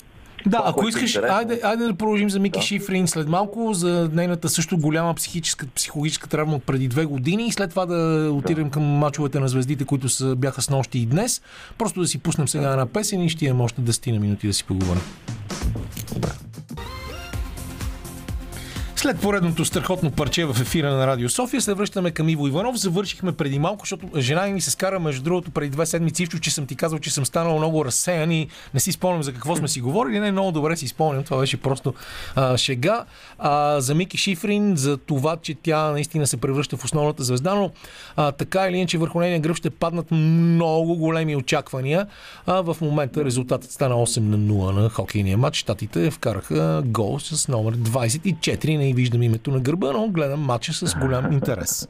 да, 0.46 0.58
това, 0.58 0.70
ако 0.70 0.88
искаш, 0.88 1.16
е 1.16 1.20
айде, 1.20 1.60
айде 1.64 1.86
да 1.86 1.94
продължим 1.94 2.30
за 2.30 2.40
Мики 2.40 2.60
да. 2.60 2.66
Шифрин 2.66 3.08
след 3.08 3.28
малко, 3.28 3.74
за 3.74 4.10
нейната 4.14 4.50
също 4.50 4.78
голяма 4.78 5.14
психическа, 5.14 5.68
психологическа 5.76 6.30
травма 6.30 6.56
от 6.56 6.64
преди 6.64 6.88
две 6.88 7.06
години 7.06 7.48
и 7.48 7.52
след 7.52 7.70
това 7.70 7.86
да 7.86 8.32
отидем 8.32 8.64
да. 8.64 8.72
към 8.72 8.84
мачовете 8.84 9.40
на 9.40 9.48
звездите, 9.48 9.86
които 9.86 10.10
са, 10.10 10.36
бяха 10.36 10.62
с 10.62 10.70
нощи 10.70 11.00
и 11.00 11.06
днес. 11.06 11.42
Просто 11.78 12.00
да 12.00 12.08
си 12.08 12.18
пуснем 12.18 12.48
сега 12.48 12.72
една 12.72 12.86
песен 12.86 13.22
и 13.22 13.30
ще 13.30 13.46
имаме 13.46 13.64
още 13.64 13.82
10 13.82 14.12
на 14.12 14.20
минути 14.20 14.48
да 14.48 14.54
си 14.54 14.64
поговорим. 14.64 15.02
Добре. 16.14 16.30
След 19.04 19.22
поредното 19.22 19.66
страхотно 19.66 20.12
парче 20.12 20.46
в 20.46 20.58
ефира 20.62 20.92
на 20.92 21.08
Радио 21.08 21.30
София 21.30 21.62
се 21.62 21.74
връщаме 21.74 22.12
към 22.12 22.30
Иво 22.30 22.48
Иванов. 22.48 22.76
Завършихме 22.76 23.32
преди 23.32 23.60
малко, 23.60 23.80
защото 23.80 24.08
жена 24.18 24.48
ми 24.48 24.62
се 24.62 24.72
скара 24.72 25.00
между 25.00 25.24
другото 25.24 25.52
преди 25.52 25.70
две 25.70 25.86
седмици, 25.86 26.28
че 26.42 26.52
съм 26.52 26.66
ти 26.66 26.76
казал, 26.76 27.00
че 27.00 27.12
съм 27.12 27.26
станал 27.26 27.58
много 27.58 27.86
разсеян 27.86 28.32
и 28.32 28.48
не 28.74 28.80
си 28.80 28.92
спомням 28.92 29.24
за 29.24 29.34
какво 29.34 29.56
сме 29.56 29.68
си 29.68 29.82
говорили. 29.82 30.20
Не, 30.20 30.32
много 30.32 30.52
добре 30.52 30.78
си 30.78 30.88
спомням. 30.88 31.24
Това 31.24 31.40
беше 31.40 31.58
просто 31.58 31.94
а, 32.36 32.58
шега. 32.58 33.06
А, 33.40 33.82
за 33.82 33.96
Мики 33.96 34.18
Шифрин, 34.18 34.78
за 34.78 34.98
това, 34.98 35.38
че 35.42 35.56
тя 35.64 35.92
наистина 35.92 36.28
се 36.28 36.38
превръща 36.38 36.78
в 36.78 36.86
основната 36.86 37.24
звезда, 37.24 37.56
но 37.56 37.72
а, 38.16 38.32
така 38.32 38.68
или 38.68 38.78
иначе 38.78 38.98
върху 38.98 39.20
нейния 39.20 39.40
гръб 39.40 39.58
ще 39.58 39.70
паднат 39.70 40.12
много 40.12 40.96
големи 40.96 41.36
очаквания. 41.36 42.08
А, 42.46 42.62
в 42.62 42.78
момента 42.82 43.26
резултатът 43.26 43.72
стана 43.72 43.96
8 43.96 44.20
на 44.20 44.38
0 44.38 44.72
на 44.72 44.90
хокейния 44.90 45.38
матч. 45.38 45.58
Штатите 45.58 46.12
вкараха 46.12 46.84
гол 46.86 47.20
с 47.20 47.48
номер 47.48 47.78
24 47.78 48.78
на 48.78 48.93
виждам 48.94 49.24
името 49.24 49.52
на 49.52 49.60
гърба, 49.60 49.92
но 49.94 50.08
гледам 50.08 50.40
матча 50.40 50.74
с 50.74 50.96
голям 50.96 51.32
интерес. 51.32 51.88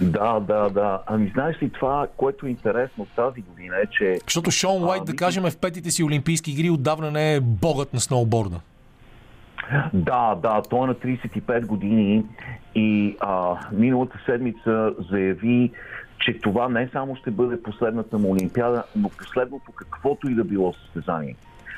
Да, 0.00 0.40
да, 0.40 0.68
да. 0.70 1.02
Ами 1.06 1.30
знаеш 1.34 1.62
ли 1.62 1.70
това, 1.70 2.06
което 2.16 2.46
е 2.46 2.50
интересно 2.50 3.06
тази 3.16 3.40
година 3.40 3.76
е, 3.76 3.86
че... 3.86 4.18
Защото 4.26 4.50
Шон 4.50 4.84
Уайт, 4.84 5.02
а, 5.02 5.04
да 5.04 5.16
кажем, 5.16 5.42
в 5.50 5.56
петите 5.56 5.90
си 5.90 6.04
олимпийски 6.04 6.50
игри 6.50 6.70
отдавна 6.70 7.10
не 7.10 7.34
е 7.34 7.40
богът 7.40 7.94
на 7.94 8.00
сноуборда. 8.00 8.60
Да, 9.92 10.34
да, 10.34 10.62
той 10.70 10.84
е 10.84 10.86
на 10.86 10.94
35 10.94 11.66
години 11.66 12.24
и 12.74 13.16
а, 13.20 13.56
миналата 13.72 14.18
седмица 14.26 14.92
заяви, 15.10 15.70
че 16.18 16.38
това 16.38 16.68
не 16.68 16.88
само 16.92 17.16
ще 17.16 17.30
бъде 17.30 17.62
последната 17.62 18.18
му 18.18 18.30
олимпиада, 18.30 18.84
но 18.96 19.08
последното 19.08 19.72
каквото 19.72 20.30
и 20.30 20.34
да 20.34 20.44
било 20.44 20.72
състезание. 20.72 21.36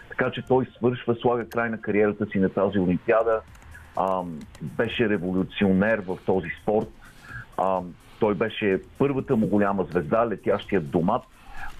Така 0.08 0.30
че 0.30 0.42
той 0.42 0.66
свършва, 0.76 1.16
слага 1.20 1.48
край 1.48 1.70
на 1.70 1.80
кариерата 1.80 2.26
си 2.26 2.38
на 2.38 2.48
тази 2.48 2.78
олимпиада 2.78 3.40
а, 3.96 4.22
беше 4.62 5.08
революционер 5.08 5.98
в 5.98 6.18
този 6.26 6.48
спорт. 6.62 6.88
А, 7.56 7.80
той 8.20 8.34
беше 8.34 8.80
първата 8.98 9.36
му 9.36 9.46
голяма 9.46 9.84
звезда, 9.90 10.26
летящият 10.26 10.90
домат. 10.90 11.22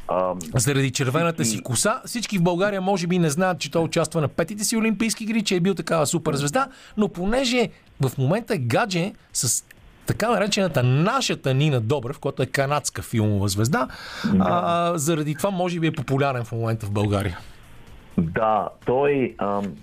А, 0.08 0.34
Заради 0.54 0.90
червената 0.90 1.44
си 1.44 1.62
коса, 1.62 2.02
всички 2.06 2.38
в 2.38 2.42
България 2.42 2.80
може 2.80 3.06
би 3.06 3.18
не 3.18 3.30
знаят, 3.30 3.58
че 3.58 3.70
той 3.70 3.82
участва 3.82 4.20
на 4.20 4.28
петите 4.28 4.64
си 4.64 4.76
олимпийски 4.76 5.24
игри, 5.24 5.42
че 5.42 5.56
е 5.56 5.60
бил 5.60 5.74
такава 5.74 6.06
супер 6.06 6.34
звезда, 6.34 6.68
но 6.96 7.08
понеже 7.08 7.68
в 8.00 8.18
момента 8.18 8.58
гадже 8.58 9.12
с 9.32 9.64
така 10.06 10.30
наречената 10.30 10.82
нашата 10.82 11.54
Нина 11.54 11.80
Добрев, 11.80 12.18
която 12.18 12.42
е 12.42 12.46
канадска 12.46 13.02
филмова 13.02 13.48
звезда, 13.48 13.88
да. 14.24 14.44
а, 14.48 14.92
заради 14.98 15.34
това 15.34 15.50
може 15.50 15.80
би 15.80 15.86
е 15.86 15.92
популярен 15.92 16.44
в 16.44 16.52
момента 16.52 16.86
в 16.86 16.90
България. 16.90 17.38
Да, 18.18 18.68
той 18.86 19.34
ам, 19.38 19.74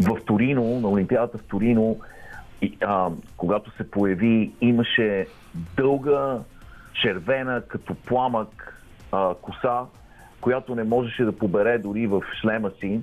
в 0.00 0.24
Торино, 0.26 0.80
на 0.80 0.88
Олимпиадата 0.88 1.38
в 1.38 1.44
Торино, 1.44 2.00
и, 2.62 2.76
а, 2.80 3.10
когато 3.36 3.76
се 3.76 3.90
появи, 3.90 4.52
имаше 4.60 5.26
дълга, 5.76 6.38
червена, 7.02 7.62
като 7.68 7.94
пламък 7.94 8.82
а, 9.12 9.34
коса, 9.34 9.80
която 10.40 10.74
не 10.74 10.84
можеше 10.84 11.24
да 11.24 11.36
побере 11.38 11.78
дори 11.78 12.06
в 12.06 12.22
шлема 12.40 12.70
си. 12.80 13.00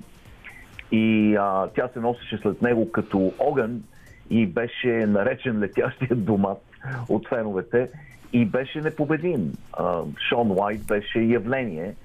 И 0.91 1.35
а, 1.35 1.67
тя 1.75 1.87
се 1.87 1.99
носеше 1.99 2.37
след 2.37 2.61
него 2.61 2.91
като 2.91 3.33
огън 3.39 3.83
и 4.29 4.47
беше 4.47 4.87
наречен 4.87 5.59
летящия 5.59 6.15
домат 6.15 6.61
от 7.09 7.27
феновете 7.27 7.89
и 8.33 8.45
беше 8.45 8.81
непобедим. 8.81 9.53
А, 9.73 10.01
Шон 10.29 10.51
Уайт 10.51 10.87
беше 10.87 11.19
явление, 11.19 11.95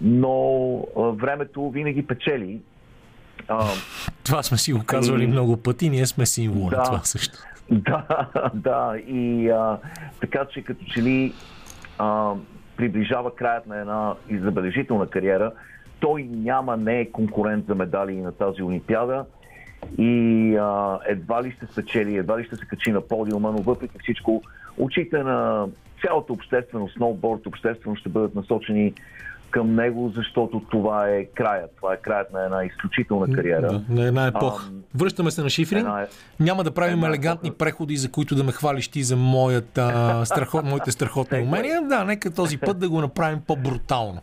но 0.00 0.74
а, 0.96 1.00
времето 1.00 1.70
винаги 1.70 2.06
печели 2.06 2.60
а, 3.48 3.64
това 4.24 4.42
сме 4.42 4.58
си 4.58 4.72
го 4.72 4.84
казвали 4.86 5.24
и... 5.24 5.26
много 5.26 5.56
пъти, 5.56 5.90
ние 5.90 6.06
сме 6.06 6.26
символ 6.26 6.68
да, 6.70 6.82
това 6.82 6.98
също. 6.98 7.38
Да, 7.70 8.26
да, 8.54 8.94
и 9.06 9.50
а, 9.50 9.78
така 10.20 10.46
че 10.52 10.62
като 10.62 10.84
че 10.84 11.02
ли 11.02 11.32
а, 11.98 12.32
приближава 12.76 13.34
краят 13.34 13.66
на 13.66 13.80
една 13.80 14.14
забележителна 14.30 15.06
кариера, 15.06 15.52
той 16.00 16.22
няма, 16.22 16.76
не 16.76 17.00
е 17.00 17.10
конкурент 17.10 17.66
за 17.66 17.74
медали 17.74 18.16
на 18.16 18.32
тази 18.32 18.62
Олимпиада 18.62 19.24
и 19.98 20.56
а, 20.56 20.98
едва 21.06 21.42
ли 21.42 21.50
ще 21.50 21.66
спечели, 21.66 22.16
едва 22.16 22.38
ли 22.38 22.44
ще 22.44 22.56
се 22.56 22.66
качи 22.66 22.92
на 22.92 23.00
подиума, 23.00 23.52
но 23.52 23.58
въпреки 23.58 23.98
всичко 23.98 24.42
очите 24.78 25.22
на 25.22 25.66
цялата 26.00 26.32
общественост, 26.32 26.94
сноуборд, 26.94 27.46
обществено 27.46 27.96
ще 27.96 28.08
бъдат 28.08 28.34
насочени 28.34 28.94
към 29.50 29.74
него, 29.74 30.12
защото 30.16 30.62
това 30.70 31.08
е 31.08 31.24
краят. 31.24 31.70
Това 31.76 31.94
е 31.94 31.96
краят 31.96 32.32
на 32.32 32.44
една 32.44 32.64
изключителна 32.64 33.34
кариера. 33.34 33.68
Да, 33.68 33.82
на 33.88 34.06
една 34.06 34.26
епоха. 34.26 34.70
А, 34.94 34.98
Връщаме 34.98 35.30
се 35.30 35.42
на 35.42 35.50
Шифрин. 35.50 35.78
Една... 35.78 36.02
Е- 36.02 36.06
Няма 36.40 36.64
да 36.64 36.70
правим 36.70 37.04
елегантни 37.04 37.48
епоха. 37.48 37.58
преходи, 37.58 37.96
за 37.96 38.10
които 38.10 38.34
да 38.34 38.44
ме 38.44 38.52
хвалиш 38.52 38.88
ти 38.88 39.02
за 39.02 39.16
моята, 39.16 40.22
страхот, 40.24 40.64
моите 40.64 40.90
страхотни 40.90 41.38
умения. 41.40 41.82
Да, 41.82 42.04
нека 42.04 42.30
този 42.30 42.58
път 42.58 42.78
да 42.78 42.88
го 42.88 43.00
направим 43.00 43.40
по-брутално. 43.46 44.20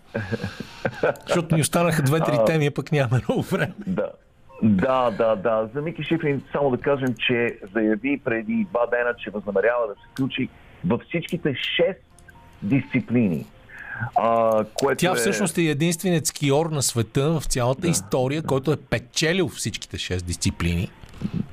Защото 1.27 1.55
ни 1.55 1.61
останаха 1.61 2.03
две-три 2.03 2.37
теми, 2.45 2.65
а 2.67 2.71
пък 2.71 2.91
няма 2.91 3.21
много 3.29 3.41
време. 3.41 3.73
Да. 3.87 4.09
Да, 4.63 5.11
да, 5.11 5.35
да. 5.35 5.69
За 5.73 5.81
Мики 5.81 6.03
Шифрин 6.03 6.41
само 6.51 6.71
да 6.71 6.77
кажем, 6.77 7.15
че 7.27 7.59
заяви 7.73 8.21
преди 8.25 8.67
два 8.69 8.85
дена, 8.85 9.13
че 9.23 9.29
възнамерява 9.29 9.87
да 9.87 9.93
се 9.93 10.11
включи 10.11 10.49
във 10.85 11.01
всичките 11.01 11.55
шест 11.55 11.99
дисциплини 12.61 13.45
а, 14.15 14.63
което 14.73 14.99
Тя 14.99 15.11
е... 15.11 15.15
всъщност 15.15 15.57
е 15.57 15.61
единственият 15.61 16.25
скиор 16.25 16.65
на 16.65 16.81
света 16.81 17.39
в 17.39 17.43
цялата 17.45 17.81
да, 17.81 17.87
история, 17.87 18.41
да. 18.41 18.47
който 18.47 18.71
е 18.71 18.77
печелил 18.77 19.47
всичките 19.47 19.97
6 19.97 20.21
дисциплини. 20.21 20.91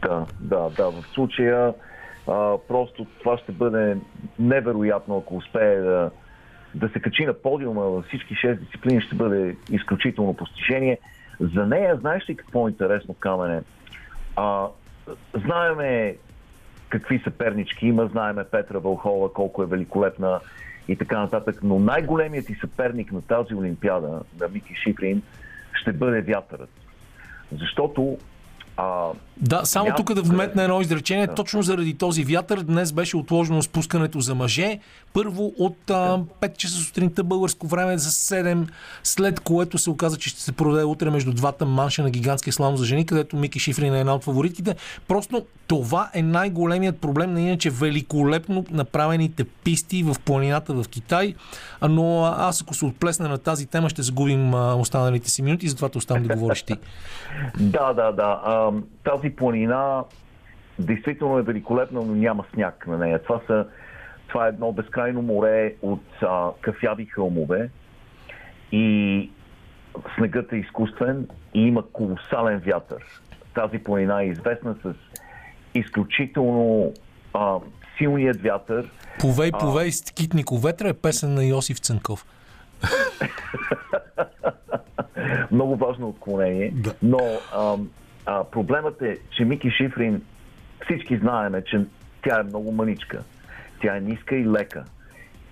Да, 0.03 0.27
да, 0.41 0.71
да. 0.77 0.91
В 0.91 1.05
случая 1.15 1.75
А, 2.27 2.59
просто 2.69 3.07
това 3.19 3.39
ще 3.39 3.53
бъде 3.53 3.97
невероятно, 4.39 5.19
ако 5.19 5.37
успее 5.37 5.77
да, 5.77 6.11
да 6.75 6.89
се 6.89 7.01
качи 7.01 7.27
на 7.27 7.35
подиума 7.35 7.83
във 7.83 8.05
всички 8.05 8.35
6 8.35 8.59
дисциплини, 8.59 9.01
ще 9.01 9.15
бъде 9.15 9.57
изключително 9.71 10.35
постижение. 10.35 10.99
За 11.41 11.67
нея, 11.67 11.97
знаеш 11.97 12.29
ли 12.29 12.37
какво 12.37 12.69
е 12.69 12.71
интересно, 12.71 13.15
Камене? 13.15 13.63
А, 14.37 14.67
знаеме 15.47 16.17
какви 16.89 17.21
съпернички 17.25 17.87
има, 17.87 18.07
знаеме 18.07 18.45
Петра 18.45 18.79
Вълхова, 18.79 19.33
колко 19.33 19.63
е 19.63 19.67
великолепна 19.67 20.41
и 20.89 20.97
така 20.97 21.20
нататък, 21.20 21.61
но 21.62 21.78
най-големият 21.78 22.47
ти 22.47 22.55
съперник 22.55 23.12
на 23.12 23.22
тази 23.22 23.55
Олимпиада, 23.55 24.20
на 24.41 24.49
Мики 24.49 24.74
Шифрин, 24.74 25.22
ще 25.72 25.93
бъде 25.93 26.20
вятърът. 26.20 26.70
Защото 27.53 28.18
а, 28.77 29.09
да, 29.37 29.61
само 29.64 29.89
Вятър- 29.91 29.97
тук 29.97 30.14
да 30.14 30.22
вметна 30.22 30.62
едно 30.62 30.81
изречение. 30.81 31.27
Да. 31.27 31.35
Точно 31.35 31.62
заради 31.62 31.95
този 31.95 32.25
вятър 32.25 32.61
днес 32.61 32.93
беше 32.93 33.16
отложено 33.16 33.62
спускането 33.62 34.20
за 34.20 34.35
мъже. 34.35 34.79
Първо 35.12 35.53
от 35.59 35.91
а, 35.91 36.18
5 36.41 36.57
часа 36.57 36.75
сутринта 36.77 37.25
българско 37.25 37.66
време 37.66 37.99
за 37.99 38.11
7, 38.11 38.68
след 39.03 39.41
което 39.41 39.79
се 39.79 39.91
оказа, 39.91 40.16
че 40.16 40.29
ще 40.29 40.41
се 40.41 40.53
проведе 40.53 40.85
утре 40.85 41.11
между 41.11 41.33
двата 41.33 41.66
манша 41.66 42.03
на 42.03 42.11
гигантския 42.11 42.53
слам 42.53 42.77
за 42.77 42.85
жени, 42.85 43.07
където 43.07 43.37
Мики 43.37 43.59
Шифрин 43.59 43.95
е 43.95 44.01
една 44.01 44.14
от 44.14 44.25
фаворитите. 44.25 44.77
Просто 45.09 45.47
това 45.66 46.11
е 46.14 46.22
най-големият 46.22 46.99
проблем 46.99 47.33
на 47.33 47.41
иначе 47.41 47.70
великолепно 47.70 48.64
направените 48.70 49.45
писти 49.45 50.03
в 50.03 50.16
планината 50.25 50.75
в 50.75 50.89
Китай. 50.89 51.35
Но 51.89 52.25
аз 52.25 52.62
ако 52.62 52.75
се 52.75 52.85
отплесна 52.85 53.29
на 53.29 53.39
тази 53.39 53.66
тема, 53.66 53.91
ще 53.91 54.03
загубим 54.03 54.55
останалите 54.55 55.31
си 55.31 55.43
минути, 55.43 55.68
затова 55.68 55.89
те 55.89 55.99
оставам 55.99 56.22
да 56.22 56.35
говориш 56.35 56.62
ти. 56.62 56.75
Да, 57.61 57.93
да, 57.93 58.12
да. 58.12 58.64
А, 58.69 58.73
тази 59.05 59.31
планина 59.31 60.05
действително 60.79 61.39
е 61.39 61.43
великолепна, 61.43 62.01
но 62.01 62.15
няма 62.15 62.45
сняг 62.55 62.87
на 62.87 62.99
нея. 62.99 63.23
Това, 63.23 63.41
са, 63.47 63.67
това 64.29 64.47
е 64.47 64.49
едно 64.49 64.73
безкрайно 64.73 65.23
море 65.23 65.75
от 65.83 66.03
а, 66.23 66.51
кафяви 66.61 67.07
хълмове 67.07 67.71
и 68.73 69.31
снегът 70.17 70.53
е 70.53 70.57
изкуствен 70.57 71.29
и 71.55 71.61
има 71.61 71.83
колосален 71.93 72.59
вятър. 72.59 73.05
Тази 73.55 73.79
планина 73.79 74.23
е 74.23 74.27
известна 74.27 74.77
с 74.83 74.95
изключително 75.75 76.93
а, 77.35 77.57
силният 77.99 78.43
вятър. 78.43 78.91
Повей, 79.21 79.53
повей, 79.53 79.91
Китнико 80.15 80.59
ветра 80.59 80.89
е 80.89 80.95
песен 80.95 81.35
на 81.35 81.45
Йосиф 81.45 81.79
Цънков. 81.79 82.27
Много 85.51 85.77
важно 85.77 86.09
отклонение. 86.09 86.73
Да. 86.75 86.95
Но 87.03 87.19
а, 87.55 87.77
а, 88.27 88.45
проблемът 88.45 89.03
е, 89.03 89.18
че 89.31 89.45
Мики 89.45 89.70
Шифрин, 89.70 90.22
всички 90.85 91.16
знаеме, 91.16 91.62
че 91.64 91.81
тя 92.22 92.41
е 92.41 92.43
много 92.43 92.72
мъничка. 92.72 93.22
Тя 93.83 93.97
е 93.97 94.01
ниска 94.01 94.37
и 94.37 94.49
лека. 94.49 94.85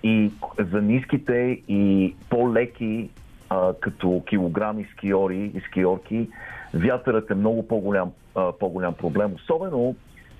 И 0.03 0.31
за 0.71 0.81
ниските 0.81 1.61
и 1.67 2.15
по-леки 2.29 3.09
а, 3.49 3.73
като 3.79 4.23
килограми 4.29 4.87
скиори 4.91 5.51
и 5.55 5.61
скиорки, 5.67 6.29
вятърът 6.73 7.31
е 7.31 7.35
много 7.35 7.67
по-голям, 7.67 8.11
а, 8.35 8.51
по-голям 8.51 8.93
проблем. 8.93 9.33
Особено 9.35 9.95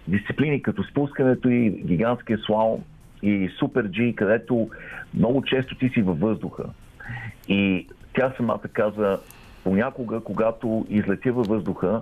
дисциплини 0.08 0.62
като 0.62 0.84
спускането 0.84 1.50
и 1.50 1.70
гигантския 1.70 2.38
слаум 2.38 2.84
и 3.22 3.50
супер 3.60 3.88
G, 3.88 4.16
където 4.16 4.70
много 5.14 5.44
често 5.44 5.78
ти 5.78 5.90
си 5.90 6.02
във 6.02 6.20
въздуха. 6.20 6.64
И 7.48 7.88
тя 8.16 8.34
самата 8.38 8.68
каза, 8.74 9.20
понякога, 9.64 10.20
когато 10.20 10.86
излетя 10.90 11.34
във 11.34 11.48
въздуха 11.48 12.02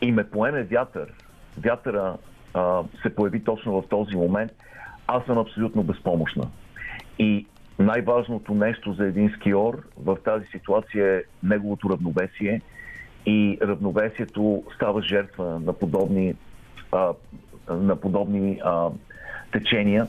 и 0.00 0.12
ме 0.12 0.30
поеме 0.30 0.62
вятър, 0.62 1.12
вятъра 1.58 2.16
а, 2.54 2.82
се 3.02 3.14
появи 3.14 3.44
точно 3.44 3.82
в 3.82 3.88
този 3.88 4.16
момент, 4.16 4.52
аз 5.06 5.24
съм 5.24 5.38
абсолютно 5.38 5.82
безпомощна. 5.82 6.48
И 7.18 7.46
най-важното 7.78 8.54
нещо 8.54 8.92
за 8.92 9.06
един 9.06 9.30
скиор 9.36 9.82
в 9.96 10.16
тази 10.24 10.46
ситуация 10.46 11.16
е 11.16 11.22
неговото 11.42 11.90
равновесие 11.90 12.60
и 13.26 13.58
равновесието 13.62 14.64
става 14.74 15.02
жертва 15.02 15.60
на 15.60 15.72
подобни, 15.72 16.34
а, 16.92 17.12
на 17.68 17.96
подобни 17.96 18.60
а, 18.64 18.88
течения. 19.52 20.06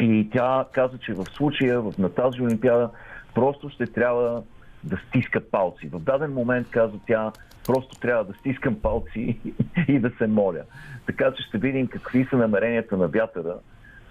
И 0.00 0.28
тя 0.32 0.64
каза, 0.72 0.98
че 0.98 1.12
в 1.12 1.24
случая 1.24 1.82
на 1.98 2.08
тази 2.08 2.42
Олимпиада 2.42 2.90
просто 3.34 3.68
ще 3.68 3.86
трябва 3.86 4.42
да 4.84 4.96
стискат 5.08 5.50
палци. 5.50 5.88
В 5.88 6.00
даден 6.00 6.32
момент, 6.32 6.70
каза 6.70 6.98
тя, 7.06 7.32
просто 7.70 8.00
трябва 8.00 8.24
да 8.24 8.32
стискам 8.38 8.74
палци 8.74 9.38
и 9.88 9.98
да 9.98 10.10
се 10.18 10.26
моля. 10.26 10.62
Така 11.06 11.32
че 11.36 11.42
ще 11.42 11.58
видим 11.58 11.86
какви 11.86 12.26
са 12.30 12.36
намеренията 12.36 12.96
на 12.96 13.08
вятъра 13.08 13.54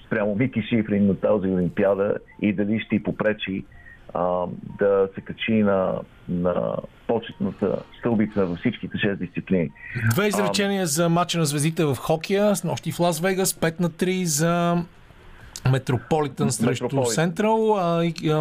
спрямо 0.06 0.36
Мики 0.36 0.62
Шифрин 0.62 1.08
на 1.08 1.16
тази 1.16 1.48
Олимпиада 1.48 2.16
и 2.42 2.54
дали 2.54 2.80
ще 2.80 2.96
й 2.96 3.04
попречи 3.04 3.66
а, 4.14 4.46
да 4.80 5.10
се 5.16 5.22
качи 5.22 5.54
на, 5.54 6.00
на 6.30 6.76
почетната 7.08 7.84
стълбица 8.00 8.46
във 8.46 8.60
всичките 8.60 8.98
6 8.98 9.16
дисциплини. 9.16 9.70
Две 10.12 10.28
изречения 10.28 10.86
за 10.86 11.10
матча 11.10 11.38
на 11.38 11.46
звездите 11.46 11.86
в 11.86 11.96
хокея 11.96 12.56
с 12.56 12.64
нощи 12.64 12.92
в 12.92 13.00
Лас 13.00 13.20
Вегас, 13.20 13.54
5 13.54 13.80
на 13.80 13.90
3 13.90 14.24
за 14.24 14.84
Метрополитън 15.72 16.52
срещу. 16.52 17.06
Сентрал. 17.06 17.72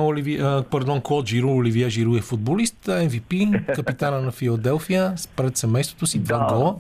Оливи, 0.08 0.38
пардон, 0.70 1.00
Клод 1.00 1.26
Жиро, 1.26 1.48
Оливия 1.48 1.90
Жиро 1.90 2.16
е 2.16 2.20
футболист, 2.20 2.86
MVP, 2.86 3.74
капитана 3.74 4.20
на 4.20 4.30
Филаделфия, 4.32 5.14
пред 5.36 5.56
семейството 5.56 6.06
си, 6.06 6.18
два 6.22 6.38
Да. 6.38 6.54
гола. 6.54 6.76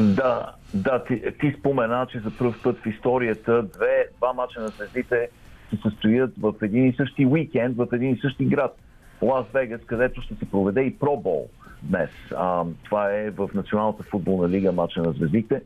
Да, 0.00 0.52
да 0.74 1.04
ти, 1.04 1.22
ти 1.40 1.54
спомена, 1.58 2.06
че 2.12 2.18
за 2.18 2.30
първ 2.38 2.54
път 2.62 2.78
в 2.78 2.86
историята 2.86 3.62
две, 3.62 4.06
два 4.18 4.32
мача 4.32 4.60
на 4.60 4.68
звездите 4.68 5.28
се 5.70 5.76
състоят 5.82 6.30
в 6.40 6.54
един 6.62 6.88
и 6.88 6.94
същи 6.96 7.26
уикенд, 7.26 7.76
в 7.76 7.86
един 7.92 8.10
и 8.12 8.18
същи 8.20 8.44
град. 8.44 8.76
Лас 9.22 9.46
Вегас, 9.54 9.80
където 9.86 10.22
ще 10.22 10.34
се 10.34 10.50
проведе 10.50 10.80
и 10.80 10.98
пробол 10.98 11.48
днес. 11.82 12.10
А, 12.36 12.64
това 12.84 13.12
е 13.12 13.30
в 13.30 13.48
Националната 13.54 14.02
футболна 14.02 14.48
лига 14.48 14.72
мача 14.72 15.02
на 15.02 15.12
звездите. 15.12 15.62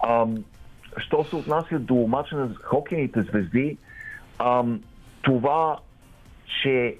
А, 0.00 0.26
що 0.98 1.24
се 1.24 1.36
отнася 1.36 1.78
до 1.78 1.94
мача 1.94 2.36
на 2.36 2.54
хокейните 2.54 3.22
звезди, 3.22 3.76
а, 4.38 4.64
това, 5.22 5.78
че 6.62 6.96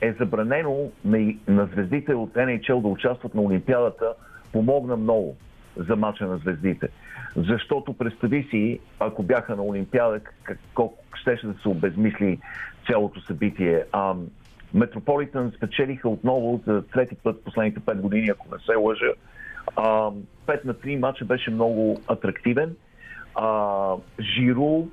е 0.00 0.12
забранено 0.12 0.90
на, 1.04 1.34
на 1.48 1.66
звездите 1.66 2.14
от 2.14 2.34
NHL 2.34 2.82
да 2.82 2.88
участват 2.88 3.34
на 3.34 3.42
Олимпиадата, 3.42 4.14
помогна 4.52 4.96
много 4.96 5.36
за 5.76 5.96
мача 5.96 6.26
на 6.26 6.36
звездите. 6.36 6.88
Защото 7.36 7.92
представи 7.92 8.46
си, 8.50 8.80
ако 9.00 9.22
бяха 9.22 9.56
на 9.56 9.62
Олимпиада, 9.62 10.20
колко 10.74 11.04
щеше 11.14 11.46
да 11.46 11.54
се 11.62 11.68
обезмисли 11.68 12.38
цялото 12.86 13.20
събитие. 13.20 13.84
А, 13.92 14.14
Метрополитън 14.74 15.52
спечелиха 15.56 16.08
отново 16.08 16.60
за 16.66 16.82
трети 16.82 17.14
път 17.14 17.44
последните 17.44 17.80
5 17.80 18.00
години, 18.00 18.28
ако 18.28 18.46
не 18.54 18.62
се 18.62 18.74
лъжа. 18.74 19.12
А, 19.76 20.10
5 20.46 20.64
на 20.64 20.74
3 20.74 20.98
матча 20.98 21.24
беше 21.24 21.50
много 21.50 22.00
атрактивен. 22.08 22.76
А, 23.36 23.94
Жиру 24.20 24.86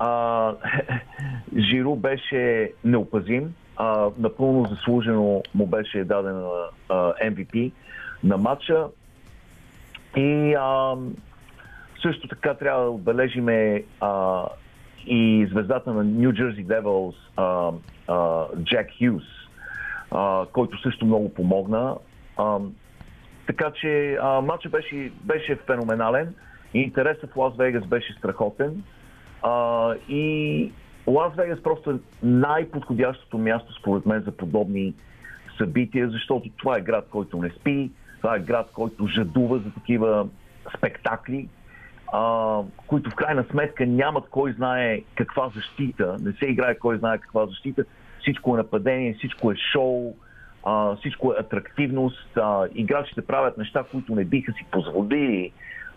а, 0.00 0.54
Жиру 1.56 1.96
беше 1.96 2.72
неопазим. 2.84 3.54
А, 3.76 4.10
напълно 4.18 4.64
заслужено 4.64 5.42
му 5.54 5.66
беше 5.66 6.04
даден 6.04 6.42
а, 6.88 7.14
MVP 7.24 7.72
на 8.24 8.36
матча. 8.36 8.86
И 10.16 10.54
а, 10.58 10.96
също 12.02 12.28
така 12.28 12.54
трябва 12.54 12.84
да 12.84 12.90
отбележиме 12.90 13.84
а, 14.00 14.44
и 15.06 15.46
звездата 15.50 15.92
на 15.92 16.04
Devils 16.04 17.14
а, 17.36 17.72
а, 18.08 18.46
Джек 18.64 18.90
Хюс, 18.98 19.24
а, 20.10 20.46
който 20.52 20.82
също 20.82 21.06
много 21.06 21.34
помогна. 21.34 21.96
А, 22.36 22.58
така 23.46 23.70
че 23.80 24.18
а, 24.22 24.40
матчът 24.40 24.72
беше, 24.72 25.12
беше 25.24 25.56
феноменален. 25.66 26.34
Интересът 26.74 27.32
в 27.32 27.36
Лас 27.36 27.56
Вегас 27.56 27.86
беше 27.86 28.12
страхотен. 28.12 28.82
А, 29.42 29.94
и 30.08 30.72
Лас 31.06 31.34
Вегас 31.36 31.62
просто 31.62 31.90
е 31.90 31.94
най-подходящото 32.22 33.38
място, 33.38 33.72
според 33.72 34.06
мен, 34.06 34.20
за 34.20 34.32
подобни 34.32 34.94
събития, 35.58 36.08
защото 36.08 36.50
това 36.56 36.76
е 36.76 36.80
град, 36.80 37.06
който 37.10 37.38
не 37.38 37.50
спи, 37.50 37.90
това 38.16 38.36
е 38.36 38.40
град, 38.40 38.70
който 38.74 39.06
жадува 39.06 39.58
за 39.58 39.70
такива 39.74 40.28
спектакли, 40.76 41.48
а, 42.12 42.58
които 42.86 43.10
в 43.10 43.14
крайна 43.14 43.44
сметка 43.50 43.86
нямат 43.86 44.24
кой 44.30 44.52
знае 44.52 45.00
каква 45.14 45.50
защита, 45.54 46.16
не 46.20 46.32
се 46.32 46.46
играе 46.46 46.74
кой 46.74 46.98
знае 46.98 47.18
каква 47.18 47.46
защита, 47.46 47.84
всичко 48.20 48.54
е 48.54 48.58
нападение, 48.58 49.14
всичко 49.14 49.52
е 49.52 49.54
шоу, 49.72 50.16
а, 50.64 50.96
всичко 50.96 51.32
е 51.32 51.40
атрактивност, 51.40 52.36
а, 52.36 52.66
играчите 52.74 53.26
правят 53.26 53.58
неща, 53.58 53.84
които 53.90 54.14
не 54.14 54.24
биха 54.24 54.52
си 54.52 54.66
позволили 54.70 55.52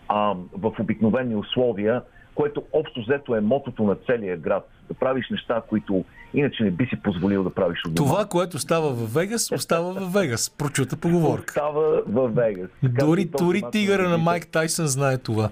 а, 0.08 0.34
в 0.52 0.72
обикновени 0.80 1.36
условия, 1.36 2.02
което 2.34 2.62
общо 2.72 3.00
взето 3.00 3.36
е 3.36 3.40
мотото 3.40 3.82
на 3.82 3.94
целия 3.94 4.36
град. 4.36 4.68
Да 4.88 4.94
правиш 4.94 5.30
неща, 5.30 5.62
които 5.68 6.04
иначе 6.34 6.62
не 6.64 6.70
би 6.70 6.86
си 6.86 6.96
позволил 7.02 7.44
да 7.44 7.54
правиш 7.54 7.78
от 7.86 7.94
дома. 7.94 8.08
Това, 8.08 8.26
което 8.26 8.58
става 8.58 8.90
в 8.90 9.14
Вегас, 9.14 9.52
остава 9.52 9.92
в 9.92 10.12
Вегас. 10.12 10.50
Прочута 10.50 10.96
поговорка. 10.96 11.52
Става 11.52 12.02
в 12.06 12.28
Вегас. 12.28 12.70
Дори, 12.82 13.24
дори 13.24 13.62
тигъра 13.72 14.08
на 14.08 14.18
Майк 14.18 14.46
Тайсън 14.46 14.86
знае 14.86 15.18
това. 15.18 15.50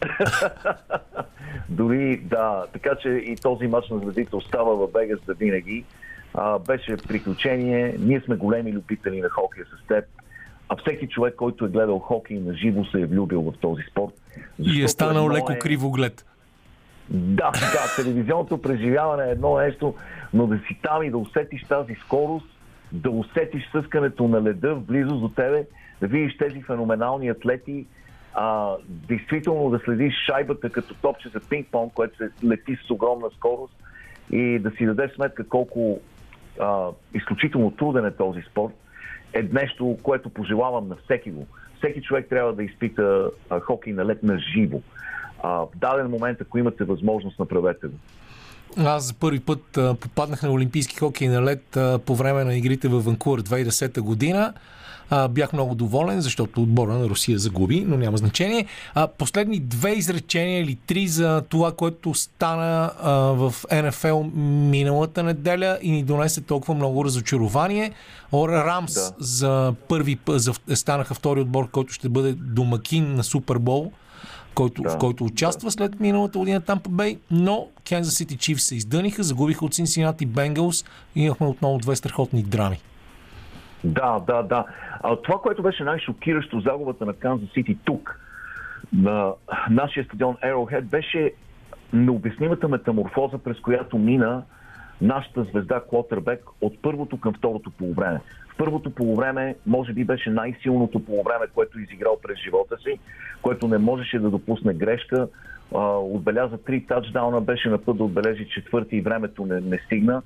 Дори 1.68 2.16
да, 2.16 2.64
така 2.72 2.90
че 3.02 3.08
и 3.08 3.36
този 3.36 3.66
матч 3.66 3.88
на 3.90 3.98
звездите 3.98 4.36
остава 4.36 4.74
в 4.74 4.88
Вегас 4.94 5.18
за 5.26 5.34
винаги. 5.34 5.84
А, 6.34 6.58
беше 6.58 6.96
приключение. 6.96 7.96
Ние 7.98 8.20
сме 8.20 8.36
големи 8.36 8.72
любители 8.72 9.20
на 9.20 9.28
хокея 9.28 9.66
с 9.66 9.86
теб. 9.86 10.04
А 10.68 10.76
всеки 10.76 11.08
човек, 11.08 11.34
който 11.34 11.64
е 11.64 11.68
гледал 11.68 11.98
хокей 11.98 12.38
на 12.38 12.54
живо, 12.54 12.84
се 12.84 13.00
е 13.00 13.06
влюбил 13.06 13.42
в 13.42 13.52
този 13.60 13.82
спорт. 13.90 14.12
И 14.58 14.82
е 14.82 14.88
станал 14.88 15.30
леко 15.30 15.52
е... 15.52 15.58
кривоглед. 15.58 16.26
Да, 17.10 17.50
да, 17.50 18.02
телевизионното 18.02 18.62
преживяване 18.62 19.24
е 19.24 19.30
едно 19.30 19.58
нещо, 19.58 19.94
но 20.34 20.46
да 20.46 20.58
си 20.58 20.78
там 20.82 21.02
и 21.02 21.10
да 21.10 21.18
усетиш 21.18 21.64
тази 21.64 21.94
скорост, 21.94 22.46
да 22.92 23.10
усетиш 23.10 23.70
съскането 23.72 24.28
на 24.28 24.42
леда 24.42 24.74
в 24.74 24.80
близост 24.80 25.20
до 25.20 25.28
тебе, 25.28 25.66
да 26.00 26.06
видиш 26.06 26.36
тези 26.38 26.62
феноменални 26.62 27.28
атлети, 27.28 27.86
а, 28.34 28.74
действително 28.88 29.70
да 29.70 29.78
следиш 29.84 30.14
шайбата 30.26 30.70
като 30.70 30.94
топче 30.94 31.28
за 31.28 31.40
пинг-понг, 31.40 31.92
което 31.94 32.16
се 32.16 32.30
лети 32.44 32.76
с 32.86 32.90
огромна 32.90 33.28
скорост 33.36 33.74
и 34.30 34.58
да 34.58 34.70
си 34.70 34.86
дадеш 34.86 35.14
сметка 35.14 35.48
колко 35.48 36.00
а, 36.60 36.88
изключително 37.14 37.70
труден 37.70 38.06
е 38.06 38.10
този 38.10 38.42
спорт, 38.50 38.74
е 39.32 39.42
нещо, 39.42 39.98
което 40.02 40.30
пожелавам 40.30 40.88
на 40.88 40.96
всеки 41.04 41.30
го. 41.30 41.46
Всеки 41.78 42.02
човек 42.02 42.26
трябва 42.30 42.52
да 42.52 42.62
изпита 42.62 43.30
а, 43.50 43.60
хокей 43.60 43.92
на 43.92 44.06
лед 44.06 44.22
на 44.22 44.38
живо. 44.38 44.80
А, 45.42 45.48
в 45.48 45.68
даден 45.76 46.10
момент, 46.10 46.40
ако 46.40 46.58
имате 46.58 46.84
възможност, 46.84 47.38
направете 47.38 47.86
го. 47.86 47.94
Аз 48.76 49.04
за 49.04 49.14
първи 49.14 49.40
път 49.40 49.76
а, 49.76 49.94
попаднах 49.94 50.42
на 50.42 50.52
Олимпийски 50.52 50.96
хокей 50.96 51.28
на 51.28 51.42
лед 51.42 51.76
а, 51.76 51.98
по 51.98 52.16
време 52.16 52.44
на 52.44 52.56
игрите 52.56 52.88
в 52.88 53.00
Ванкувър 53.00 53.42
2010 53.42 54.00
година. 54.00 54.54
А, 55.10 55.28
бях 55.28 55.52
много 55.52 55.74
доволен, 55.74 56.20
защото 56.20 56.62
отбора 56.62 56.92
на 56.92 57.08
Русия 57.08 57.38
загуби, 57.38 57.84
но 57.88 57.96
няма 57.96 58.16
значение. 58.16 58.66
А, 58.94 59.06
последни 59.06 59.60
две 59.60 59.92
изречения 59.92 60.60
или 60.60 60.74
три 60.86 61.08
за 61.08 61.42
това, 61.48 61.72
което 61.72 62.14
стана 62.14 62.92
а, 63.02 63.12
в 63.12 63.54
НФЛ 63.72 64.22
миналата 64.70 65.22
неделя 65.22 65.78
и 65.82 65.90
ни 65.90 66.02
донесе 66.02 66.40
толкова 66.40 66.74
много 66.74 67.04
разочарование. 67.04 67.92
Рамс 68.32 68.94
да. 68.94 69.14
за 69.18 69.74
първи 69.88 70.18
за, 70.28 70.52
станаха 70.74 71.14
втори 71.14 71.40
отбор, 71.40 71.70
който 71.70 71.92
ще 71.92 72.08
бъде 72.08 72.32
домакин 72.32 73.14
на 73.14 73.24
Супербол 73.24 73.92
който, 74.56 74.82
да, 74.82 74.90
в 74.90 74.98
който 74.98 75.24
участва 75.24 75.66
да. 75.66 75.70
след 75.70 76.00
миналата 76.00 76.38
година 76.38 76.60
Тампа 76.60 76.90
Бей, 76.90 77.18
но 77.30 77.66
Kansas 77.84 78.24
City 78.24 78.36
Chiefs 78.36 78.58
се 78.58 78.76
издъниха, 78.76 79.22
загубиха 79.22 79.64
от 79.64 79.74
Cincinnati 79.74 80.26
Bengals 80.26 80.86
и 81.16 81.22
имахме 81.22 81.46
отново 81.46 81.78
две 81.78 81.96
страхотни 81.96 82.42
драми. 82.42 82.78
Да, 83.86 84.18
да, 84.26 84.42
да. 84.42 84.64
А 85.02 85.16
това, 85.16 85.38
което 85.38 85.62
беше 85.62 85.84
най-шокиращо, 85.84 86.60
загубата 86.60 87.06
на 87.06 87.12
Канзас 87.12 87.48
Сити 87.54 87.78
тук, 87.84 88.20
на 88.92 89.32
нашия 89.70 90.04
стадион 90.04 90.36
Arrowhead, 90.44 90.82
беше 90.82 91.32
необяснимата 91.92 92.68
метаморфоза, 92.68 93.38
през 93.38 93.60
която 93.60 93.98
мина 93.98 94.42
нашата 95.00 95.44
звезда 95.44 95.80
Клотърбек 95.90 96.44
от 96.60 96.82
първото 96.82 97.20
към 97.20 97.34
второто 97.34 97.70
полувреме. 97.70 98.20
В 98.54 98.56
първото 98.56 98.90
полувреме, 98.90 99.56
може 99.66 99.92
би, 99.92 100.04
беше 100.04 100.30
най-силното 100.30 101.04
полувреме, 101.04 101.46
което 101.54 101.78
е 101.78 101.82
изиграл 101.82 102.18
през 102.22 102.38
живота 102.38 102.76
си, 102.78 102.98
което 103.42 103.68
не 103.68 103.78
можеше 103.78 104.18
да 104.18 104.30
допусне 104.30 104.74
грешка. 104.74 105.28
отбеляза 105.94 106.58
три 106.58 106.86
тачдауна, 106.86 107.40
беше 107.40 107.68
на 107.68 107.78
път 107.78 107.96
да 107.96 108.04
отбележи 108.04 108.48
четвърти 108.48 108.96
и 108.96 109.00
времето 109.00 109.46
не, 109.46 109.60
не 109.60 109.78
стигна, 109.78 110.22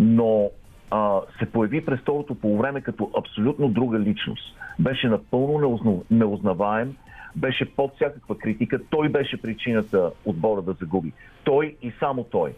но 0.00 0.50
а, 0.90 1.20
се 1.38 1.46
появи 1.46 1.84
през 1.84 2.00
второто 2.00 2.34
полувреме 2.34 2.80
като 2.80 3.10
абсолютно 3.18 3.68
друга 3.68 4.00
личност. 4.00 4.56
Беше 4.78 5.08
напълно 5.08 6.04
неузнаваем, 6.10 6.96
беше 7.36 7.74
под 7.74 7.94
всякаква 7.94 8.38
критика. 8.38 8.80
Той 8.90 9.08
беше 9.08 9.42
причината 9.42 10.10
отбора 10.24 10.62
да 10.62 10.72
загуби. 10.72 11.12
Той 11.44 11.76
и 11.82 11.92
само 12.00 12.24
той. 12.24 12.52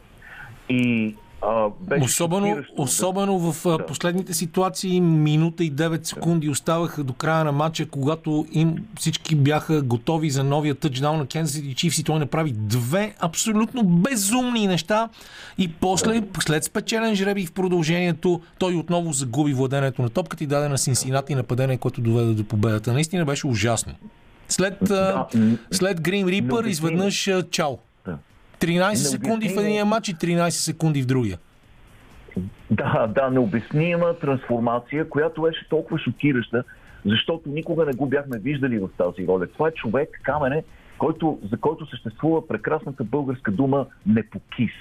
И 0.69 1.15
а, 1.43 1.69
особено, 2.03 2.57
особено 2.77 3.39
в 3.39 3.79
да. 3.79 3.87
последните 3.87 4.35
ситуации, 4.35 5.01
минута 5.01 5.65
и 5.65 5.73
9 5.73 6.05
секунди 6.05 6.47
да. 6.47 6.51
оставаха 6.51 7.05
до 7.05 7.13
края 7.13 7.45
на 7.45 7.53
матча, 7.53 7.87
когато 7.87 8.47
им 8.53 8.77
всички 8.99 9.37
бяха 9.37 9.83
готови 9.83 10.31
за 10.31 10.45
новия 10.45 10.75
тъчдаун 10.75 11.19
на 11.19 11.27
Kansas 11.27 11.45
City 11.45 11.75
Chiefs 11.75 12.01
и 12.01 12.05
той 12.05 12.19
направи 12.19 12.53
две 12.53 13.15
абсолютно 13.21 13.85
безумни 13.85 14.67
неща 14.67 15.09
и 15.59 15.73
после, 15.73 16.21
да. 16.21 16.41
след 16.41 16.65
спечелен 16.65 17.15
жреби 17.15 17.47
в 17.47 17.53
продължението, 17.53 18.41
той 18.59 18.75
отново 18.75 19.13
загуби 19.13 19.53
владението 19.53 20.03
на 20.03 20.09
топката 20.09 20.45
и 20.45 20.47
даде 20.47 20.69
на 20.69 20.79
Синсинати 20.79 21.35
нападение, 21.35 21.77
което 21.77 22.01
доведе 22.01 22.33
до 22.33 22.45
победата. 22.45 22.93
Наистина 22.93 23.25
беше 23.25 23.47
ужасно. 23.47 23.93
След, 24.49 24.77
да. 24.83 25.27
след 25.71 26.01
Грин 26.01 26.29
Рипър 26.29 26.65
изведнъж 26.65 27.31
чао. 27.51 27.79
13 28.63 28.95
секунди 28.95 29.49
в 29.49 29.57
единия 29.57 29.85
матч 29.85 30.09
и 30.09 30.15
13 30.15 30.51
секунди 30.51 31.03
в 31.03 31.07
другия. 31.07 31.39
Да, 32.71 33.07
да, 33.07 33.31
необяснима 33.31 34.13
трансформация, 34.13 35.09
която 35.09 35.43
беше 35.43 35.69
толкова 35.69 35.99
шокираща, 35.99 36.65
защото 37.05 37.49
никога 37.49 37.85
не 37.85 37.93
го 37.93 38.07
бяхме 38.07 38.39
виждали 38.39 38.79
в 38.79 38.89
тази 38.99 39.27
роля. 39.27 39.47
Това 39.47 39.69
е 39.69 39.73
човек, 39.73 40.21
камене, 40.23 40.65
който, 40.99 41.39
за 41.51 41.57
който 41.57 41.87
съществува 41.87 42.49
прекрасната 42.49 43.05
българска 43.05 43.51
дума 43.51 43.87
непокис. 44.07 44.73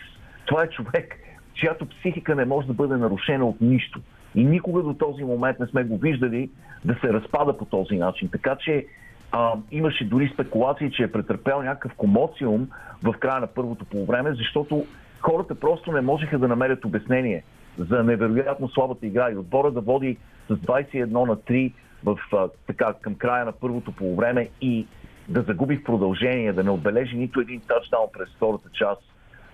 Това 0.45 0.63
е 0.63 0.69
човек, 0.69 1.15
чиято 1.53 1.85
психика 1.85 2.35
не 2.35 2.45
може 2.45 2.67
да 2.67 2.73
бъде 2.73 2.97
нарушена 2.97 3.45
от 3.45 3.61
нищо. 3.61 4.01
И 4.35 4.43
никога 4.43 4.83
до 4.83 4.93
този 4.93 5.23
момент 5.23 5.59
не 5.59 5.67
сме 5.67 5.83
го 5.83 5.97
виждали 5.97 6.49
да 6.85 6.95
се 7.01 7.13
разпада 7.13 7.57
по 7.57 7.65
този 7.65 7.95
начин. 7.95 8.29
Така 8.31 8.55
че 8.55 8.85
а, 9.31 9.53
имаше 9.71 10.05
дори 10.05 10.31
спекулации, 10.33 10.91
че 10.91 11.03
е 11.03 11.11
претърпял 11.11 11.61
някакъв 11.61 11.91
комоциум 11.97 12.67
в 13.03 13.13
края 13.19 13.39
на 13.39 13.47
първото 13.47 13.85
полувреме, 13.85 14.33
защото 14.33 14.85
хората 15.19 15.55
просто 15.55 15.91
не 15.91 16.01
можеха 16.01 16.39
да 16.39 16.47
намерят 16.47 16.85
обяснение 16.85 17.43
за 17.77 18.03
невероятно 18.03 18.69
слабата 18.69 19.05
игра 19.05 19.31
и 19.31 19.37
отбора 19.37 19.71
да 19.71 19.81
води 19.81 20.17
с 20.49 20.55
21 20.55 21.05
на 21.05 21.35
3 21.35 21.73
в, 22.03 22.17
а, 22.33 22.49
така, 22.67 22.93
към 23.01 23.15
края 23.15 23.45
на 23.45 23.51
първото 23.51 23.91
полувреме 23.91 24.49
и 24.61 24.87
да 25.29 25.41
загуби 25.41 25.77
в 25.77 25.83
продължение, 25.83 26.53
да 26.53 26.63
не 26.63 26.69
отбележи 26.69 27.17
нито 27.17 27.39
един 27.39 27.61
тачдаун 27.67 28.07
през 28.13 28.29
втората 28.35 28.69
част. 28.73 29.01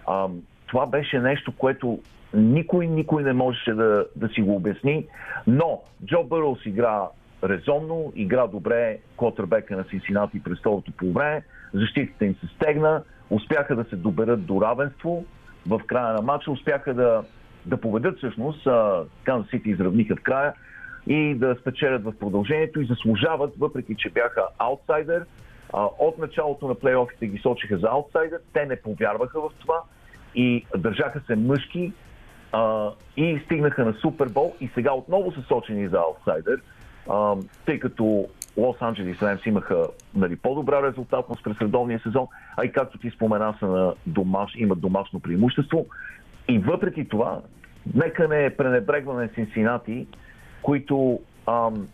А, 0.08 0.28
това 0.68 0.86
беше 0.86 1.20
нещо, 1.20 1.54
което 1.58 2.00
никой, 2.34 2.88
никой 2.88 3.24
не 3.24 3.34
можеше 3.34 3.74
да, 3.74 4.06
да 4.16 4.28
си 4.28 4.42
го 4.42 4.56
обясни, 4.56 5.06
но 5.48 5.82
Джо 6.06 6.24
Бърълс 6.24 6.66
игра 6.66 7.08
резонно, 7.44 8.14
игра 8.16 8.48
добре 8.48 8.98
котърбека 9.18 9.78
на 9.78 9.84
Синсинати 9.84 10.44
през 10.44 10.60
второто 10.60 10.92
по 10.92 11.12
време, 11.12 11.44
защитата 11.74 12.26
им 12.26 12.36
се 12.36 12.48
стегна, 12.56 13.04
успяха 13.30 13.76
да 13.76 13.84
се 13.84 13.96
доберат 13.96 14.46
до 14.46 14.62
равенство 14.62 15.26
в 15.68 15.82
края 15.88 16.14
на 16.14 16.22
матча, 16.22 16.52
успяха 16.52 16.94
да, 16.94 17.24
да 17.66 17.78
победят 17.78 18.18
всъщност, 18.18 18.68
Канзас 19.24 19.50
Сити 19.50 19.70
изравниха 19.70 20.16
в 20.16 20.24
края 20.24 20.54
и 21.08 21.36
да 21.36 21.56
спечелят 21.62 22.04
в 22.04 22.14
продължението 22.20 22.82
и 22.82 22.86
заслужават, 22.86 23.54
въпреки 23.60 23.96
че 23.98 24.10
бяха 24.10 24.42
аутсайдер. 24.58 25.26
От 26.00 26.18
началото 26.18 26.68
на 26.68 26.76
плейофите 26.76 27.28
ги 27.28 27.38
сочиха 27.38 27.78
за 27.78 27.88
аутсайдер, 27.88 28.40
те 28.54 28.66
не 28.66 28.82
повярваха 28.82 29.42
в 29.42 29.50
това 29.60 29.82
и 30.36 30.66
държаха 30.78 31.22
се 31.28 31.36
мъжки 31.36 31.94
и 33.18 33.42
стигнаха 33.46 33.86
на 33.86 33.94
Супербол 33.94 34.56
и 34.62 34.70
сега 34.74 34.94
отново 34.94 35.32
са 35.32 35.42
сочени 35.42 35.88
за 35.88 35.98
аутсайдер 35.98 36.62
тъй 37.66 37.80
като 37.80 38.28
Лос 38.58 38.78
Анджелис 38.82 39.22
Ремс 39.22 39.46
имаха 39.46 39.88
нали, 40.16 40.36
по-добра 40.36 40.88
резултатност 40.88 41.44
през 41.44 41.62
редовния 41.62 42.00
сезон, 42.00 42.28
а 42.58 42.66
и 42.66 42.72
както 42.72 42.98
ти 42.98 43.10
спомена 43.10 43.56
са 43.60 43.68
на 43.68 43.94
домаш, 44.06 44.52
имат 44.56 44.80
домашно 44.80 45.20
преимущество. 45.20 45.86
И 46.48 46.60
въпреки 46.60 47.08
това, 47.08 47.42
нека 47.96 48.28
не 48.28 48.56
пренебрегваме 48.58 49.30
Синсинати, 49.36 50.08
които 50.62 51.20
ам, 51.48 51.88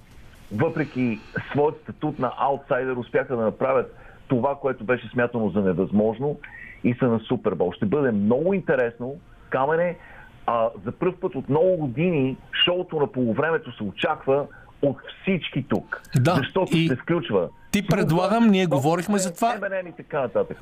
въпреки 0.52 1.20
своят 1.52 1.80
статут 1.84 2.20
на 2.20 2.32
аутсайдер 2.38 2.96
успяха 2.96 3.36
да 3.36 3.44
направят 3.44 3.96
това, 4.28 4.56
което 4.56 4.84
беше 4.84 5.10
смятано 5.10 5.50
за 5.50 5.62
невъзможно 5.62 6.40
и 6.84 6.94
са 6.94 7.06
на 7.06 7.20
Супербол. 7.20 7.72
Ще 7.72 7.86
бъде 7.86 8.12
много 8.12 8.54
интересно. 8.54 9.16
Камене, 9.50 9.98
а, 10.46 10.70
за 10.86 10.92
първ 10.92 11.14
път 11.20 11.36
от 11.36 11.50
много 11.50 11.78
години 11.78 12.38
шоуто 12.66 13.00
на 13.00 13.08
полувремето 13.08 13.78
се 13.78 13.84
очаква 13.84 14.48
от 14.84 14.98
всички 15.22 15.66
тук. 15.70 16.02
Да, 16.16 16.36
защото 16.36 16.78
и... 16.78 16.88
се 16.88 16.96
включва 16.96 17.50
ти 17.74 17.88
предлагам, 17.88 18.48
ние 18.48 18.66
говорихме 18.66 19.18
за 19.18 19.34
това. 19.34 19.60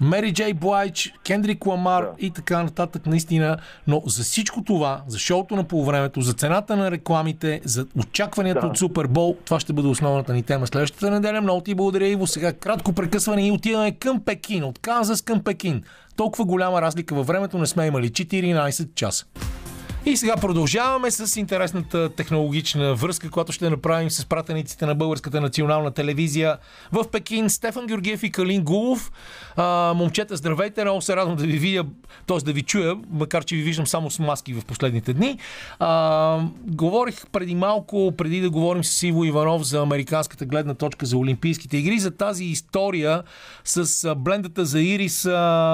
Мери 0.01 0.33
Джей 0.33 0.53
Блайч, 0.53 1.13
Кендрик 1.25 1.65
Ламар 1.65 2.03
да. 2.03 2.11
и 2.19 2.31
така 2.31 2.63
нататък, 2.63 3.05
наистина. 3.05 3.57
Но 3.87 4.01
за 4.05 4.23
всичко 4.23 4.63
това, 4.63 5.01
за 5.07 5.19
шоуто 5.19 5.55
на 5.55 5.63
полувремето, 5.63 6.21
за 6.21 6.33
цената 6.33 6.77
на 6.77 6.91
рекламите, 6.91 7.61
за 7.63 7.85
очакванията 7.99 8.61
да. 8.61 8.67
от 8.67 8.77
Супербол, 8.77 9.37
това 9.45 9.59
ще 9.59 9.73
бъде 9.73 9.87
основната 9.87 10.33
ни 10.33 10.43
тема 10.43 10.67
следващата 10.67 11.11
неделя. 11.11 11.41
Много 11.41 11.61
ти 11.61 11.75
благодаря, 11.75 12.07
Иво. 12.07 12.27
Сега 12.27 12.53
кратко 12.53 12.93
прекъсване 12.93 13.47
и 13.47 13.51
отиваме 13.51 13.91
към 13.91 14.25
Пекин. 14.25 14.63
От 14.63 14.79
Канзас 14.79 15.21
към 15.21 15.43
Пекин. 15.43 15.83
Толкова 16.15 16.45
голяма 16.45 16.81
разлика 16.81 17.15
във 17.15 17.27
времето 17.27 17.57
не 17.57 17.65
сме 17.65 17.85
имали. 17.85 18.09
14 18.09 18.95
часа. 18.95 19.25
И 20.05 20.17
сега 20.17 20.37
продължаваме 20.37 21.11
с 21.11 21.39
интересната 21.39 22.09
технологична 22.09 22.95
връзка, 22.95 23.29
която 23.29 23.51
ще 23.51 23.69
направим 23.69 24.11
с 24.11 24.25
пратениците 24.25 24.85
на 24.85 24.95
Българската 24.95 25.41
национална 25.41 25.91
телевизия 25.91 26.57
в 26.91 27.05
Пекин. 27.11 27.49
Стефан 27.49 27.87
Георгиев 27.87 28.23
и 28.23 28.31
Калин 28.31 28.63
Гулов. 28.63 29.11
А, 29.55 29.93
момчета, 29.95 30.35
здравейте! 30.35 30.83
Много 30.83 31.01
се 31.01 31.15
радвам 31.15 31.35
да 31.35 31.43
ви 31.43 31.57
видя, 31.57 31.85
т.е. 32.27 32.37
да 32.37 32.53
ви 32.53 32.61
чуя, 32.61 32.97
макар 33.09 33.43
че 33.45 33.55
ви 33.55 33.61
виждам 33.61 33.87
само 33.87 34.11
с 34.11 34.19
маски 34.19 34.53
в 34.53 34.65
последните 34.65 35.13
дни. 35.13 35.37
А, 35.79 36.39
говорих 36.63 37.25
преди 37.31 37.55
малко, 37.55 38.13
преди 38.17 38.41
да 38.41 38.49
говорим 38.49 38.83
с 38.83 39.03
Иво 39.03 39.25
Иванов 39.25 39.63
за 39.63 39.81
американската 39.81 40.45
гледна 40.45 40.73
точка 40.73 41.05
за 41.05 41.17
Олимпийските 41.17 41.77
игри, 41.77 41.99
за 41.99 42.11
тази 42.11 42.45
история 42.45 43.23
с 43.63 44.15
блендата 44.15 44.65
за 44.65 44.81
ирис, 44.81 45.21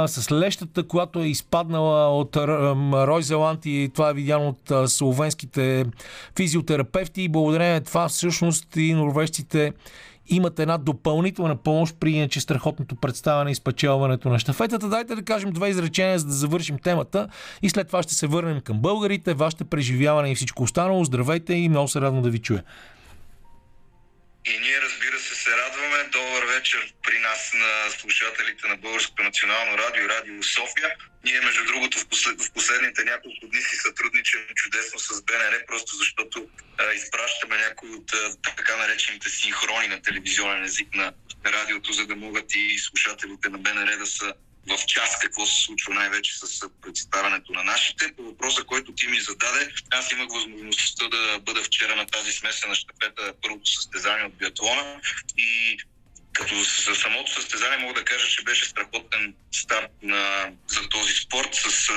с 0.08 0.28
лещата, 0.32 0.88
която 0.88 1.20
е 1.20 1.28
изпаднала 1.28 2.20
от 2.20 2.38
Рой 2.38 3.24
Зеланд 3.24 3.66
и 3.66 3.92
това 3.94 4.10
е 4.10 4.17
видяно 4.18 4.56
от 4.70 4.92
словенските 4.92 5.86
физиотерапевти 6.38 7.22
и 7.22 7.30
благодарение 7.30 7.74
на 7.74 7.82
това 7.82 8.08
всъщност 8.08 8.76
и 8.76 8.94
норвежците 8.94 9.74
имат 10.30 10.60
една 10.60 10.78
допълнителна 10.78 11.56
помощ 11.56 11.96
при 12.00 12.12
иначе 12.12 12.42
страхотното 12.42 12.96
представяне 12.96 13.52
и 13.52 13.56
спечелването 13.56 14.30
на 14.30 14.40
щафетата. 14.40 14.90
Дайте 14.90 15.16
да 15.16 15.22
кажем 15.22 15.52
две 15.52 15.70
изречения, 15.70 16.20
за 16.20 16.26
да 16.26 16.34
завършим 16.34 16.80
темата 16.80 17.28
и 17.62 17.70
след 17.70 17.88
това 17.88 18.04
ще 18.04 18.14
се 18.14 18.28
върнем 18.28 18.62
към 18.62 18.80
българите, 18.80 19.34
вашите 19.34 19.64
преживяване 19.64 20.32
и 20.32 20.36
всичко 20.36 20.64
останало. 20.64 21.04
Здравейте 21.04 21.54
и 21.54 21.70
много 21.70 21.88
се 21.88 22.02
радвам 22.02 22.22
да 22.22 22.30
ви 22.30 22.40
чуя. 22.40 22.64
И 24.48 24.60
ние, 24.60 24.82
разбира 24.82 25.20
се, 25.20 25.36
се 25.36 25.52
радваме. 25.58 26.04
Добър 26.04 26.46
вечер 26.46 26.94
при 27.04 27.20
нас 27.20 27.52
на 27.54 27.92
слушателите 27.92 28.68
на 28.68 28.78
Българското 28.78 29.24
национално 29.24 29.78
радио 29.78 30.04
и 30.04 30.10
Радио 30.10 30.44
София. 30.44 30.96
Ние, 31.24 31.42
между 31.42 31.66
другото, 31.66 32.00
в, 32.00 32.08
послед... 32.08 32.42
в 32.42 32.52
последните 32.52 33.04
няколко 33.04 33.48
дни 33.48 33.62
си 33.62 33.76
сътрудничам 33.76 34.42
чудесно 34.56 35.00
с 35.00 35.24
БНР, 35.24 35.66
просто 35.68 35.96
защото 35.96 36.48
а, 36.78 36.94
изпращаме 36.94 37.58
някои 37.58 37.90
от 37.90 38.14
а, 38.14 38.36
така 38.58 38.78
наречените 38.78 39.30
синхрони 39.30 39.88
на 39.88 40.02
телевизионен 40.02 40.64
език 40.64 40.96
на 40.96 41.14
радиото, 41.46 41.94
за 41.94 42.08
да 42.08 42.16
могат 42.16 42.56
и 42.56 42.80
слушателите 42.80 43.50
на 43.50 43.58
БНР 43.58 43.98
да 43.98 44.06
са 44.06 44.34
в 44.68 44.86
час 44.86 45.20
какво 45.22 45.46
се 45.46 45.64
случва 45.64 45.94
най-вече 45.94 46.38
с 46.38 46.70
представянето 46.82 47.52
на 47.52 47.64
нашите. 47.64 48.14
По 48.18 48.24
въпроса, 48.24 48.64
който 48.64 48.92
ти 48.94 49.08
ми 49.08 49.20
зададе, 49.20 49.72
аз 49.92 50.12
имах 50.12 50.28
възможността 50.30 51.08
да 51.08 51.40
бъда 51.40 51.64
вчера 51.64 51.96
на 51.96 52.06
тази 52.06 52.32
смесена 52.32 52.76
щафета, 52.76 53.34
първото 53.42 53.72
състезание 53.72 54.26
от 54.26 54.38
биатлона 54.38 55.02
и 55.38 55.78
като 56.34 56.56
за 56.86 56.96
самото 56.96 57.34
състезание 57.34 57.78
мога 57.78 57.94
да 57.94 58.06
кажа, 58.06 58.28
че 58.28 58.44
беше 58.44 58.66
страхотен 58.66 59.36
старт 59.52 59.92
на, 60.02 60.52
за 60.68 60.90
този 60.90 61.14
спорт 61.14 61.56
с 61.56 61.92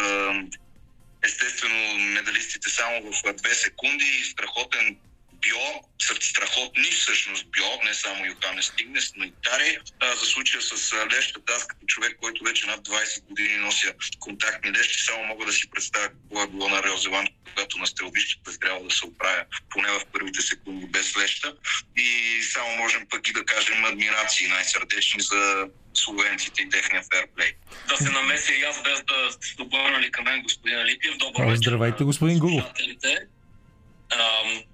естествено 1.23 1.95
медалистите 1.99 2.71
само 2.71 3.13
в 3.13 3.33
две 3.33 3.55
секунди, 3.55 4.25
страхотен 4.31 4.97
Био 5.41 5.69
са 6.03 6.15
страхотни, 6.21 6.85
всъщност 6.85 7.47
Био, 7.51 7.85
не 7.85 7.95
само 7.95 8.27
Йоханес 8.27 8.67
Стигнес, 8.67 9.13
но 9.17 9.25
и 9.25 9.33
Таре. 9.43 9.79
За 10.21 10.27
случая 10.27 10.63
с 10.63 10.95
лещата, 11.17 11.53
аз 11.57 11.67
като 11.67 11.87
човек, 11.87 12.17
който 12.23 12.45
вече 12.45 12.67
над 12.67 12.89
20 12.89 13.25
години 13.25 13.57
нося 13.57 13.95
контактни 14.21 14.73
лещи, 14.73 15.03
само 15.03 15.25
мога 15.25 15.47
да 15.47 15.53
си 15.53 15.71
представя 15.71 16.09
какво 16.09 16.43
е 16.43 16.47
било 16.47 16.69
на 16.69 16.83
Рео 16.83 16.97
Зеланд, 16.97 17.29
когато 17.45 17.79
на 17.79 17.87
стрелбищата 17.87 18.59
трябва 18.59 18.85
да 18.85 18.91
се 18.91 19.07
оправя 19.07 19.45
поне 19.71 19.89
в 19.89 20.01
първите 20.13 20.43
секунди 20.43 20.87
без 20.87 21.17
леща. 21.17 21.57
И 21.97 22.41
само 22.43 22.77
можем 22.77 23.07
пък 23.11 23.29
и 23.29 23.33
да 23.33 23.45
кажем 23.45 23.85
адмирации 23.85 24.49
най-сърдечни 24.49 25.23
за 25.23 25.67
словенците 25.95 26.63
и 26.63 26.69
техния 26.69 27.03
ферплей. 27.15 27.53
Да 27.89 27.97
се 27.97 28.11
намеся 28.11 28.53
и 28.55 28.63
аз 28.63 28.83
без 28.83 29.03
да 29.03 29.33
сте 29.33 29.55
добърнали 29.57 30.11
към 30.11 30.25
мен, 30.25 30.43
господин 30.43 30.79
Алипиев. 30.79 31.17
Добър 31.17 31.45
вечер. 31.45 31.71
Здравейте, 31.71 32.05
господин 32.05 32.39
Гулов 32.39 32.65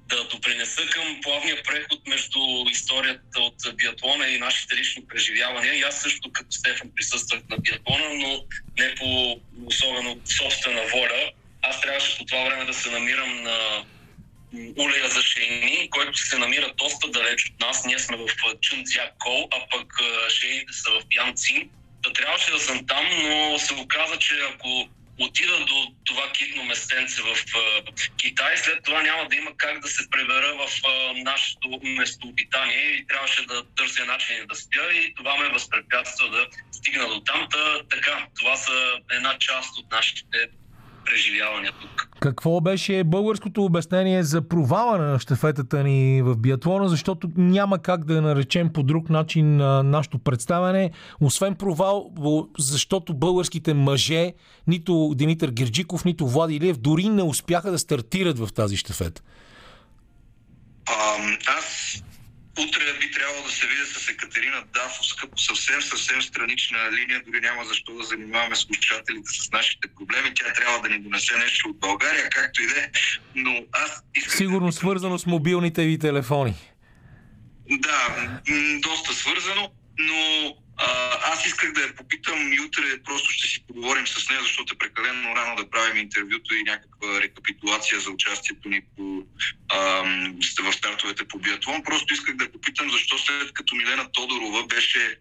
да 0.08 0.24
допринеса 0.24 0.82
към 0.86 1.20
плавния 1.22 1.62
преход 1.62 2.06
между 2.06 2.38
историята 2.70 3.40
от 3.40 3.54
биатлона 3.76 4.28
и 4.28 4.38
нашите 4.38 4.76
лични 4.76 5.06
преживявания. 5.06 5.74
И 5.74 5.82
аз 5.82 6.02
също 6.02 6.32
като 6.32 6.52
Стефан 6.52 6.90
присъствах 6.96 7.40
на 7.50 7.58
биатлона, 7.58 8.14
но 8.14 8.44
не 8.78 8.94
по 8.94 9.40
особено 9.66 10.20
собствена 10.38 10.82
воля. 10.92 11.32
Аз 11.62 11.80
трябваше 11.80 12.18
по 12.18 12.24
това 12.24 12.44
време 12.44 12.64
да 12.64 12.74
се 12.74 12.90
намирам 12.90 13.42
на 13.42 13.84
улея 14.78 15.08
за 15.08 15.22
Шейни, 15.22 15.90
който 15.90 16.18
се 16.18 16.38
намира 16.38 16.72
доста 16.76 17.08
далеч 17.08 17.50
от 17.50 17.60
нас. 17.60 17.84
Ние 17.84 17.98
сме 17.98 18.16
в 18.16 18.26
Кол, 19.18 19.48
а 19.52 19.66
пък 19.70 19.92
шейните 20.28 20.72
са 20.72 20.90
в 20.90 21.02
Янцин. 21.16 21.70
Да 22.02 22.12
трябваше 22.12 22.50
да 22.50 22.60
съм 22.60 22.86
там, 22.86 23.06
но 23.22 23.58
се 23.58 23.74
оказа, 23.74 24.18
че 24.18 24.34
ако 24.54 24.88
отида 25.20 25.64
до 25.64 25.94
това 26.04 26.32
китно 26.32 26.64
местенце 26.64 27.22
в 27.22 27.36
Китай, 28.16 28.56
след 28.56 28.84
това 28.84 29.02
няма 29.02 29.28
да 29.28 29.36
има 29.36 29.50
как 29.56 29.80
да 29.80 29.88
се 29.88 30.10
пребера 30.10 30.54
в 30.54 30.68
нашето 31.16 31.80
местообитание 31.82 32.84
и 32.84 33.06
трябваше 33.06 33.46
да 33.46 33.74
търся 33.74 34.04
начини 34.04 34.46
да 34.46 34.54
спя 34.54 34.92
и 34.92 35.14
това 35.14 35.36
ме 35.36 35.48
възпрепятства 35.48 36.30
да 36.30 36.46
стигна 36.72 37.08
до 37.08 37.20
там. 37.20 37.48
Та, 37.50 37.82
така, 37.90 38.26
това 38.38 38.56
са 38.56 38.98
една 39.10 39.38
част 39.38 39.78
от 39.78 39.90
нашите 39.90 40.48
преживявания 41.06 41.72
тук. 41.80 42.08
Какво 42.20 42.60
беше 42.60 43.04
българското 43.04 43.64
обяснение 43.64 44.22
за 44.22 44.48
провала 44.48 44.98
на 44.98 45.18
щафетата 45.18 45.82
ни 45.82 46.22
в 46.22 46.36
биатлона, 46.36 46.88
защото 46.88 47.30
няма 47.36 47.78
как 47.78 48.04
да 48.04 48.22
наречем 48.22 48.72
по 48.72 48.82
друг 48.82 49.10
начин 49.10 49.56
на 49.56 49.82
нашето 49.82 50.18
представяне, 50.18 50.90
освен 51.20 51.54
провал, 51.54 52.10
защото 52.58 53.14
българските 53.14 53.74
мъже, 53.74 54.32
нито 54.66 55.12
Димитър 55.14 55.50
Герджиков, 55.50 56.04
нито 56.04 56.28
Влади 56.28 56.54
Илиев, 56.54 56.76
дори 56.76 57.08
не 57.08 57.22
успяха 57.22 57.70
да 57.70 57.78
стартират 57.78 58.38
в 58.38 58.52
тази 58.52 58.76
щафета. 58.76 59.22
аз 61.58 62.02
Утре 62.58 62.98
би 63.00 63.10
трябвало 63.10 63.42
да 63.42 63.50
се 63.50 63.66
видя 63.66 63.86
с 63.86 64.08
Екатерина 64.08 64.64
Дафовска 64.74 65.30
по 65.30 65.38
съвсем, 65.38 65.82
съвсем 65.82 66.22
странична 66.22 66.78
линия. 66.92 67.22
Дори 67.26 67.40
няма 67.40 67.64
защо 67.64 67.94
да 67.94 68.04
занимаваме 68.04 68.56
слушателите 68.56 69.30
с 69.30 69.50
нашите 69.52 69.88
проблеми. 69.96 70.32
Тя 70.34 70.52
трябва 70.52 70.80
да 70.80 70.88
ни 70.88 70.98
донесе 70.98 71.36
нещо 71.36 71.68
от 71.68 71.78
България, 71.78 72.28
както 72.30 72.62
и 72.62 72.66
да 72.66 72.80
е. 72.80 72.90
Но 73.34 73.64
аз 73.72 74.02
искам... 74.14 74.38
Сигурно 74.38 74.72
свързано 74.72 75.18
с 75.18 75.26
мобилните 75.26 75.84
ви 75.84 75.98
телефони. 75.98 76.54
Да, 77.70 78.30
доста 78.80 79.14
свързано, 79.14 79.72
но 79.98 80.52
аз 81.32 81.46
исках 81.46 81.72
да 81.72 81.80
я 81.80 81.94
попитам 81.94 82.52
и 82.52 82.60
утре 82.60 83.02
просто 83.04 83.32
ще 83.32 83.48
си 83.48 83.64
поговорим 83.66 84.06
с 84.06 84.28
нея, 84.28 84.42
защото 84.42 84.74
е 84.74 84.78
прекалено 84.78 85.36
рано 85.36 85.56
да 85.56 85.70
правим 85.70 85.96
интервюто 85.96 86.54
и 86.54 86.62
някаква 86.62 87.20
рекапитулация 87.20 88.00
за 88.00 88.10
участието 88.10 88.68
ни 88.68 88.82
по, 88.96 89.22
а, 89.68 89.78
в 90.62 90.72
стартовете 90.72 91.28
по 91.28 91.38
биатлон. 91.38 91.82
Просто 91.82 92.14
исках 92.14 92.36
да 92.36 92.52
попитам 92.52 92.90
защо 92.90 93.18
след 93.18 93.52
като 93.52 93.74
Милена 93.74 94.12
Тодорова 94.12 94.66
беше 94.66 95.18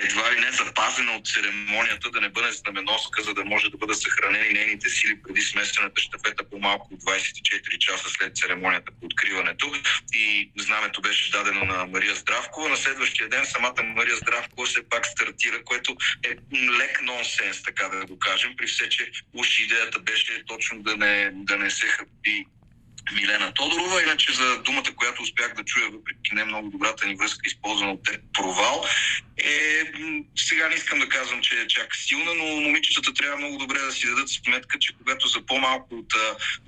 едва 0.00 0.32
ли 0.32 0.40
не 0.40 0.52
запазена 0.52 1.12
от 1.12 1.26
церемонията, 1.26 2.10
да 2.10 2.20
не 2.20 2.28
бъде 2.28 2.52
знаменоска, 2.52 3.22
за 3.22 3.34
да 3.34 3.44
може 3.44 3.70
да 3.70 3.76
бъдат 3.76 4.00
съхранени 4.00 4.52
нейните 4.52 4.88
сили 4.88 5.22
преди 5.22 5.40
смесената 5.40 6.00
щафета 6.00 6.50
по 6.50 6.58
малко 6.58 6.94
от 6.94 7.00
24 7.00 7.78
часа 7.78 8.10
след 8.10 8.36
церемонията 8.36 8.92
по 9.00 9.06
откриването. 9.06 9.72
И 10.12 10.50
знамето 10.58 11.00
беше 11.00 11.30
дадено 11.30 11.64
на 11.64 11.86
Мария 11.86 12.14
Здравкова. 12.14 12.68
На 12.68 12.76
следващия 12.76 13.28
ден 13.28 13.46
самата 13.46 13.82
Мария 13.82 14.16
Здравкова 14.16 14.66
все 14.66 14.88
пак 14.88 15.06
стартира, 15.06 15.64
което 15.64 15.96
е 16.24 16.36
лек 16.78 17.02
нонсенс, 17.02 17.62
така 17.62 17.88
да 17.88 18.06
го 18.06 18.18
кажем, 18.18 18.54
при 18.56 18.66
все, 18.66 18.88
че 18.88 19.12
уж 19.34 19.60
идеята 19.60 19.98
беше 19.98 20.44
точно 20.46 20.82
да 20.82 20.96
не, 20.96 21.30
да 21.34 21.56
не 21.56 21.70
се 21.70 21.86
хъпи 21.86 22.46
Милена 23.14 23.52
Тодорова. 23.54 24.02
Иначе 24.02 24.32
за 24.32 24.62
думата, 24.62 24.94
която 24.96 25.22
успях 25.22 25.54
да 25.54 25.64
чуя, 25.64 25.90
въпреки 25.90 26.34
не 26.34 26.44
много 26.44 26.70
добрата 26.70 27.06
ни 27.06 27.14
връзка, 27.14 27.40
използвана 27.46 27.92
от 27.92 28.04
теб, 28.04 28.20
провал, 28.32 28.84
е, 29.36 29.82
сега 30.36 30.68
не 30.68 30.74
искам 30.74 30.98
да 30.98 31.08
казвам, 31.08 31.40
че 31.40 31.60
е 31.60 31.66
чак 31.66 31.96
силна, 31.96 32.34
но 32.34 32.44
момичетата 32.44 33.14
трябва 33.14 33.36
много 33.36 33.58
добре 33.58 33.78
да 33.78 33.92
си 33.92 34.06
дадат 34.06 34.28
сметка, 34.28 34.78
че 34.78 34.92
когато 34.98 35.28
за 35.28 35.46
по-малко 35.46 35.94
от 35.94 36.12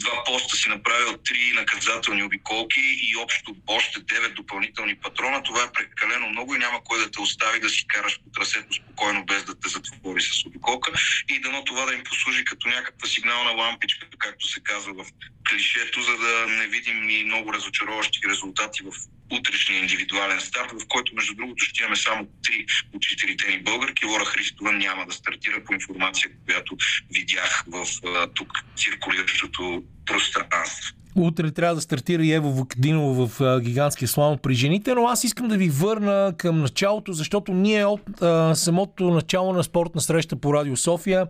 два 0.01 0.25
поста 0.25 0.57
си 0.57 0.69
направил 0.69 1.17
три 1.17 1.53
наказателни 1.55 2.23
обиколки 2.23 2.81
и 2.81 3.17
общо 3.17 3.57
още 3.67 4.01
девет 4.01 4.35
допълнителни 4.35 4.97
патрона, 4.97 5.43
това 5.43 5.63
е 5.63 5.73
прекалено 5.73 6.29
много 6.29 6.55
и 6.55 6.59
няма 6.59 6.85
кой 6.85 6.99
да 6.99 7.11
те 7.11 7.21
остави 7.21 7.61
да 7.61 7.69
си 7.69 7.87
караш 7.87 8.21
по 8.25 8.31
трасето 8.31 8.75
спокойно, 8.75 9.25
без 9.25 9.45
да 9.45 9.61
те 9.61 9.69
затвори 9.69 10.23
с 10.23 10.47
обиколка 10.47 10.93
и 11.29 11.41
дано 11.41 11.65
това 11.65 11.85
да 11.87 11.95
им 11.95 12.05
послужи 12.05 12.45
като 12.45 12.69
някаква 12.69 13.09
сигнална 13.09 13.51
лампичка, 13.51 14.07
както 14.19 14.49
се 14.49 14.61
казва 14.61 14.93
в 14.95 15.07
клишето, 15.49 16.03
за 16.03 16.17
да 16.19 16.24
не 16.49 16.67
видим 16.67 17.11
и 17.11 17.25
много 17.25 17.53
разочароващи 17.53 18.21
резултати 18.29 18.83
в 18.83 18.93
утрешния 19.33 19.81
индивидуален 19.81 20.41
старт, 20.41 20.73
в 20.73 20.87
който 20.89 21.15
между 21.15 21.35
другото 21.35 21.65
ще 21.65 21.83
имаме 21.83 21.97
само 21.97 22.29
три 22.43 22.67
от 22.95 23.03
четирите 23.03 23.51
ни 23.51 23.63
българки. 23.63 24.07
Лора 24.07 24.25
Христова 24.25 24.73
няма 24.73 25.07
да 25.07 25.13
стартира 25.13 25.65
по 25.65 25.75
информация, 25.75 26.31
която 26.45 26.77
видях 27.15 27.65
в 27.67 27.87
тук 28.35 28.53
циркулиращото 28.77 29.85
пространство. 30.07 30.97
Утре 31.17 31.51
трябва 31.51 31.75
да 31.75 31.81
стартира 31.81 32.25
и 32.25 32.33
Ево 32.33 32.51
Вукдинова 32.51 33.27
в 33.27 33.41
а, 33.41 33.61
гигантския 33.61 34.09
слам 34.09 34.39
при 34.39 34.55
жените, 34.55 34.95
но 34.95 35.07
аз 35.07 35.25
искам 35.25 35.49
да 35.49 35.57
ви 35.57 35.69
върна 35.69 36.35
към 36.37 36.61
началото, 36.61 37.13
защото 37.13 37.53
ние 37.53 37.85
от 37.85 38.23
а, 38.23 38.55
самото 38.55 39.11
начало 39.11 39.53
на 39.53 39.65
спортна 39.65 40.01
среща 40.01 40.37
по 40.37 40.55
Радио 40.55 40.77
София 40.77 41.27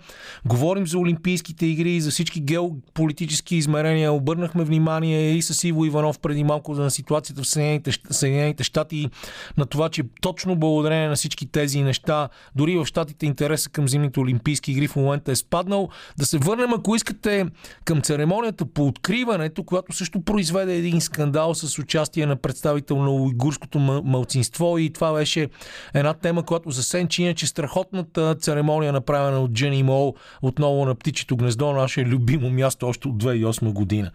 говорим 0.47 0.87
за 0.87 0.99
Олимпийските 0.99 1.66
игри 1.66 1.93
и 1.93 2.01
за 2.01 2.11
всички 2.11 2.41
геополитически 2.41 3.57
измерения. 3.57 4.12
Обърнахме 4.12 4.64
внимание 4.64 5.32
и 5.32 5.43
с 5.43 5.68
Иво 5.68 5.85
Иванов 5.85 6.18
преди 6.18 6.45
малко 6.45 6.74
на 6.74 6.91
ситуацията 6.91 7.43
в 7.43 7.47
Съединените, 7.47 7.91
Съединените 8.11 8.64
щати, 8.64 9.11
на 9.57 9.66
това, 9.66 9.89
че 9.89 10.03
точно 10.20 10.57
благодарение 10.57 11.09
на 11.09 11.14
всички 11.14 11.47
тези 11.47 11.82
неща, 11.82 12.28
дори 12.57 12.76
в 12.76 12.87
щатите 12.87 13.26
интереса 13.26 13.70
към 13.70 13.89
зимните 13.89 14.20
Олимпийски 14.20 14.72
игри 14.72 14.89
в 14.89 14.97
момента 14.97 15.32
е 15.32 15.37
спаднал. 15.37 15.89
Да 16.18 16.26
се 16.26 16.39
върнем, 16.39 16.74
ако 16.74 16.97
искате, 16.97 17.47
към 17.85 18.03
церемонията 18.03 18.64
по 18.66 18.87
откриването, 18.87 19.64
която 19.74 19.92
също 19.92 20.24
произведе 20.24 20.76
един 20.76 21.00
скандал 21.00 21.54
с 21.54 21.78
участие 21.78 22.26
на 22.26 22.36
представител 22.36 22.96
на 22.96 23.10
уйгурското 23.10 23.78
малцинство 24.04 24.78
и 24.78 24.92
това 24.92 25.12
беше 25.12 25.48
една 25.94 26.14
тема, 26.14 26.46
която 26.46 26.70
за 26.70 26.82
Сенчи 26.82 27.22
иначе 27.22 27.46
страхотната 27.46 28.34
церемония, 28.34 28.92
направена 28.92 29.40
от 29.40 29.52
Джени 29.52 29.82
Мол, 29.82 30.14
отново 30.42 30.84
на 30.84 30.94
птичето 30.94 31.36
гнездо, 31.36 31.72
наше 31.72 32.00
любимо 32.00 32.50
място 32.50 32.86
още 32.88 33.08
от 33.08 33.22
2008 33.22 33.72
година. 33.72 34.10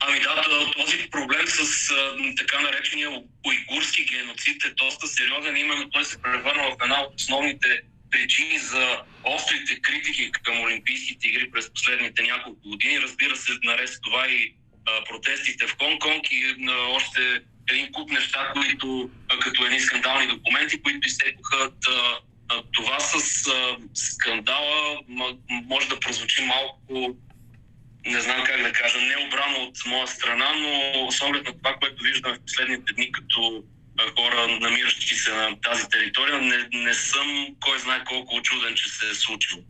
Ами 0.00 0.20
да, 0.20 0.82
този 0.82 1.10
проблем 1.10 1.46
с 1.46 1.88
така 2.38 2.60
наречения 2.60 3.08
уйгурски 3.46 4.04
геноцид 4.04 4.64
е 4.64 4.74
доста 4.76 5.06
сериозен. 5.06 5.56
Именно 5.56 5.90
той 5.90 6.04
се 6.04 6.22
превърна 6.22 6.62
в 6.62 6.84
една 6.84 7.00
от 7.00 7.20
основните 7.20 7.82
причини 8.14 8.58
за 8.58 9.02
острите 9.24 9.80
критики 9.82 10.30
към 10.42 10.60
Олимпийските 10.60 11.28
игри 11.28 11.50
през 11.50 11.72
последните 11.72 12.22
няколко 12.22 12.68
години. 12.68 13.00
Разбира 13.00 13.36
се, 13.36 13.52
наред 13.64 13.88
с 13.88 14.00
това 14.00 14.26
и 14.28 14.54
а, 14.86 15.04
протестите 15.04 15.66
в 15.66 15.76
Хонг-Конг 15.76 16.28
и 16.30 16.56
а, 16.68 16.72
още 16.72 17.20
един 17.70 17.92
куп 17.92 18.10
неща, 18.10 18.52
които 18.52 19.10
а, 19.28 19.38
като 19.38 19.66
едни 19.66 19.80
скандални 19.80 20.26
документи, 20.26 20.82
които 20.82 21.08
изтекоха 21.08 21.70
това 22.72 23.00
с 23.00 23.46
а, 23.48 23.76
скандала 23.94 25.00
може 25.48 25.88
да 25.88 26.00
прозвучи 26.00 26.42
малко 26.42 27.16
не 28.06 28.20
знам 28.20 28.44
как 28.44 28.62
да 28.62 28.72
кажа, 28.72 28.98
необрано 29.00 29.56
от 29.56 29.76
моя 29.86 30.06
страна, 30.06 30.52
но 30.54 31.10
с 31.10 31.22
оглед 31.22 31.46
на 31.46 31.52
това, 31.52 31.76
което 31.80 32.04
виждаме 32.04 32.34
в 32.34 32.42
последните 32.46 32.92
дни 32.92 33.12
като 33.12 33.64
хора, 34.02 34.58
намиращи 34.60 35.14
се 35.14 35.34
на 35.34 35.60
тази 35.60 35.88
територия, 35.88 36.42
не, 36.42 36.82
не 36.84 36.94
съм 36.94 37.26
кой 37.60 37.78
знае 37.78 38.04
колко 38.04 38.36
очуден, 38.36 38.74
че 38.74 38.88
се 38.88 39.10
е 39.10 39.14
случило. 39.14 39.62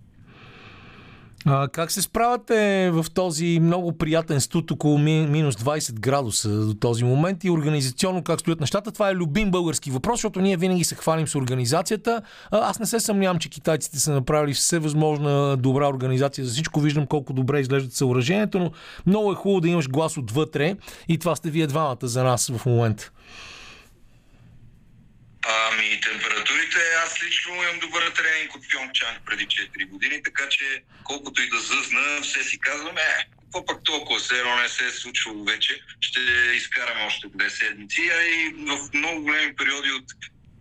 А, 1.46 1.68
как 1.68 1.90
се 1.90 2.02
справяте 2.02 2.90
в 2.92 3.06
този 3.14 3.58
много 3.62 3.98
приятен 3.98 4.40
студ 4.40 4.70
около 4.70 4.98
минус 4.98 5.54
20 5.54 5.92
градуса 6.00 6.66
до 6.66 6.74
този 6.74 7.04
момент 7.04 7.44
и 7.44 7.50
организационно 7.50 8.22
как 8.22 8.40
стоят 8.40 8.60
нещата? 8.60 8.92
Това 8.92 9.10
е 9.10 9.14
любим 9.14 9.50
български 9.50 9.90
въпрос, 9.90 10.18
защото 10.18 10.40
ние 10.40 10.56
винаги 10.56 10.84
се 10.84 10.94
хвалим 10.94 11.28
с 11.28 11.34
организацията. 11.34 12.22
А, 12.50 12.70
аз 12.70 12.78
не 12.78 12.86
се 12.86 13.00
съмнявам, 13.00 13.38
че 13.38 13.48
китайците 13.48 13.98
са 13.98 14.12
направили 14.12 14.54
все 14.54 14.78
възможна 14.78 15.56
добра 15.56 15.88
организация 15.88 16.44
за 16.44 16.52
всичко. 16.52 16.80
Виждам 16.80 17.06
колко 17.06 17.32
добре 17.32 17.60
изглеждат 17.60 17.92
съоръжението, 17.92 18.58
но 18.58 18.70
много 19.06 19.32
е 19.32 19.34
хубаво 19.34 19.60
да 19.60 19.68
имаш 19.68 19.88
глас 19.88 20.16
отвътре 20.16 20.76
и 21.08 21.18
това 21.18 21.36
сте 21.36 21.50
вие 21.50 21.66
двамата 21.66 21.98
за 22.02 22.24
нас 22.24 22.52
в 22.56 22.66
момента. 22.66 23.10
Ами, 25.46 26.00
температурите, 26.00 26.78
аз 27.04 27.22
лично 27.22 27.54
имам 27.54 27.78
добър 27.78 28.10
тренинг 28.10 28.54
от 28.54 28.62
Пьонгчанг 28.70 29.18
преди 29.26 29.46
4 29.46 29.88
години, 29.88 30.22
така 30.22 30.48
че 30.48 30.82
колкото 31.04 31.42
и 31.42 31.48
да 31.48 31.58
зъзна, 31.58 32.22
все 32.22 32.44
си 32.44 32.58
казвам, 32.58 32.98
е, 32.98 33.28
какво 33.40 33.66
пък 33.66 33.84
толкова, 33.84 34.18
все 34.18 34.38
едно 34.38 34.56
не 34.56 34.68
се 34.68 34.86
е 34.86 34.90
случвало 34.90 35.44
вече, 35.44 35.80
ще 36.00 36.20
изкараме 36.54 37.02
още 37.02 37.28
две 37.34 37.50
седмици, 37.50 38.10
а 38.18 38.22
и 38.22 38.54
в 38.66 38.88
много 38.94 39.22
големи 39.22 39.56
периоди 39.56 39.90
от 39.90 40.04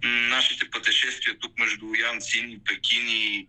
нашите 0.04 0.70
пътешествия 0.70 1.40
тук 1.40 1.60
между 1.60 1.86
Янцин, 2.00 2.62
Пекин 2.66 3.10
и 3.10 3.48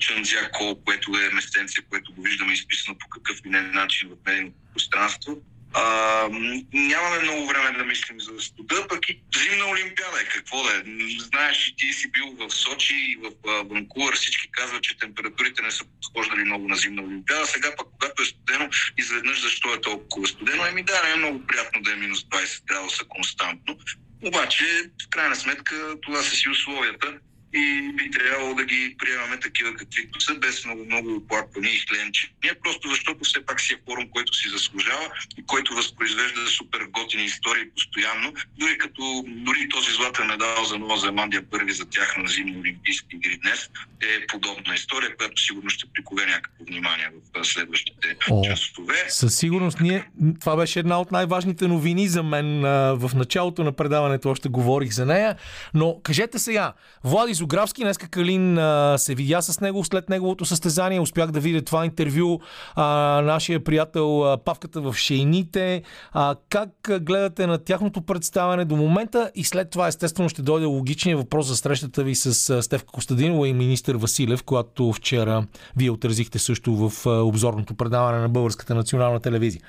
Чанзяко, 0.00 0.84
което 0.84 1.10
е 1.18 1.34
местенце, 1.34 1.80
което 1.90 2.12
го 2.12 2.22
виждаме 2.22 2.52
изписано 2.52 2.98
по 2.98 3.08
какъв 3.08 3.38
и 3.44 3.48
не 3.48 3.60
начин 3.60 4.08
в 4.08 4.26
медийното 4.26 4.56
пространство 4.72 5.42
а, 5.74 6.28
нямаме 6.72 7.18
много 7.22 7.46
време 7.46 7.78
да 7.78 7.84
мислим 7.84 8.20
за 8.20 8.40
студа, 8.40 8.86
пък 8.88 9.08
и 9.08 9.22
зимна 9.36 9.66
олимпиада 9.66 10.20
е 10.20 10.28
какво 10.28 10.62
да 10.62 10.70
е. 10.70 10.82
Знаеш, 11.18 11.68
и 11.68 11.76
ти 11.76 11.92
си 11.92 12.10
бил 12.10 12.36
в 12.38 12.50
Сочи 12.54 12.94
и 12.94 13.16
в 13.16 13.30
Ванкувър, 13.64 14.14
всички 14.14 14.50
казват, 14.50 14.82
че 14.82 14.98
температурите 14.98 15.62
не 15.62 15.70
са 15.70 15.84
подхождали 15.84 16.44
много 16.44 16.68
на 16.68 16.76
зимна 16.76 17.02
олимпиада. 17.02 17.46
Сега 17.46 17.76
пък, 17.76 17.86
когато 17.92 18.22
е 18.22 18.26
студено, 18.26 18.68
изведнъж 18.98 19.42
защо 19.42 19.74
е 19.74 19.80
толкова 19.80 20.26
студено? 20.26 20.66
Еми 20.66 20.82
да, 20.82 21.02
не 21.04 21.10
е 21.10 21.16
много 21.16 21.46
приятно 21.46 21.82
да 21.82 21.92
е 21.92 21.96
минус 21.96 22.24
20 22.24 22.64
градуса 22.64 23.04
константно. 23.08 23.78
Обаче, 24.24 24.64
в 25.04 25.08
крайна 25.10 25.36
сметка, 25.36 25.94
това 26.02 26.22
са 26.22 26.36
си 26.36 26.48
условията 26.48 27.18
и 27.52 27.92
би 27.96 28.10
трябвало 28.10 28.54
да 28.54 28.64
ги 28.64 28.96
приемаме 28.98 29.40
такива 29.40 29.74
каквито 29.74 30.20
са, 30.20 30.34
без 30.34 30.64
много, 30.64 30.84
много 30.84 31.14
оплаквания 31.14 31.72
и 31.74 31.84
хленчения, 31.88 32.54
просто 32.62 32.88
защото 32.88 33.18
все 33.24 33.46
пак 33.46 33.60
си 33.60 33.74
е 33.74 33.76
форум, 33.88 34.08
който 34.10 34.34
си 34.34 34.48
заслужава 34.48 35.10
и 35.38 35.44
който 35.46 35.74
възпроизвежда 35.74 36.46
супер 36.46 36.80
готини 36.92 37.24
истории 37.24 37.70
постоянно, 37.70 38.32
дори 38.58 38.78
като 38.78 39.24
дори 39.26 39.68
този 39.68 39.92
златен 39.92 40.26
медал 40.26 40.64
за 40.64 40.78
Нова 40.78 40.96
Зеландия, 40.96 41.50
първи 41.50 41.72
за 41.72 41.84
тях 41.84 42.16
на 42.16 42.28
зимни 42.28 42.60
олимпийски 42.60 43.16
игри 43.16 43.38
днес, 43.42 43.70
е 44.00 44.26
подобна 44.26 44.74
история, 44.74 45.16
която 45.16 45.42
сигурно 45.42 45.70
ще 45.70 45.86
прикове 45.94 46.26
някакво 46.26 46.64
внимание 46.64 47.10
в 47.34 47.44
следващите 47.44 48.16
О, 48.30 48.44
часове. 48.44 49.04
Със 49.08 49.36
сигурност 49.36 49.80
ние, 49.80 50.08
това 50.40 50.56
беше 50.56 50.78
една 50.78 51.00
от 51.00 51.12
най-важните 51.12 51.68
новини 51.68 52.08
за 52.08 52.22
мен 52.22 52.60
в 52.98 53.10
началото 53.14 53.64
на 53.64 53.72
предаването, 53.72 54.30
още 54.30 54.48
говорих 54.48 54.90
за 54.90 55.06
нея, 55.06 55.36
но 55.74 56.00
кажете 56.02 56.38
сега, 56.38 56.72
Влади 57.04 57.34
Изографски. 57.38 57.82
Днеска 57.82 58.08
Калин 58.08 58.58
а, 58.58 58.94
се 58.98 59.14
видя 59.14 59.42
с 59.42 59.60
него 59.60 59.84
след 59.84 60.08
неговото 60.08 60.44
състезание. 60.44 61.00
Успях 61.00 61.30
да 61.30 61.40
видя 61.40 61.62
това 61.62 61.84
интервю. 61.84 62.40
А, 62.74 62.84
нашия 63.24 63.64
приятел 63.64 64.24
а, 64.24 64.38
Павката 64.38 64.80
в 64.80 64.94
Шейните. 64.94 65.82
А, 66.12 66.34
как 66.48 66.70
гледате 67.00 67.46
на 67.46 67.58
тяхното 67.58 68.02
представяне 68.02 68.64
до 68.64 68.76
момента 68.76 69.30
и 69.34 69.44
след 69.44 69.70
това 69.70 69.88
естествено 69.88 70.28
ще 70.28 70.42
дойде 70.42 70.66
логичният 70.66 71.20
въпрос 71.20 71.46
за 71.46 71.56
срещата 71.56 72.04
ви 72.04 72.14
с 72.14 72.62
Стевка 72.62 72.92
Костадинова 72.92 73.48
и 73.48 73.52
министър 73.52 73.96
Василев, 73.96 74.42
когато 74.42 74.92
вчера 74.92 75.46
вие 75.76 75.90
отразихте 75.90 76.38
също 76.38 76.88
в 76.88 77.06
обзорното 77.06 77.74
предаване 77.74 78.18
на 78.18 78.28
Българската 78.28 78.74
национална 78.74 79.20
телевизия. 79.20 79.62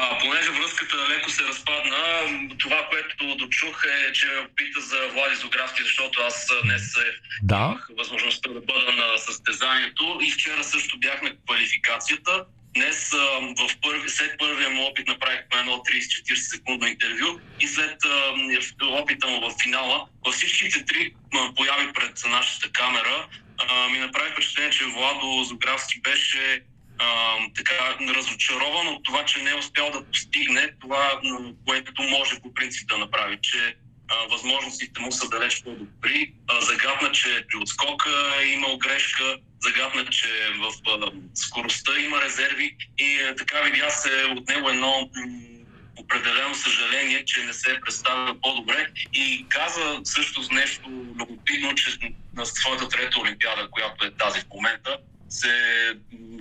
А, 0.00 0.18
понеже 0.18 0.50
връзката 0.50 0.96
леко 1.08 1.30
се 1.30 1.44
разпадна, 1.44 1.98
това, 2.58 2.88
което 2.90 3.36
дочух 3.36 3.84
е, 3.84 4.12
че 4.12 4.26
пита 4.56 4.80
за 4.80 5.08
Влади 5.12 5.36
Зографски, 5.36 5.82
защото 5.82 6.20
аз 6.20 6.48
днес 6.64 6.94
да. 7.42 7.56
имах 7.56 7.88
възможността 7.98 8.48
да 8.50 8.60
бъда 8.60 8.92
на 8.92 9.18
състезанието 9.18 10.18
и 10.22 10.30
вчера 10.30 10.64
също 10.64 10.98
бях 10.98 11.22
на 11.22 11.30
квалификацията. 11.46 12.44
Днес 12.74 13.10
в 13.58 13.70
първи, 13.82 14.08
след 14.08 14.38
първия 14.38 14.70
му 14.70 14.82
опит 14.82 15.08
направихме 15.08 15.60
едно 15.60 15.72
30-40 15.72 16.34
секундно 16.34 16.86
интервю 16.86 17.40
и 17.60 17.66
след 17.66 17.96
опита 18.82 19.28
му 19.28 19.40
в 19.40 19.54
финала, 19.62 20.06
във 20.24 20.34
всичките 20.34 20.84
три 20.84 21.14
появи 21.56 21.92
пред 21.92 22.24
нашата 22.30 22.72
камера, 22.72 23.26
ми 23.90 23.98
направи 23.98 24.30
впечатление, 24.32 24.70
че 24.70 24.84
Владо 24.84 25.44
Зографски 25.44 26.00
беше 26.00 26.62
а, 26.98 27.36
така 27.56 27.74
разочарован 28.16 28.88
от 28.88 29.04
това, 29.04 29.24
че 29.24 29.42
не 29.42 29.50
е 29.50 29.54
успял 29.54 29.90
да 29.90 30.04
постигне 30.04 30.70
това, 30.80 31.20
което 31.66 32.02
може 32.02 32.40
по 32.40 32.54
принцип 32.54 32.88
да 32.88 32.98
направи, 32.98 33.38
че 33.42 33.76
а, 34.08 34.14
възможностите 34.30 35.00
му 35.00 35.12
са 35.12 35.28
далеч 35.28 35.62
по-добри. 35.64 36.32
Загадна, 36.60 37.12
че 37.12 37.44
при 37.48 37.56
отскока 37.56 38.10
е 38.42 38.46
имал 38.46 38.78
грешка, 38.78 39.36
загадна, 39.60 40.10
че 40.10 40.28
в 40.58 40.72
а, 40.88 41.10
скоростта 41.34 41.98
има 42.00 42.22
резерви 42.22 42.76
и 42.98 43.20
а, 43.20 43.36
така 43.36 43.60
видя 43.60 43.90
се 43.90 44.24
от 44.36 44.48
него 44.48 44.68
едно 44.68 45.10
определено 45.98 46.54
съжаление, 46.54 47.24
че 47.24 47.44
не 47.44 47.52
се 47.52 47.72
е 47.72 47.80
представил 47.80 48.40
по-добре 48.42 48.86
и 49.12 49.46
каза 49.48 50.00
също 50.04 50.40
нещо 50.52 50.90
любопитно, 51.20 51.74
че 51.74 51.98
на 52.34 52.46
своята 52.46 52.88
трета 52.88 53.20
олимпиада, 53.20 53.68
която 53.70 54.04
е 54.04 54.10
тази 54.10 54.40
в 54.40 54.46
момента, 54.54 54.98
се 55.28 55.52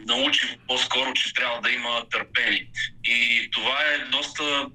научи 0.08 0.58
по-скоро, 0.68 1.14
че 1.14 1.34
трябва 1.34 1.62
да 1.62 1.72
има 1.72 2.06
търпение. 2.12 2.68
И 3.04 3.50
това 3.52 3.80
е 3.82 4.00
доста 4.00 4.68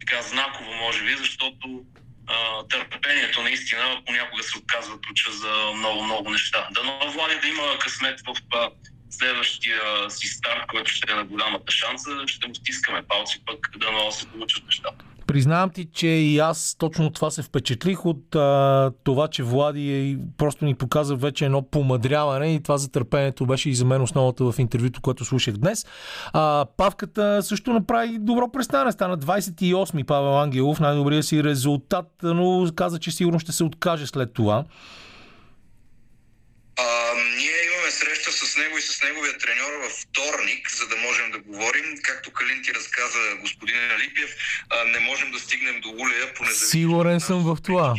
така 0.00 0.22
знаково, 0.22 0.74
може 0.74 1.04
би, 1.04 1.16
защото 1.16 1.84
а, 2.26 2.66
търпението 2.68 3.42
наистина 3.42 4.02
понякога 4.06 4.42
се 4.42 4.58
отказва 4.58 5.00
ключа 5.00 5.32
за 5.32 5.72
много-много 5.76 6.30
неща. 6.30 6.68
Дано 6.70 7.12
Влади 7.12 7.34
да 7.42 7.48
има 7.48 7.78
късмет 7.78 8.20
в 8.20 8.34
а, 8.54 8.70
следващия 9.10 10.10
си 10.10 10.26
старт, 10.26 10.66
който 10.68 10.90
ще 10.90 11.12
е 11.12 11.14
на 11.14 11.24
голямата 11.24 11.72
шанса, 11.72 12.10
ще 12.26 12.48
му 12.48 12.54
стискаме 12.54 13.02
палци, 13.02 13.42
пък 13.46 13.70
да 13.76 14.12
се 14.12 14.26
получат 14.26 14.64
нещата. 14.66 15.03
Признавам 15.34 15.70
ти, 15.70 15.84
че 15.84 16.06
и 16.06 16.38
аз 16.38 16.76
точно 16.78 17.10
това 17.10 17.30
се 17.30 17.42
впечатлих 17.42 18.06
от 18.06 18.34
а, 18.34 18.92
това, 19.04 19.28
че 19.28 19.42
Влади 19.42 19.92
е, 19.92 20.18
просто 20.36 20.64
ни 20.64 20.74
показа 20.74 21.14
вече 21.14 21.44
едно 21.44 21.62
помадряване 21.62 22.54
и 22.54 22.62
това 22.62 22.76
за 22.76 22.90
търпението 22.90 23.46
беше 23.46 23.70
и 23.70 23.74
за 23.74 23.84
мен 23.84 24.02
основата 24.02 24.52
в 24.52 24.58
интервюто, 24.58 25.00
което 25.00 25.24
слушах 25.24 25.56
днес. 25.56 25.86
А, 26.32 26.66
Павката 26.76 27.42
също 27.42 27.72
направи 27.72 28.18
добро 28.18 28.52
представяне. 28.52 28.92
Стана 28.92 29.18
28-ми 29.18 30.04
Павел 30.04 30.38
Ангелов, 30.38 30.80
най-добрият 30.80 31.24
си 31.24 31.44
резултат, 31.44 32.10
но 32.22 32.68
каза, 32.74 32.98
че 32.98 33.10
сигурно 33.10 33.38
ще 33.38 33.52
се 33.52 33.64
откаже 33.64 34.06
след 34.06 34.32
това. 34.32 34.64
А, 36.76 37.14
ние 37.36 37.64
имаме 37.66 37.90
среща 37.90 38.32
с 38.32 38.56
него 38.56 38.78
и 38.78 38.82
с 38.82 39.02
неговия 39.02 39.38
треньор 39.38 39.72
във 39.82 39.92
вторник, 39.92 40.70
за 40.70 40.86
да 40.88 40.96
можем 40.96 41.30
да 41.30 41.38
говорим. 41.38 41.84
Както 42.02 42.30
Калин 42.30 42.62
ти 42.62 42.74
разказа 42.74 43.18
господин 43.40 43.76
Липиев, 43.98 44.30
а, 44.70 44.84
не 44.84 44.98
можем 44.98 45.30
да 45.30 45.38
стигнем 45.38 45.80
до 45.80 45.88
Улея 45.88 46.32
Сигурен 46.54 47.20
съм 47.20 47.54
в 47.54 47.58
това. 47.62 47.94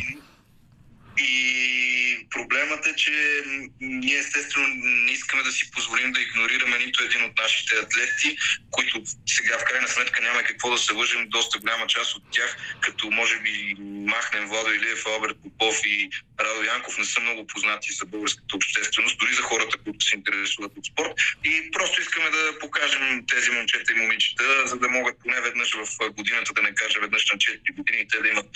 И 1.18 2.26
проблемът 2.30 2.86
е, 2.86 2.96
че 2.96 3.42
ние 3.80 4.18
естествено 4.18 4.66
не 4.74 5.12
искаме 5.12 5.42
да 5.42 5.52
си 5.52 5.70
позволим 5.70 6.12
да 6.12 6.20
игнорираме 6.20 6.78
нито 6.78 7.04
един 7.04 7.24
от 7.24 7.36
нашите 7.36 7.76
атлети, 7.76 8.36
които 8.70 9.02
сега 9.26 9.58
в 9.58 9.64
крайна 9.64 9.88
сметка 9.88 10.22
няма 10.22 10.42
какво 10.42 10.70
да 10.70 10.78
се 10.78 10.92
лъжим. 10.92 11.28
Доста 11.28 11.58
голяма 11.58 11.86
част 11.86 12.14
от 12.14 12.22
тях, 12.30 12.56
като 12.80 13.10
може 13.10 13.38
би 13.38 13.74
махнем 14.06 14.46
Владо 14.46 14.72
Илиев, 14.72 15.06
Алберт 15.06 15.36
Попов 15.42 15.76
и 15.84 16.10
Радо 16.40 16.62
Янков, 16.62 16.98
не 16.98 17.04
са 17.04 17.20
много 17.20 17.46
познати 17.46 17.92
за 17.92 18.04
българската 18.04 18.56
общественост, 18.56 19.18
дори 19.18 19.34
за 19.34 19.42
хората, 19.42 19.78
които 19.84 20.04
се 20.04 20.16
интересуват 20.16 20.72
от 20.76 20.86
спорт. 20.86 21.12
И 21.44 21.70
просто 21.72 22.00
искаме 22.00 22.30
да 22.30 22.58
покажем 22.58 23.24
тези 23.26 23.50
момчета 23.50 23.92
и 23.92 24.00
момичета, 24.00 24.66
за 24.66 24.76
да 24.76 24.88
могат 24.88 25.18
поне 25.22 25.40
веднъж 25.40 25.74
в 25.74 26.10
годината, 26.10 26.52
да 26.52 26.62
не 26.62 26.74
кажа 26.74 27.00
веднъж 27.00 27.30
на 27.32 27.38
4 27.38 27.74
години, 27.74 28.08
те 28.08 28.18
да 28.18 28.28
имат 28.28 28.46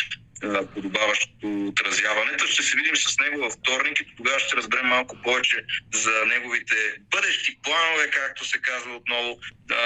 подобаващото 0.75 1.67
отразяване. 1.69 2.39
Ще 2.47 2.63
се 2.63 2.77
видим 2.77 2.97
с 2.97 3.19
него 3.19 3.41
във 3.41 3.53
вторник 3.53 4.01
и 4.01 4.17
тогава 4.17 4.39
ще 4.39 4.57
разберем 4.57 4.87
малко 4.87 5.17
повече 5.23 5.65
за 5.93 6.25
неговите 6.27 6.75
бъдещи 7.11 7.59
планове, 7.63 8.11
както 8.11 8.45
се 8.45 8.59
казва 8.59 8.97
отново, 8.97 9.39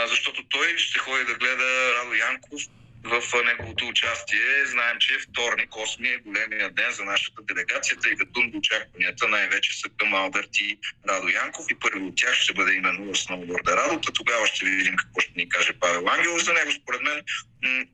защото 0.07 0.45
той 0.49 0.79
ще 0.79 0.99
ходи 0.99 1.25
да 1.25 1.35
гледа 1.35 1.95
Радо 1.95 2.15
Янков 2.15 2.61
в 3.05 3.23
неговото 3.45 3.87
участие. 3.87 4.67
Знаем, 4.67 4.97
че 5.01 5.19
вторник, 5.19 5.71
8 5.71 6.15
е 6.15 6.19
големия 6.19 6.71
ден 6.71 6.91
за 6.91 7.05
нашата 7.05 7.43
делегация, 7.43 7.97
тъй 7.97 8.17
като 8.17 8.41
очакванията 8.55 9.29
най-вече 9.29 9.81
са 9.81 9.89
към 9.99 10.15
Алберт 10.15 10.57
и 10.59 10.79
Радо 11.09 11.29
Янков 11.29 11.67
и 11.71 11.75
първи 11.75 12.01
от 12.01 12.17
тях 12.17 12.35
ще 12.35 12.53
бъде 12.53 12.75
именно 12.75 13.13
в 13.13 13.19
сноуборда 13.19 13.77
Радота. 13.77 14.13
Тогава 14.13 14.47
ще 14.47 14.65
видим 14.65 14.97
какво 14.97 15.21
ще 15.21 15.33
ни 15.37 15.49
каже 15.49 15.73
Павел 15.73 16.09
Ангелов 16.09 16.45
за 16.45 16.53
него. 16.53 16.71
Според 16.71 17.01
мен, 17.03 17.23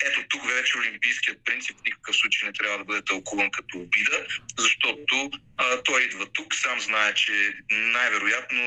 ето 0.07 0.21
тук 0.29 0.47
вече 0.47 0.79
олимпийският 0.79 1.45
принцип 1.45 1.77
в 1.79 1.85
никакъв 1.85 2.17
случай 2.17 2.47
не 2.47 2.53
трябва 2.53 2.79
да 2.79 2.85
бъде 2.85 3.03
тълкуван 3.03 3.51
като 3.51 3.79
обида, 3.79 4.27
защото 4.59 5.31
а, 5.57 5.83
той 5.83 6.03
идва 6.03 6.27
тук, 6.27 6.55
сам 6.55 6.81
знае, 6.81 7.15
че 7.15 7.33
най-вероятно 7.71 8.61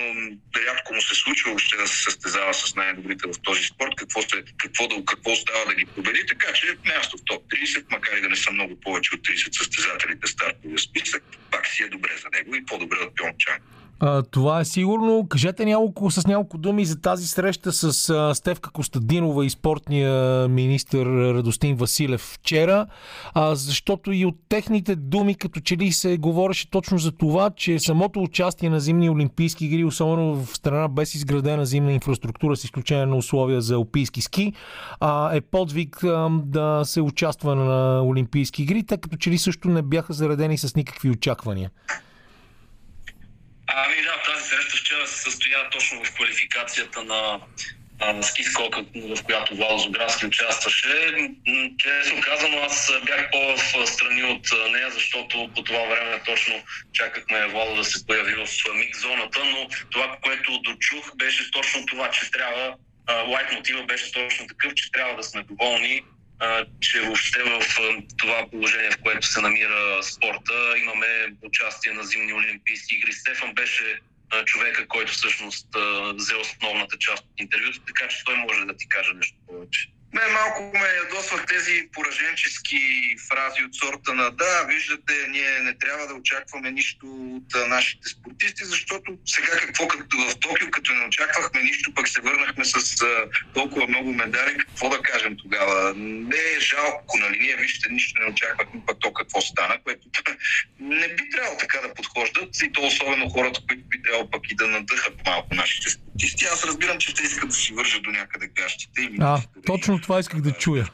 рядко 0.55 0.93
му 0.93 1.01
се 1.01 1.15
случва 1.15 1.49
въобще 1.49 1.77
да 1.77 1.87
се 1.87 2.03
състезава 2.03 2.53
с 2.53 2.75
най-добрите 2.75 3.27
в 3.27 3.41
този 3.43 3.63
спорт, 3.63 3.93
какво, 3.97 4.21
се, 4.21 4.43
какво, 4.57 4.87
да, 4.87 5.05
какво 5.05 5.35
става 5.35 5.65
да 5.65 5.75
ги 5.75 5.85
победи 5.85 6.25
така 6.27 6.53
че 6.53 6.77
място 6.85 7.17
в 7.17 7.23
топ 7.25 7.43
30, 7.43 7.85
макар 7.91 8.17
и 8.17 8.21
да 8.21 8.29
не 8.29 8.35
са 8.35 8.51
много 8.51 8.79
повече 8.79 9.15
от 9.15 9.21
30 9.21 9.57
състезателите 9.57 10.27
стартовия 10.27 10.79
списък, 10.79 11.23
пак 11.51 11.67
си 11.67 11.83
е 11.83 11.87
добре 11.87 12.17
за 12.17 12.29
него 12.29 12.55
и 12.55 12.65
по-добре 12.65 12.97
от 12.97 13.15
Пьончан. 13.15 13.59
А, 13.99 14.23
това 14.23 14.59
е 14.59 14.65
сигурно. 14.65 15.27
Кажете 15.29 15.65
няколко, 15.65 16.11
с 16.11 16.27
няколко 16.27 16.57
думи 16.57 16.85
за 16.85 17.01
тази 17.01 17.27
среща 17.27 17.71
с 17.71 18.09
а, 18.09 18.35
Стевка 18.35 18.71
Костадинова 18.71 19.45
и 19.45 19.49
спортния 19.49 20.47
министр 20.47 21.05
Радостин 21.33 21.75
Василев 21.75 22.21
вчера, 22.21 22.85
а, 23.33 23.55
защото 23.55 24.11
и 24.11 24.25
от 24.25 24.35
техните 24.49 24.95
думи 24.95 25.35
като 25.35 25.59
че 25.59 25.77
ли 25.77 25.91
се 25.91 26.17
говореше 26.17 26.69
точно 26.69 26.97
за 26.97 27.11
това, 27.11 27.49
че 27.49 27.79
самото 27.79 28.21
участие 28.21 28.69
на 28.69 28.79
зимни 28.79 29.09
олимпийски 29.09 29.65
игри, 29.65 29.83
особено 29.83 30.35
в 30.35 30.57
страна 30.57 30.87
без 30.87 31.15
изградена 31.15 31.65
зимна 31.65 31.91
инфраструктура 31.91 32.55
с 32.55 32.63
изключение 32.63 33.05
на 33.05 33.15
условия 33.15 33.61
за 33.61 33.75
алпийски 33.75 34.21
ски, 34.21 34.53
а, 34.99 35.35
е 35.35 35.41
подвиг 35.41 36.03
а, 36.03 36.29
да 36.45 36.81
се 36.83 37.01
участва 37.01 37.55
на 37.55 38.03
олимпийски 38.03 38.63
игри, 38.63 38.83
тъй 38.83 38.97
като 38.97 39.17
че 39.17 39.31
ли 39.31 39.37
също 39.37 39.69
не 39.69 39.81
бяха 39.81 40.13
заредени 40.13 40.57
с 40.57 40.75
никакви 40.75 41.09
очаквания. 41.09 41.71
Ами 43.75 43.95
да, 44.03 44.21
тази 44.25 44.43
среща 44.49 44.77
вчера 44.77 45.07
се 45.07 45.21
състоя 45.21 45.69
точно 45.69 46.05
в 46.05 46.13
квалификацията 46.13 47.03
на 47.03 47.39
ски 48.21 48.43
скока, 48.43 48.85
в 48.95 49.23
която 49.23 49.55
Владо 49.55 49.77
Зоградски 49.77 50.25
участваше. 50.25 51.13
Честно 51.77 52.21
казано, 52.21 52.57
аз 52.63 52.91
бях 53.05 53.31
по-в 53.31 53.87
страни 53.87 54.23
от 54.23 54.47
нея, 54.71 54.89
защото 54.91 55.49
по 55.55 55.63
това 55.63 55.83
време 55.83 56.21
точно 56.25 56.63
чакахме 56.93 57.47
Владо 57.47 57.75
да 57.75 57.83
се 57.83 58.05
появи 58.05 58.35
в 58.35 58.47
миг 58.75 58.95
зоната, 58.97 59.45
но 59.45 59.67
това, 59.91 60.17
което 60.21 60.59
дочух, 60.59 61.15
беше 61.15 61.51
точно 61.51 61.85
това, 61.85 62.11
че 62.11 62.31
трябва 62.31 62.75
лайт 63.27 63.51
мотива 63.51 63.83
беше 63.83 64.11
точно 64.11 64.47
такъв, 64.47 64.73
че 64.73 64.91
трябва 64.91 65.15
да 65.15 65.23
сме 65.23 65.43
доволни 65.43 66.01
че 66.79 67.01
въобще 67.01 67.43
в 67.43 67.61
това 68.17 68.47
положение, 68.51 68.91
в 68.91 69.01
което 69.03 69.27
се 69.27 69.41
намира 69.41 70.03
спорта, 70.03 70.77
имаме 70.77 71.33
участие 71.41 71.93
на 71.93 72.03
зимни 72.03 72.33
олимпийски 72.33 72.95
игри. 72.95 73.13
Стефан 73.13 73.53
беше 73.53 73.99
човека, 74.45 74.87
който 74.87 75.11
всъщност 75.11 75.67
взе 76.15 76.35
основната 76.35 76.97
част 76.99 77.23
от 77.23 77.39
интервюто, 77.39 77.79
така 77.87 78.07
че 78.07 78.23
той 78.23 78.35
може 78.35 78.65
да 78.65 78.77
ти 78.77 78.87
каже 78.89 79.13
нещо 79.13 79.37
повече. 79.47 79.89
Не, 80.13 80.33
малко 80.33 80.71
ме 80.73 80.87
ядосват 81.03 81.47
тези 81.47 81.89
пораженчески 81.93 82.77
фрази 83.29 83.63
от 83.63 83.75
сорта 83.75 84.13
на 84.13 84.31
да, 84.31 84.65
виждате, 84.67 85.13
ние 85.29 85.59
не 85.59 85.77
трябва 85.77 86.07
да 86.07 86.13
очакваме 86.13 86.71
нищо 86.71 87.05
от 87.05 87.67
нашите 87.67 88.09
спортисти, 88.09 88.65
защото 88.65 89.17
сега 89.25 89.51
какво 89.51 89.87
като 89.87 90.17
в 90.17 90.39
Токио, 90.39 90.71
като 90.71 90.93
не 90.93 91.05
очаквахме 91.05 91.63
нищо, 91.63 91.93
пък 91.93 92.07
се 92.07 92.21
върнахме 92.21 92.65
с 92.65 93.05
толкова 93.53 93.87
много 93.87 94.13
медали, 94.13 94.57
какво 94.57 94.89
да 94.89 95.01
кажем 95.01 95.37
тогава? 95.37 95.93
Не 95.95 96.37
е 96.57 96.59
жалко, 96.59 97.17
нали? 97.17 97.39
Ние 97.39 97.55
вижте, 97.55 97.89
нищо 97.89 98.21
не 98.21 98.31
очаквахме, 98.31 98.81
пък 98.87 98.97
то 98.99 99.13
какво 99.13 99.41
стана, 99.41 99.77
което 99.83 100.07
не 100.79 101.07
би 101.07 101.29
трябвало 101.29 101.57
така 101.57 101.79
да 101.87 101.93
подхождат 101.93 102.61
и 102.61 102.71
то 102.71 102.81
особено 102.81 103.29
хората, 103.29 103.59
които 103.67 103.83
би 103.83 104.01
трябвало 104.01 104.29
пък 104.29 104.51
и 104.51 104.55
да 104.55 104.67
надъхат 104.67 105.25
малко 105.25 105.55
нашите 105.55 105.89
спортисти. 105.89 106.12
Аз 106.53 106.65
разбирам, 106.65 106.97
че 106.99 107.13
те 107.13 107.23
искат 107.23 107.49
да 107.49 107.55
си 107.55 107.73
вържат 107.73 108.03
до 108.03 108.09
някъде 108.11 108.47
гащите. 108.47 109.01
И 109.01 109.17
а, 109.19 109.41
точно 109.65 110.01
това 110.01 110.19
исках 110.19 110.41
да 110.41 110.51
чуя. 110.51 110.87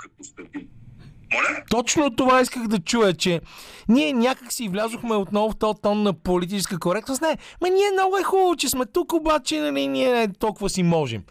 Моля? 1.33 1.63
Точно 1.69 2.15
това 2.15 2.41
исках 2.41 2.67
да 2.67 2.79
чуя, 2.79 3.13
че 3.13 3.41
ние 3.89 4.13
някак 4.13 4.53
си 4.53 4.69
влязохме 4.69 5.15
отново 5.15 5.51
в 5.51 5.59
този 5.59 5.79
тон 5.83 6.03
на 6.03 6.13
политическа 6.13 6.79
коректност. 6.79 7.21
Не, 7.21 7.37
ма 7.61 7.69
ние 7.69 7.91
много 7.91 8.17
е 8.17 8.23
хубаво, 8.23 8.55
че 8.55 8.69
сме 8.69 8.85
тук, 8.85 9.13
обаче 9.13 9.59
нали, 9.59 9.87
ние 9.87 10.11
не 10.11 10.33
толкова 10.33 10.69
си 10.69 10.83
можем. 10.83 11.23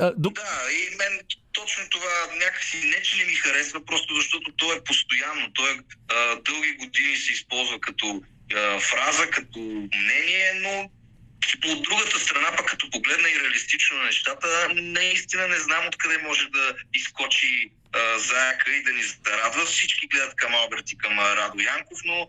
А, 0.00 0.12
до... 0.16 0.30
Да, 0.30 0.42
и 0.72 0.96
мен 0.96 1.20
точно 1.52 1.84
това 1.90 2.36
някакси 2.44 2.76
не, 2.76 3.02
че 3.02 3.16
не 3.16 3.24
ми 3.24 3.34
харесва, 3.34 3.84
просто 3.84 4.14
защото 4.14 4.52
то 4.56 4.72
е 4.72 4.84
постоянно. 4.84 5.52
То 5.52 5.66
е 5.66 5.78
а, 6.08 6.36
дълги 6.44 6.72
години 6.72 7.16
се 7.16 7.32
използва 7.32 7.80
като 7.80 8.22
а, 8.54 8.80
фраза, 8.80 9.30
като 9.30 9.58
мнение, 9.58 10.52
но 10.62 10.90
от 11.64 11.82
другата 11.82 12.20
страна, 12.20 12.56
пък 12.56 12.66
като 12.66 12.90
погледна 12.90 13.30
и 13.30 13.40
реалистично 13.40 13.96
на 13.96 14.04
нещата, 14.04 14.68
наистина 14.74 15.48
не 15.48 15.58
знам 15.58 15.86
откъде 15.86 16.18
може 16.18 16.48
да 16.48 16.74
изкочи 16.94 17.70
а, 17.92 18.18
заека 18.18 18.70
и 18.70 18.82
да 18.82 18.92
ни 18.92 19.02
зарадва. 19.02 19.66
Всички 19.66 20.06
гледат 20.06 20.36
към 20.36 20.54
Алберт 20.54 20.92
и 20.92 20.98
към 20.98 21.18
Радо 21.18 21.60
Янков, 21.60 21.98
но 22.04 22.28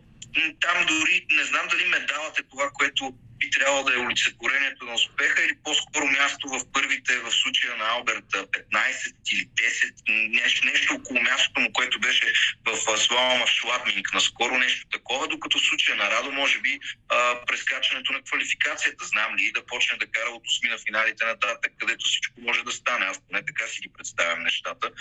там 0.61 0.85
дори 0.85 1.25
не 1.31 1.43
знам 1.43 1.67
дали 1.67 1.85
медалът 1.85 2.39
е 2.39 2.43
това, 2.43 2.69
което 2.73 3.13
би 3.43 3.49
трябвало 3.49 3.83
да 3.83 3.93
е 3.93 4.05
олицетворението 4.05 4.85
на 4.85 4.93
успеха 4.93 5.43
или 5.43 5.55
по-скоро 5.63 6.05
място 6.05 6.47
в 6.49 6.71
първите, 6.73 7.19
в 7.19 7.31
случая 7.31 7.77
на 7.77 7.85
Алберта 7.85 8.39
15 8.47 9.15
или 9.33 9.45
10, 9.47 10.39
нещо, 10.41 10.67
нещо 10.67 10.93
около 10.93 11.19
мястото 11.21 11.59
му, 11.61 11.73
което 11.73 11.99
беше 11.99 12.33
в 12.65 12.97
слалома 12.97 13.47
Шладминг 13.47 14.13
наскоро, 14.13 14.57
нещо 14.57 14.87
такова, 14.91 15.27
докато 15.27 15.57
в 15.57 15.65
случая 15.65 15.97
на 15.97 16.11
Радо, 16.11 16.31
може 16.31 16.59
би 16.59 16.79
а, 17.09 17.45
прескачането 17.45 18.13
на 18.13 18.21
квалификацията, 18.21 19.05
знам 19.05 19.35
ли, 19.37 19.43
и 19.43 19.51
да 19.51 19.65
почне 19.65 19.97
да 19.97 20.07
кара 20.07 20.29
от 20.29 20.43
8 20.43 20.69
на 20.71 20.77
финалите 20.77 21.25
нататък, 21.25 21.71
където 21.79 22.05
всичко 22.05 22.41
може 22.41 22.63
да 22.63 22.71
стане. 22.71 23.05
Аз 23.05 23.21
поне 23.27 23.45
така 23.45 23.67
си 23.67 23.81
ги 23.81 23.89
представям 23.97 24.43
нещата. 24.43 24.91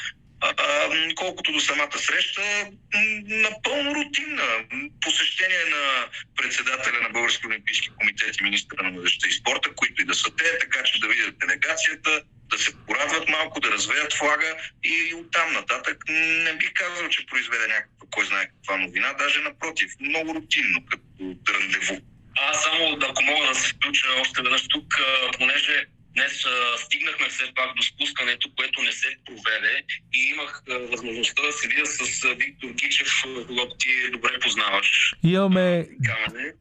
А, 0.42 0.88
колкото 1.14 1.52
до 1.52 1.60
самата 1.60 1.98
среща, 1.98 2.42
напълно 3.26 3.94
рутинна. 3.94 4.64
Посещение 5.00 5.64
на 5.70 6.06
председателя 6.36 7.00
на 7.02 7.08
Български 7.08 7.46
олимпийски 7.46 7.90
комитет 8.00 8.40
и 8.40 8.42
министра 8.42 8.82
на 8.82 8.90
младежта 8.90 9.28
и 9.28 9.32
спорта, 9.32 9.74
които 9.74 10.02
и 10.02 10.04
да 10.04 10.14
са 10.14 10.36
те, 10.36 10.58
така 10.58 10.82
че 10.82 11.00
да 11.00 11.08
видят 11.08 11.38
делегацията, 11.38 12.22
да 12.50 12.58
се 12.58 12.72
порадват 12.86 13.28
малко, 13.28 13.60
да 13.60 13.70
развеят 13.70 14.14
флага 14.14 14.56
и 14.84 15.14
оттам 15.14 15.52
нататък 15.52 16.04
не 16.08 16.52
бих 16.52 16.72
казал, 16.72 17.08
че 17.08 17.26
произведе 17.26 17.66
някаква, 17.66 18.06
кой 18.10 18.26
знае 18.26 18.46
каква 18.46 18.76
новина, 18.76 19.12
даже 19.12 19.40
напротив, 19.40 19.90
много 20.00 20.34
рутинно 20.34 20.86
като 20.90 21.52
рандеву. 21.54 22.00
Аз 22.36 22.62
само, 22.62 22.98
ако 23.10 23.22
мога 23.22 23.46
да 23.46 23.54
се 23.54 23.68
включа 23.68 24.08
още 24.20 24.42
веднъж 24.42 24.68
тук, 24.68 24.94
понеже 25.38 25.86
днес 26.14 26.44
а, 26.46 26.78
стигнахме 26.78 27.28
все 27.28 27.44
пак 27.54 27.76
до 27.76 27.82
спускането, 27.82 28.50
което 28.56 28.82
не 28.82 28.92
се 28.92 29.08
проведе 29.26 29.84
и 30.14 30.18
имах 30.34 30.62
а, 30.70 30.78
възможността 30.78 31.42
да 31.42 31.52
се 31.52 31.68
видя 31.68 31.86
с 31.86 32.24
а, 32.24 32.28
Виктор 32.28 32.68
Гичев, 32.68 33.08
а, 33.26 33.46
когато 33.46 33.76
ти 33.78 33.88
добре 34.12 34.38
познаваш. 34.40 35.14
Имаме. 35.22 35.88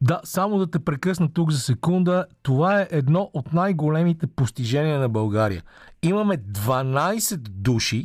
Да, 0.00 0.20
само 0.24 0.58
да 0.58 0.70
те 0.70 0.84
прекъсна 0.84 1.32
тук 1.32 1.50
за 1.50 1.58
секунда. 1.58 2.26
Това 2.42 2.80
е 2.80 2.88
едно 2.90 3.30
от 3.34 3.52
най-големите 3.52 4.26
постижения 4.36 4.98
на 4.98 5.08
България. 5.08 5.62
Имаме 6.02 6.36
12 6.36 7.36
души. 7.36 8.04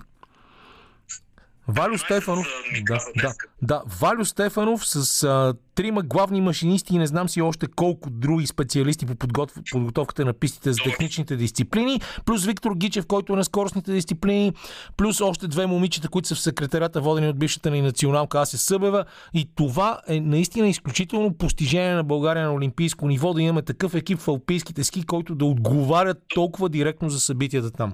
Валю 1.67 1.93
12 1.93 1.97
Стефанов. 1.97 2.47
Да, 2.87 2.99
да, 3.21 3.33
да. 3.61 3.83
Валю 3.99 4.25
Стефанов 4.25 4.87
с 4.87 5.23
а, 5.23 5.53
трима 5.75 6.01
главни 6.01 6.41
машинисти 6.41 6.95
и 6.95 6.97
не 6.97 7.07
знам 7.07 7.29
си 7.29 7.41
още 7.41 7.67
колко 7.75 8.09
други 8.09 8.47
специалисти 8.47 9.05
по 9.05 9.15
подготв... 9.15 9.59
подготовката 9.71 10.25
на 10.25 10.33
пистите 10.33 10.73
за 10.73 10.79
техничните 10.83 11.35
дисциплини, 11.35 12.01
плюс 12.25 12.45
Виктор 12.45 12.75
Гичев, 12.75 13.05
който 13.05 13.33
е 13.33 13.35
на 13.35 13.43
скоростните 13.43 13.91
дисциплини, 13.91 14.53
плюс 14.97 15.21
още 15.21 15.47
две 15.47 15.65
момичета, 15.65 16.09
които 16.09 16.27
са 16.27 16.35
в 16.35 16.39
секретарята, 16.39 17.01
водени 17.01 17.27
от 17.27 17.39
бившата 17.39 17.69
ни 17.71 17.81
националка 17.81 18.41
Ася 18.41 18.57
Събева. 18.57 19.05
И 19.33 19.49
това 19.55 20.01
е 20.07 20.19
наистина 20.19 20.67
изключително 20.67 21.33
постижение 21.33 21.95
на 21.95 22.03
България 22.03 22.45
на 22.45 22.53
олимпийско 22.53 23.07
ниво, 23.07 23.33
да 23.33 23.41
имаме 23.41 23.61
такъв 23.61 23.95
екип 23.95 24.19
в 24.19 24.27
алпийските 24.27 24.83
ски, 24.83 25.03
който 25.03 25.35
да 25.35 25.45
отговарят 25.45 26.17
толкова 26.35 26.69
директно 26.69 27.09
за 27.09 27.19
събитията 27.19 27.71
там. 27.71 27.93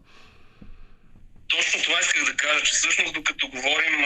Точно 1.58 1.82
това 1.84 2.00
исках 2.00 2.26
да 2.26 2.36
кажа, 2.36 2.64
че 2.64 2.72
всъщност 2.72 3.14
докато 3.14 3.48
говорим 3.48 4.06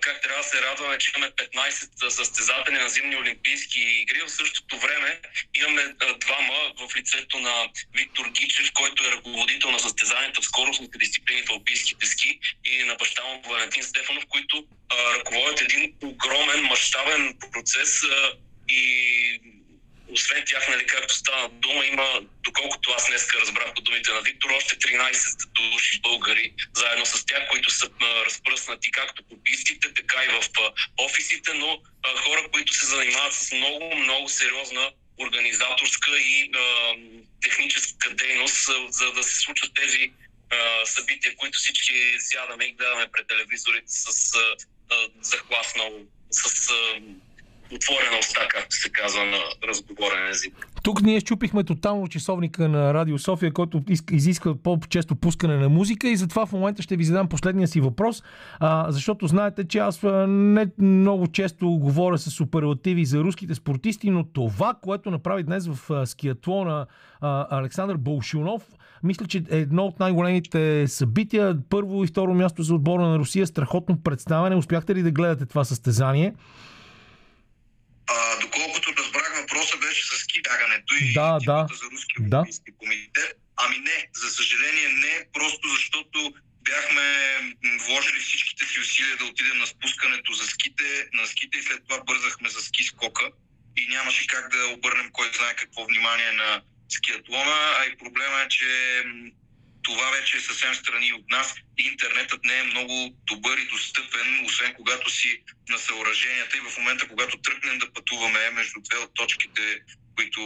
как 0.00 0.22
трябва 0.22 0.42
да 0.42 0.48
се 0.48 0.62
радваме, 0.62 0.98
че 0.98 1.12
имаме 1.16 1.32
15 1.32 2.08
състезатели 2.08 2.74
на 2.74 2.88
зимни 2.88 3.16
олимпийски 3.16 3.80
игри, 3.80 4.22
в 4.26 4.30
същото 4.30 4.78
време 4.78 5.20
имаме 5.54 5.94
двама 6.20 6.72
в 6.78 6.96
лицето 6.96 7.38
на 7.38 7.68
Виктор 7.94 8.28
Гичев, 8.30 8.70
който 8.74 9.04
е 9.04 9.10
ръководител 9.10 9.70
на 9.70 9.78
състезанията 9.78 10.40
в 10.40 10.44
скоростните 10.44 10.98
дисциплини 10.98 11.42
в 11.42 11.50
алпийските 11.50 12.06
ски 12.06 12.40
и 12.64 12.84
на 12.84 12.94
баща 12.94 13.24
му 13.24 13.42
Валентин 13.50 13.82
Стефанов, 13.82 14.24
които 14.28 14.64
а, 14.88 15.14
ръководят 15.18 15.60
един 15.60 15.94
огромен, 16.02 16.62
мащабен 16.64 17.34
процес 17.52 18.00
и 18.68 19.40
освен 20.08 20.42
тях, 20.46 20.68
нали, 20.68 20.86
както 20.86 21.14
стана 21.14 21.48
дума, 21.48 21.86
има, 21.86 22.20
доколкото 22.44 22.90
аз 22.96 23.06
днес 23.06 23.28
разбрах 23.40 23.74
по 23.74 23.80
думите 23.80 24.12
на 24.12 24.20
Виктор, 24.20 24.50
още 24.50 24.76
13 24.76 25.48
души 25.48 26.00
българи, 26.00 26.54
заедно 26.74 27.06
с 27.06 27.26
тях, 27.26 27.48
които 27.50 27.70
са 27.70 27.90
разпръснати 28.26 28.90
както 28.90 29.22
по 29.22 29.42
пистите, 29.42 29.94
така 29.94 30.24
и 30.24 30.28
в 30.28 30.42
офисите, 30.96 31.54
но 31.54 31.82
а, 32.02 32.16
хора, 32.16 32.48
които 32.52 32.74
се 32.74 32.86
занимават 32.86 33.34
с 33.34 33.52
много, 33.52 33.96
много 33.96 34.28
сериозна 34.28 34.90
организаторска 35.20 36.18
и 36.18 36.50
а, 36.54 36.94
техническа 37.42 38.14
дейност, 38.14 38.68
а, 38.68 38.92
за 38.92 39.12
да 39.12 39.22
се 39.22 39.34
случат 39.34 39.70
тези 39.74 40.12
а, 40.50 40.86
събития, 40.86 41.36
които 41.36 41.58
всички 41.58 41.94
сядаме 42.18 42.64
и 42.64 42.72
гледаме 42.72 43.08
пред 43.12 43.26
телевизорите 43.26 43.86
с 43.92 44.34
а, 44.34 44.56
захласнал, 45.20 45.92
с 46.30 46.70
а, 46.70 47.00
отворена 47.74 48.18
уста, 48.20 48.40
както 48.48 48.76
се 48.76 48.90
казва 48.90 49.24
на 49.24 49.68
разговорен 49.68 50.28
език. 50.30 50.68
Тук 50.82 51.02
ние 51.02 51.20
щупихме 51.20 51.64
тотално 51.64 52.08
часовника 52.08 52.68
на 52.68 52.94
Радио 52.94 53.18
София, 53.18 53.52
който 53.52 53.82
изисква 54.10 54.54
по-често 54.62 55.16
пускане 55.16 55.56
на 55.56 55.68
музика 55.68 56.08
и 56.08 56.16
затова 56.16 56.46
в 56.46 56.52
момента 56.52 56.82
ще 56.82 56.96
ви 56.96 57.04
задам 57.04 57.28
последния 57.28 57.68
си 57.68 57.80
въпрос, 57.80 58.22
а, 58.60 58.86
защото 58.92 59.26
знаете, 59.26 59.68
че 59.68 59.78
аз 59.78 60.00
не 60.28 60.66
много 60.78 61.26
често 61.26 61.70
говоря 61.70 62.18
с 62.18 62.30
суперлативи 62.30 63.04
за 63.04 63.20
руските 63.20 63.54
спортисти, 63.54 64.10
но 64.10 64.24
това, 64.24 64.74
което 64.82 65.10
направи 65.10 65.42
днес 65.42 65.66
в 65.66 66.06
скиатлона 66.06 66.86
Александър 67.50 67.96
Болшунов, 67.96 68.62
мисля, 69.02 69.26
че 69.26 69.42
е 69.50 69.58
едно 69.58 69.84
от 69.84 70.00
най-големите 70.00 70.88
събития. 70.88 71.58
Първо 71.70 72.04
и 72.04 72.06
второ 72.06 72.34
място 72.34 72.62
за 72.62 72.74
отбора 72.74 73.02
на 73.02 73.18
Русия. 73.18 73.46
Страхотно 73.46 74.02
представяне. 74.02 74.56
Успяхте 74.56 74.94
ли 74.94 75.02
да 75.02 75.10
гледате 75.10 75.46
това 75.46 75.64
състезание? 75.64 76.34
Въпросът 79.66 79.80
беше 79.80 80.06
с 80.06 80.18
ски 80.18 80.42
бягането 80.42 80.94
и 81.00 81.12
Да, 81.12 81.38
да. 81.44 81.66
за 81.74 81.84
руски 81.92 82.14
Да. 82.18 82.44
комитет. 82.78 83.32
Ами 83.56 83.78
не, 83.78 84.08
за 84.14 84.30
съжаление 84.30 84.88
не, 84.88 85.26
просто 85.32 85.68
защото 85.68 86.34
бяхме 86.62 87.06
вложили 87.86 88.20
всичките 88.20 88.64
си 88.64 88.80
усилия 88.80 89.16
да 89.16 89.24
отидем 89.24 89.58
на 89.58 89.66
спускането 89.66 90.32
за 90.32 90.46
ските, 90.46 91.08
на 91.12 91.26
ските 91.26 91.58
и 91.58 91.62
след 91.62 91.80
това 91.88 92.04
бързахме 92.04 92.48
за 92.48 92.60
ски 92.60 92.84
скока 92.84 93.24
и 93.76 93.86
нямаше 93.88 94.26
как 94.26 94.50
да 94.50 94.66
обърнем 94.66 95.10
кой 95.12 95.30
знае 95.32 95.54
какво 95.56 95.84
внимание 95.84 96.32
на 96.32 96.62
скиатлона, 96.88 97.58
а 97.80 97.84
и 97.86 97.96
проблема 97.96 98.40
е, 98.40 98.48
че 98.48 99.02
това 99.86 100.10
вече 100.10 100.36
е 100.36 100.40
съвсем 100.40 100.74
страни 100.74 101.12
от 101.12 101.30
нас. 101.30 101.54
Интернетът 101.78 102.44
не 102.44 102.58
е 102.58 102.62
много 102.62 103.16
добър 103.26 103.58
и 103.58 103.68
достъпен, 103.68 104.44
освен 104.44 104.74
когато 104.74 105.10
си 105.10 105.42
на 105.68 105.78
съоръженията. 105.78 106.56
И 106.56 106.60
в 106.60 106.78
момента, 106.78 107.08
когато 107.08 107.38
тръгнем 107.38 107.78
да 107.78 107.92
пътуваме 107.92 108.50
между 108.50 108.80
две 108.80 108.98
от 108.98 109.14
точките, 109.14 109.80
които 110.16 110.40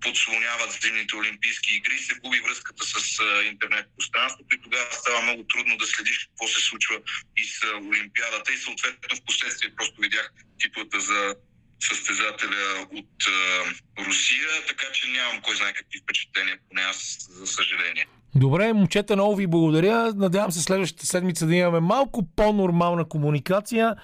подслоняват 0.00 0.72
зимните 0.82 1.16
олимпийски 1.16 1.74
игри, 1.74 1.98
се 1.98 2.14
губи 2.14 2.40
връзката 2.40 2.84
с 2.84 3.22
интернет 3.46 3.86
пространството 3.98 4.54
и 4.54 4.62
тогава 4.62 4.92
става 4.92 5.22
много 5.22 5.44
трудно 5.44 5.76
да 5.76 5.86
следиш 5.86 6.26
какво 6.26 6.48
се 6.48 6.60
случва 6.60 6.96
и 7.36 7.44
с 7.44 7.66
Олимпиадата. 7.90 8.52
И 8.52 8.56
съответно 8.56 9.16
в 9.16 9.24
последствие 9.26 9.76
просто 9.76 10.00
видях 10.00 10.32
титлата 10.58 11.00
за 11.00 11.36
състезателя 11.80 12.86
от 12.90 13.14
а, 13.28 13.64
Русия, 14.04 14.66
така 14.66 14.92
че 14.92 15.08
нямам 15.08 15.42
кой 15.42 15.56
знае 15.56 15.72
какви 15.72 15.98
впечатления, 15.98 16.58
поне 16.68 16.82
аз, 16.82 17.16
за 17.30 17.46
съжаление. 17.46 18.06
Добре, 18.36 18.72
момчета, 18.72 19.16
много 19.16 19.36
ви 19.36 19.46
благодаря. 19.46 20.12
Надявам 20.16 20.52
се 20.52 20.62
следващата 20.62 21.06
седмица 21.06 21.46
да 21.46 21.54
имаме 21.54 21.80
малко 21.80 22.22
по-нормална 22.36 23.04
комуникация. 23.04 23.96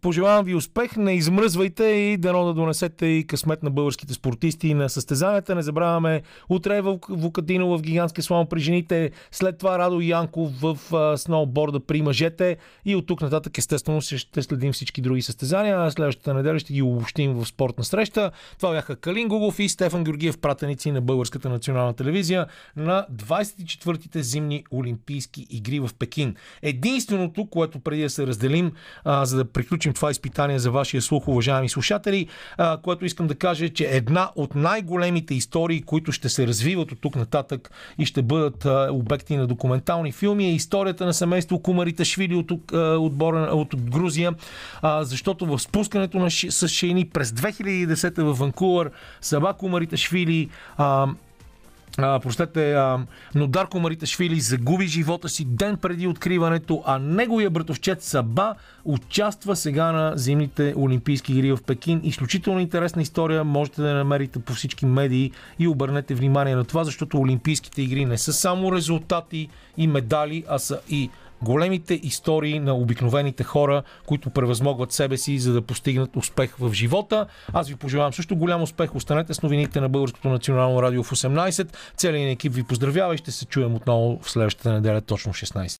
Пожелавам 0.00 0.44
ви 0.44 0.54
успех, 0.54 0.96
не 0.96 1.14
измръзвайте 1.14 1.84
и 1.84 2.16
дано 2.16 2.44
да 2.44 2.54
донесете 2.54 3.06
и 3.06 3.26
късмет 3.26 3.62
на 3.62 3.70
българските 3.70 4.14
спортисти 4.14 4.74
на 4.74 4.88
състезанията. 4.88 5.54
Не 5.54 5.62
забравяме 5.62 6.22
утре 6.48 6.76
е 6.76 6.82
в 6.82 6.98
Вукадино 7.08 7.78
в 7.78 7.82
гигантския 7.82 8.24
слон 8.24 8.46
при 8.46 8.60
жените, 8.60 9.10
след 9.30 9.58
това 9.58 9.78
Радо 9.78 10.00
Янков 10.00 10.50
в 10.60 10.78
сноуборда 11.18 11.80
при 11.80 12.02
мъжете 12.02 12.56
и 12.84 12.96
от 12.96 13.06
тук 13.06 13.22
нататък 13.22 13.58
естествено 13.58 14.00
ще 14.00 14.42
следим 14.42 14.72
всички 14.72 15.00
други 15.00 15.22
състезания. 15.22 15.90
Следващата 15.90 16.34
неделя 16.34 16.58
ще 16.58 16.72
ги 16.72 16.82
обобщим 16.82 17.34
в 17.34 17.46
спортна 17.46 17.84
среща. 17.84 18.30
Това 18.56 18.72
бяха 18.72 18.96
Калин 18.96 19.28
Гугов 19.28 19.58
и 19.58 19.68
Стефан 19.68 20.04
Георгиев, 20.04 20.38
пратеници 20.38 20.90
на 20.90 21.00
Българската 21.00 21.48
национална 21.48 21.92
телевизия 21.92 22.46
на 22.76 23.06
24-те 23.64 24.22
зимни 24.22 24.64
олимпийски 24.72 25.46
игри 25.50 25.80
в 25.80 25.90
Пекин. 25.98 26.34
Единственото, 26.62 27.46
което 27.46 27.78
преди 27.78 28.02
да 28.02 28.10
се 28.10 28.26
разделим, 28.26 28.72
а, 29.04 29.24
за 29.24 29.36
да 29.36 29.44
приключим 29.44 29.92
това 29.92 30.10
изпитание 30.10 30.58
за 30.58 30.70
вашия 30.70 31.02
слух, 31.02 31.28
уважаеми 31.28 31.68
слушатели, 31.68 32.26
а, 32.56 32.78
което 32.82 33.04
искам 33.04 33.26
да 33.26 33.34
кажа, 33.34 33.64
е, 33.64 33.68
че 33.68 33.84
една 33.84 34.30
от 34.36 34.54
най-големите 34.54 35.34
истории, 35.34 35.82
които 35.82 36.12
ще 36.12 36.28
се 36.28 36.46
развиват 36.46 36.92
от 36.92 37.00
тук 37.00 37.16
нататък 37.16 37.70
и 37.98 38.06
ще 38.06 38.22
бъдат 38.22 38.64
а, 38.64 38.88
обекти 38.92 39.36
на 39.36 39.46
документални 39.46 40.12
филми, 40.12 40.44
е 40.44 40.54
историята 40.54 41.06
на 41.06 41.14
семейство 41.14 41.62
Кумарите 41.62 42.04
Швили 42.04 42.34
от, 42.34 42.50
от, 42.72 43.12
от 43.52 43.76
Грузия, 43.76 44.34
а, 44.82 45.04
защото 45.04 45.46
в 45.46 45.58
спускането 45.58 46.18
на, 46.18 46.30
с 46.30 46.68
шейни 46.68 47.08
през 47.08 47.30
2010 47.30 48.22
в 48.22 48.38
Ванкувър 48.38 48.90
Саба 49.20 49.54
Кумарите 49.54 49.96
Швили 49.96 50.48
а, 50.76 51.06
а, 51.98 52.20
простете, 52.20 52.72
а, 52.72 52.98
но 53.34 53.46
Дарко 53.46 53.80
Мариташвили 53.80 54.40
загуби 54.40 54.86
живота 54.86 55.28
си 55.28 55.44
ден 55.44 55.76
преди 55.76 56.06
откриването, 56.06 56.82
а 56.86 56.98
неговия 56.98 57.50
братовчет 57.50 58.02
Саба 58.02 58.54
участва 58.84 59.56
сега 59.56 59.92
на 59.92 60.12
зимните 60.16 60.74
Олимпийски 60.76 61.32
игри 61.32 61.52
в 61.52 61.58
Пекин. 61.66 62.00
Изключително 62.04 62.60
интересна 62.60 63.02
история, 63.02 63.44
можете 63.44 63.82
да 63.82 63.88
я 63.88 63.94
намерите 63.94 64.38
по 64.38 64.52
всички 64.52 64.86
медии 64.86 65.32
и 65.58 65.68
обърнете 65.68 66.14
внимание 66.14 66.56
на 66.56 66.64
това, 66.64 66.84
защото 66.84 67.18
Олимпийските 67.18 67.82
игри 67.82 68.04
не 68.04 68.18
са 68.18 68.32
само 68.32 68.72
резултати 68.72 69.48
и 69.76 69.86
медали, 69.86 70.44
а 70.48 70.58
са 70.58 70.80
и 70.88 71.10
големите 71.42 72.00
истории 72.02 72.58
на 72.58 72.74
обикновените 72.74 73.44
хора, 73.44 73.82
които 74.06 74.30
превъзмогват 74.30 74.92
себе 74.92 75.16
си, 75.16 75.38
за 75.38 75.52
да 75.52 75.62
постигнат 75.62 76.16
успех 76.16 76.56
в 76.58 76.72
живота. 76.72 77.26
Аз 77.52 77.68
ви 77.68 77.76
пожелавам 77.76 78.12
също 78.12 78.36
голям 78.36 78.62
успех. 78.62 78.94
Останете 78.94 79.34
с 79.34 79.42
новините 79.42 79.80
на 79.80 79.88
Българското 79.88 80.28
национално 80.28 80.82
радио 80.82 81.02
в 81.02 81.10
18. 81.10 81.76
Целият 81.96 82.32
екип 82.32 82.54
ви 82.54 82.62
поздравява 82.62 83.14
и 83.14 83.18
ще 83.18 83.30
се 83.30 83.46
чуем 83.46 83.74
отново 83.74 84.18
в 84.22 84.30
следващата 84.30 84.72
неделя 84.72 85.00
точно 85.00 85.32
в 85.32 85.36
16. 85.36 85.76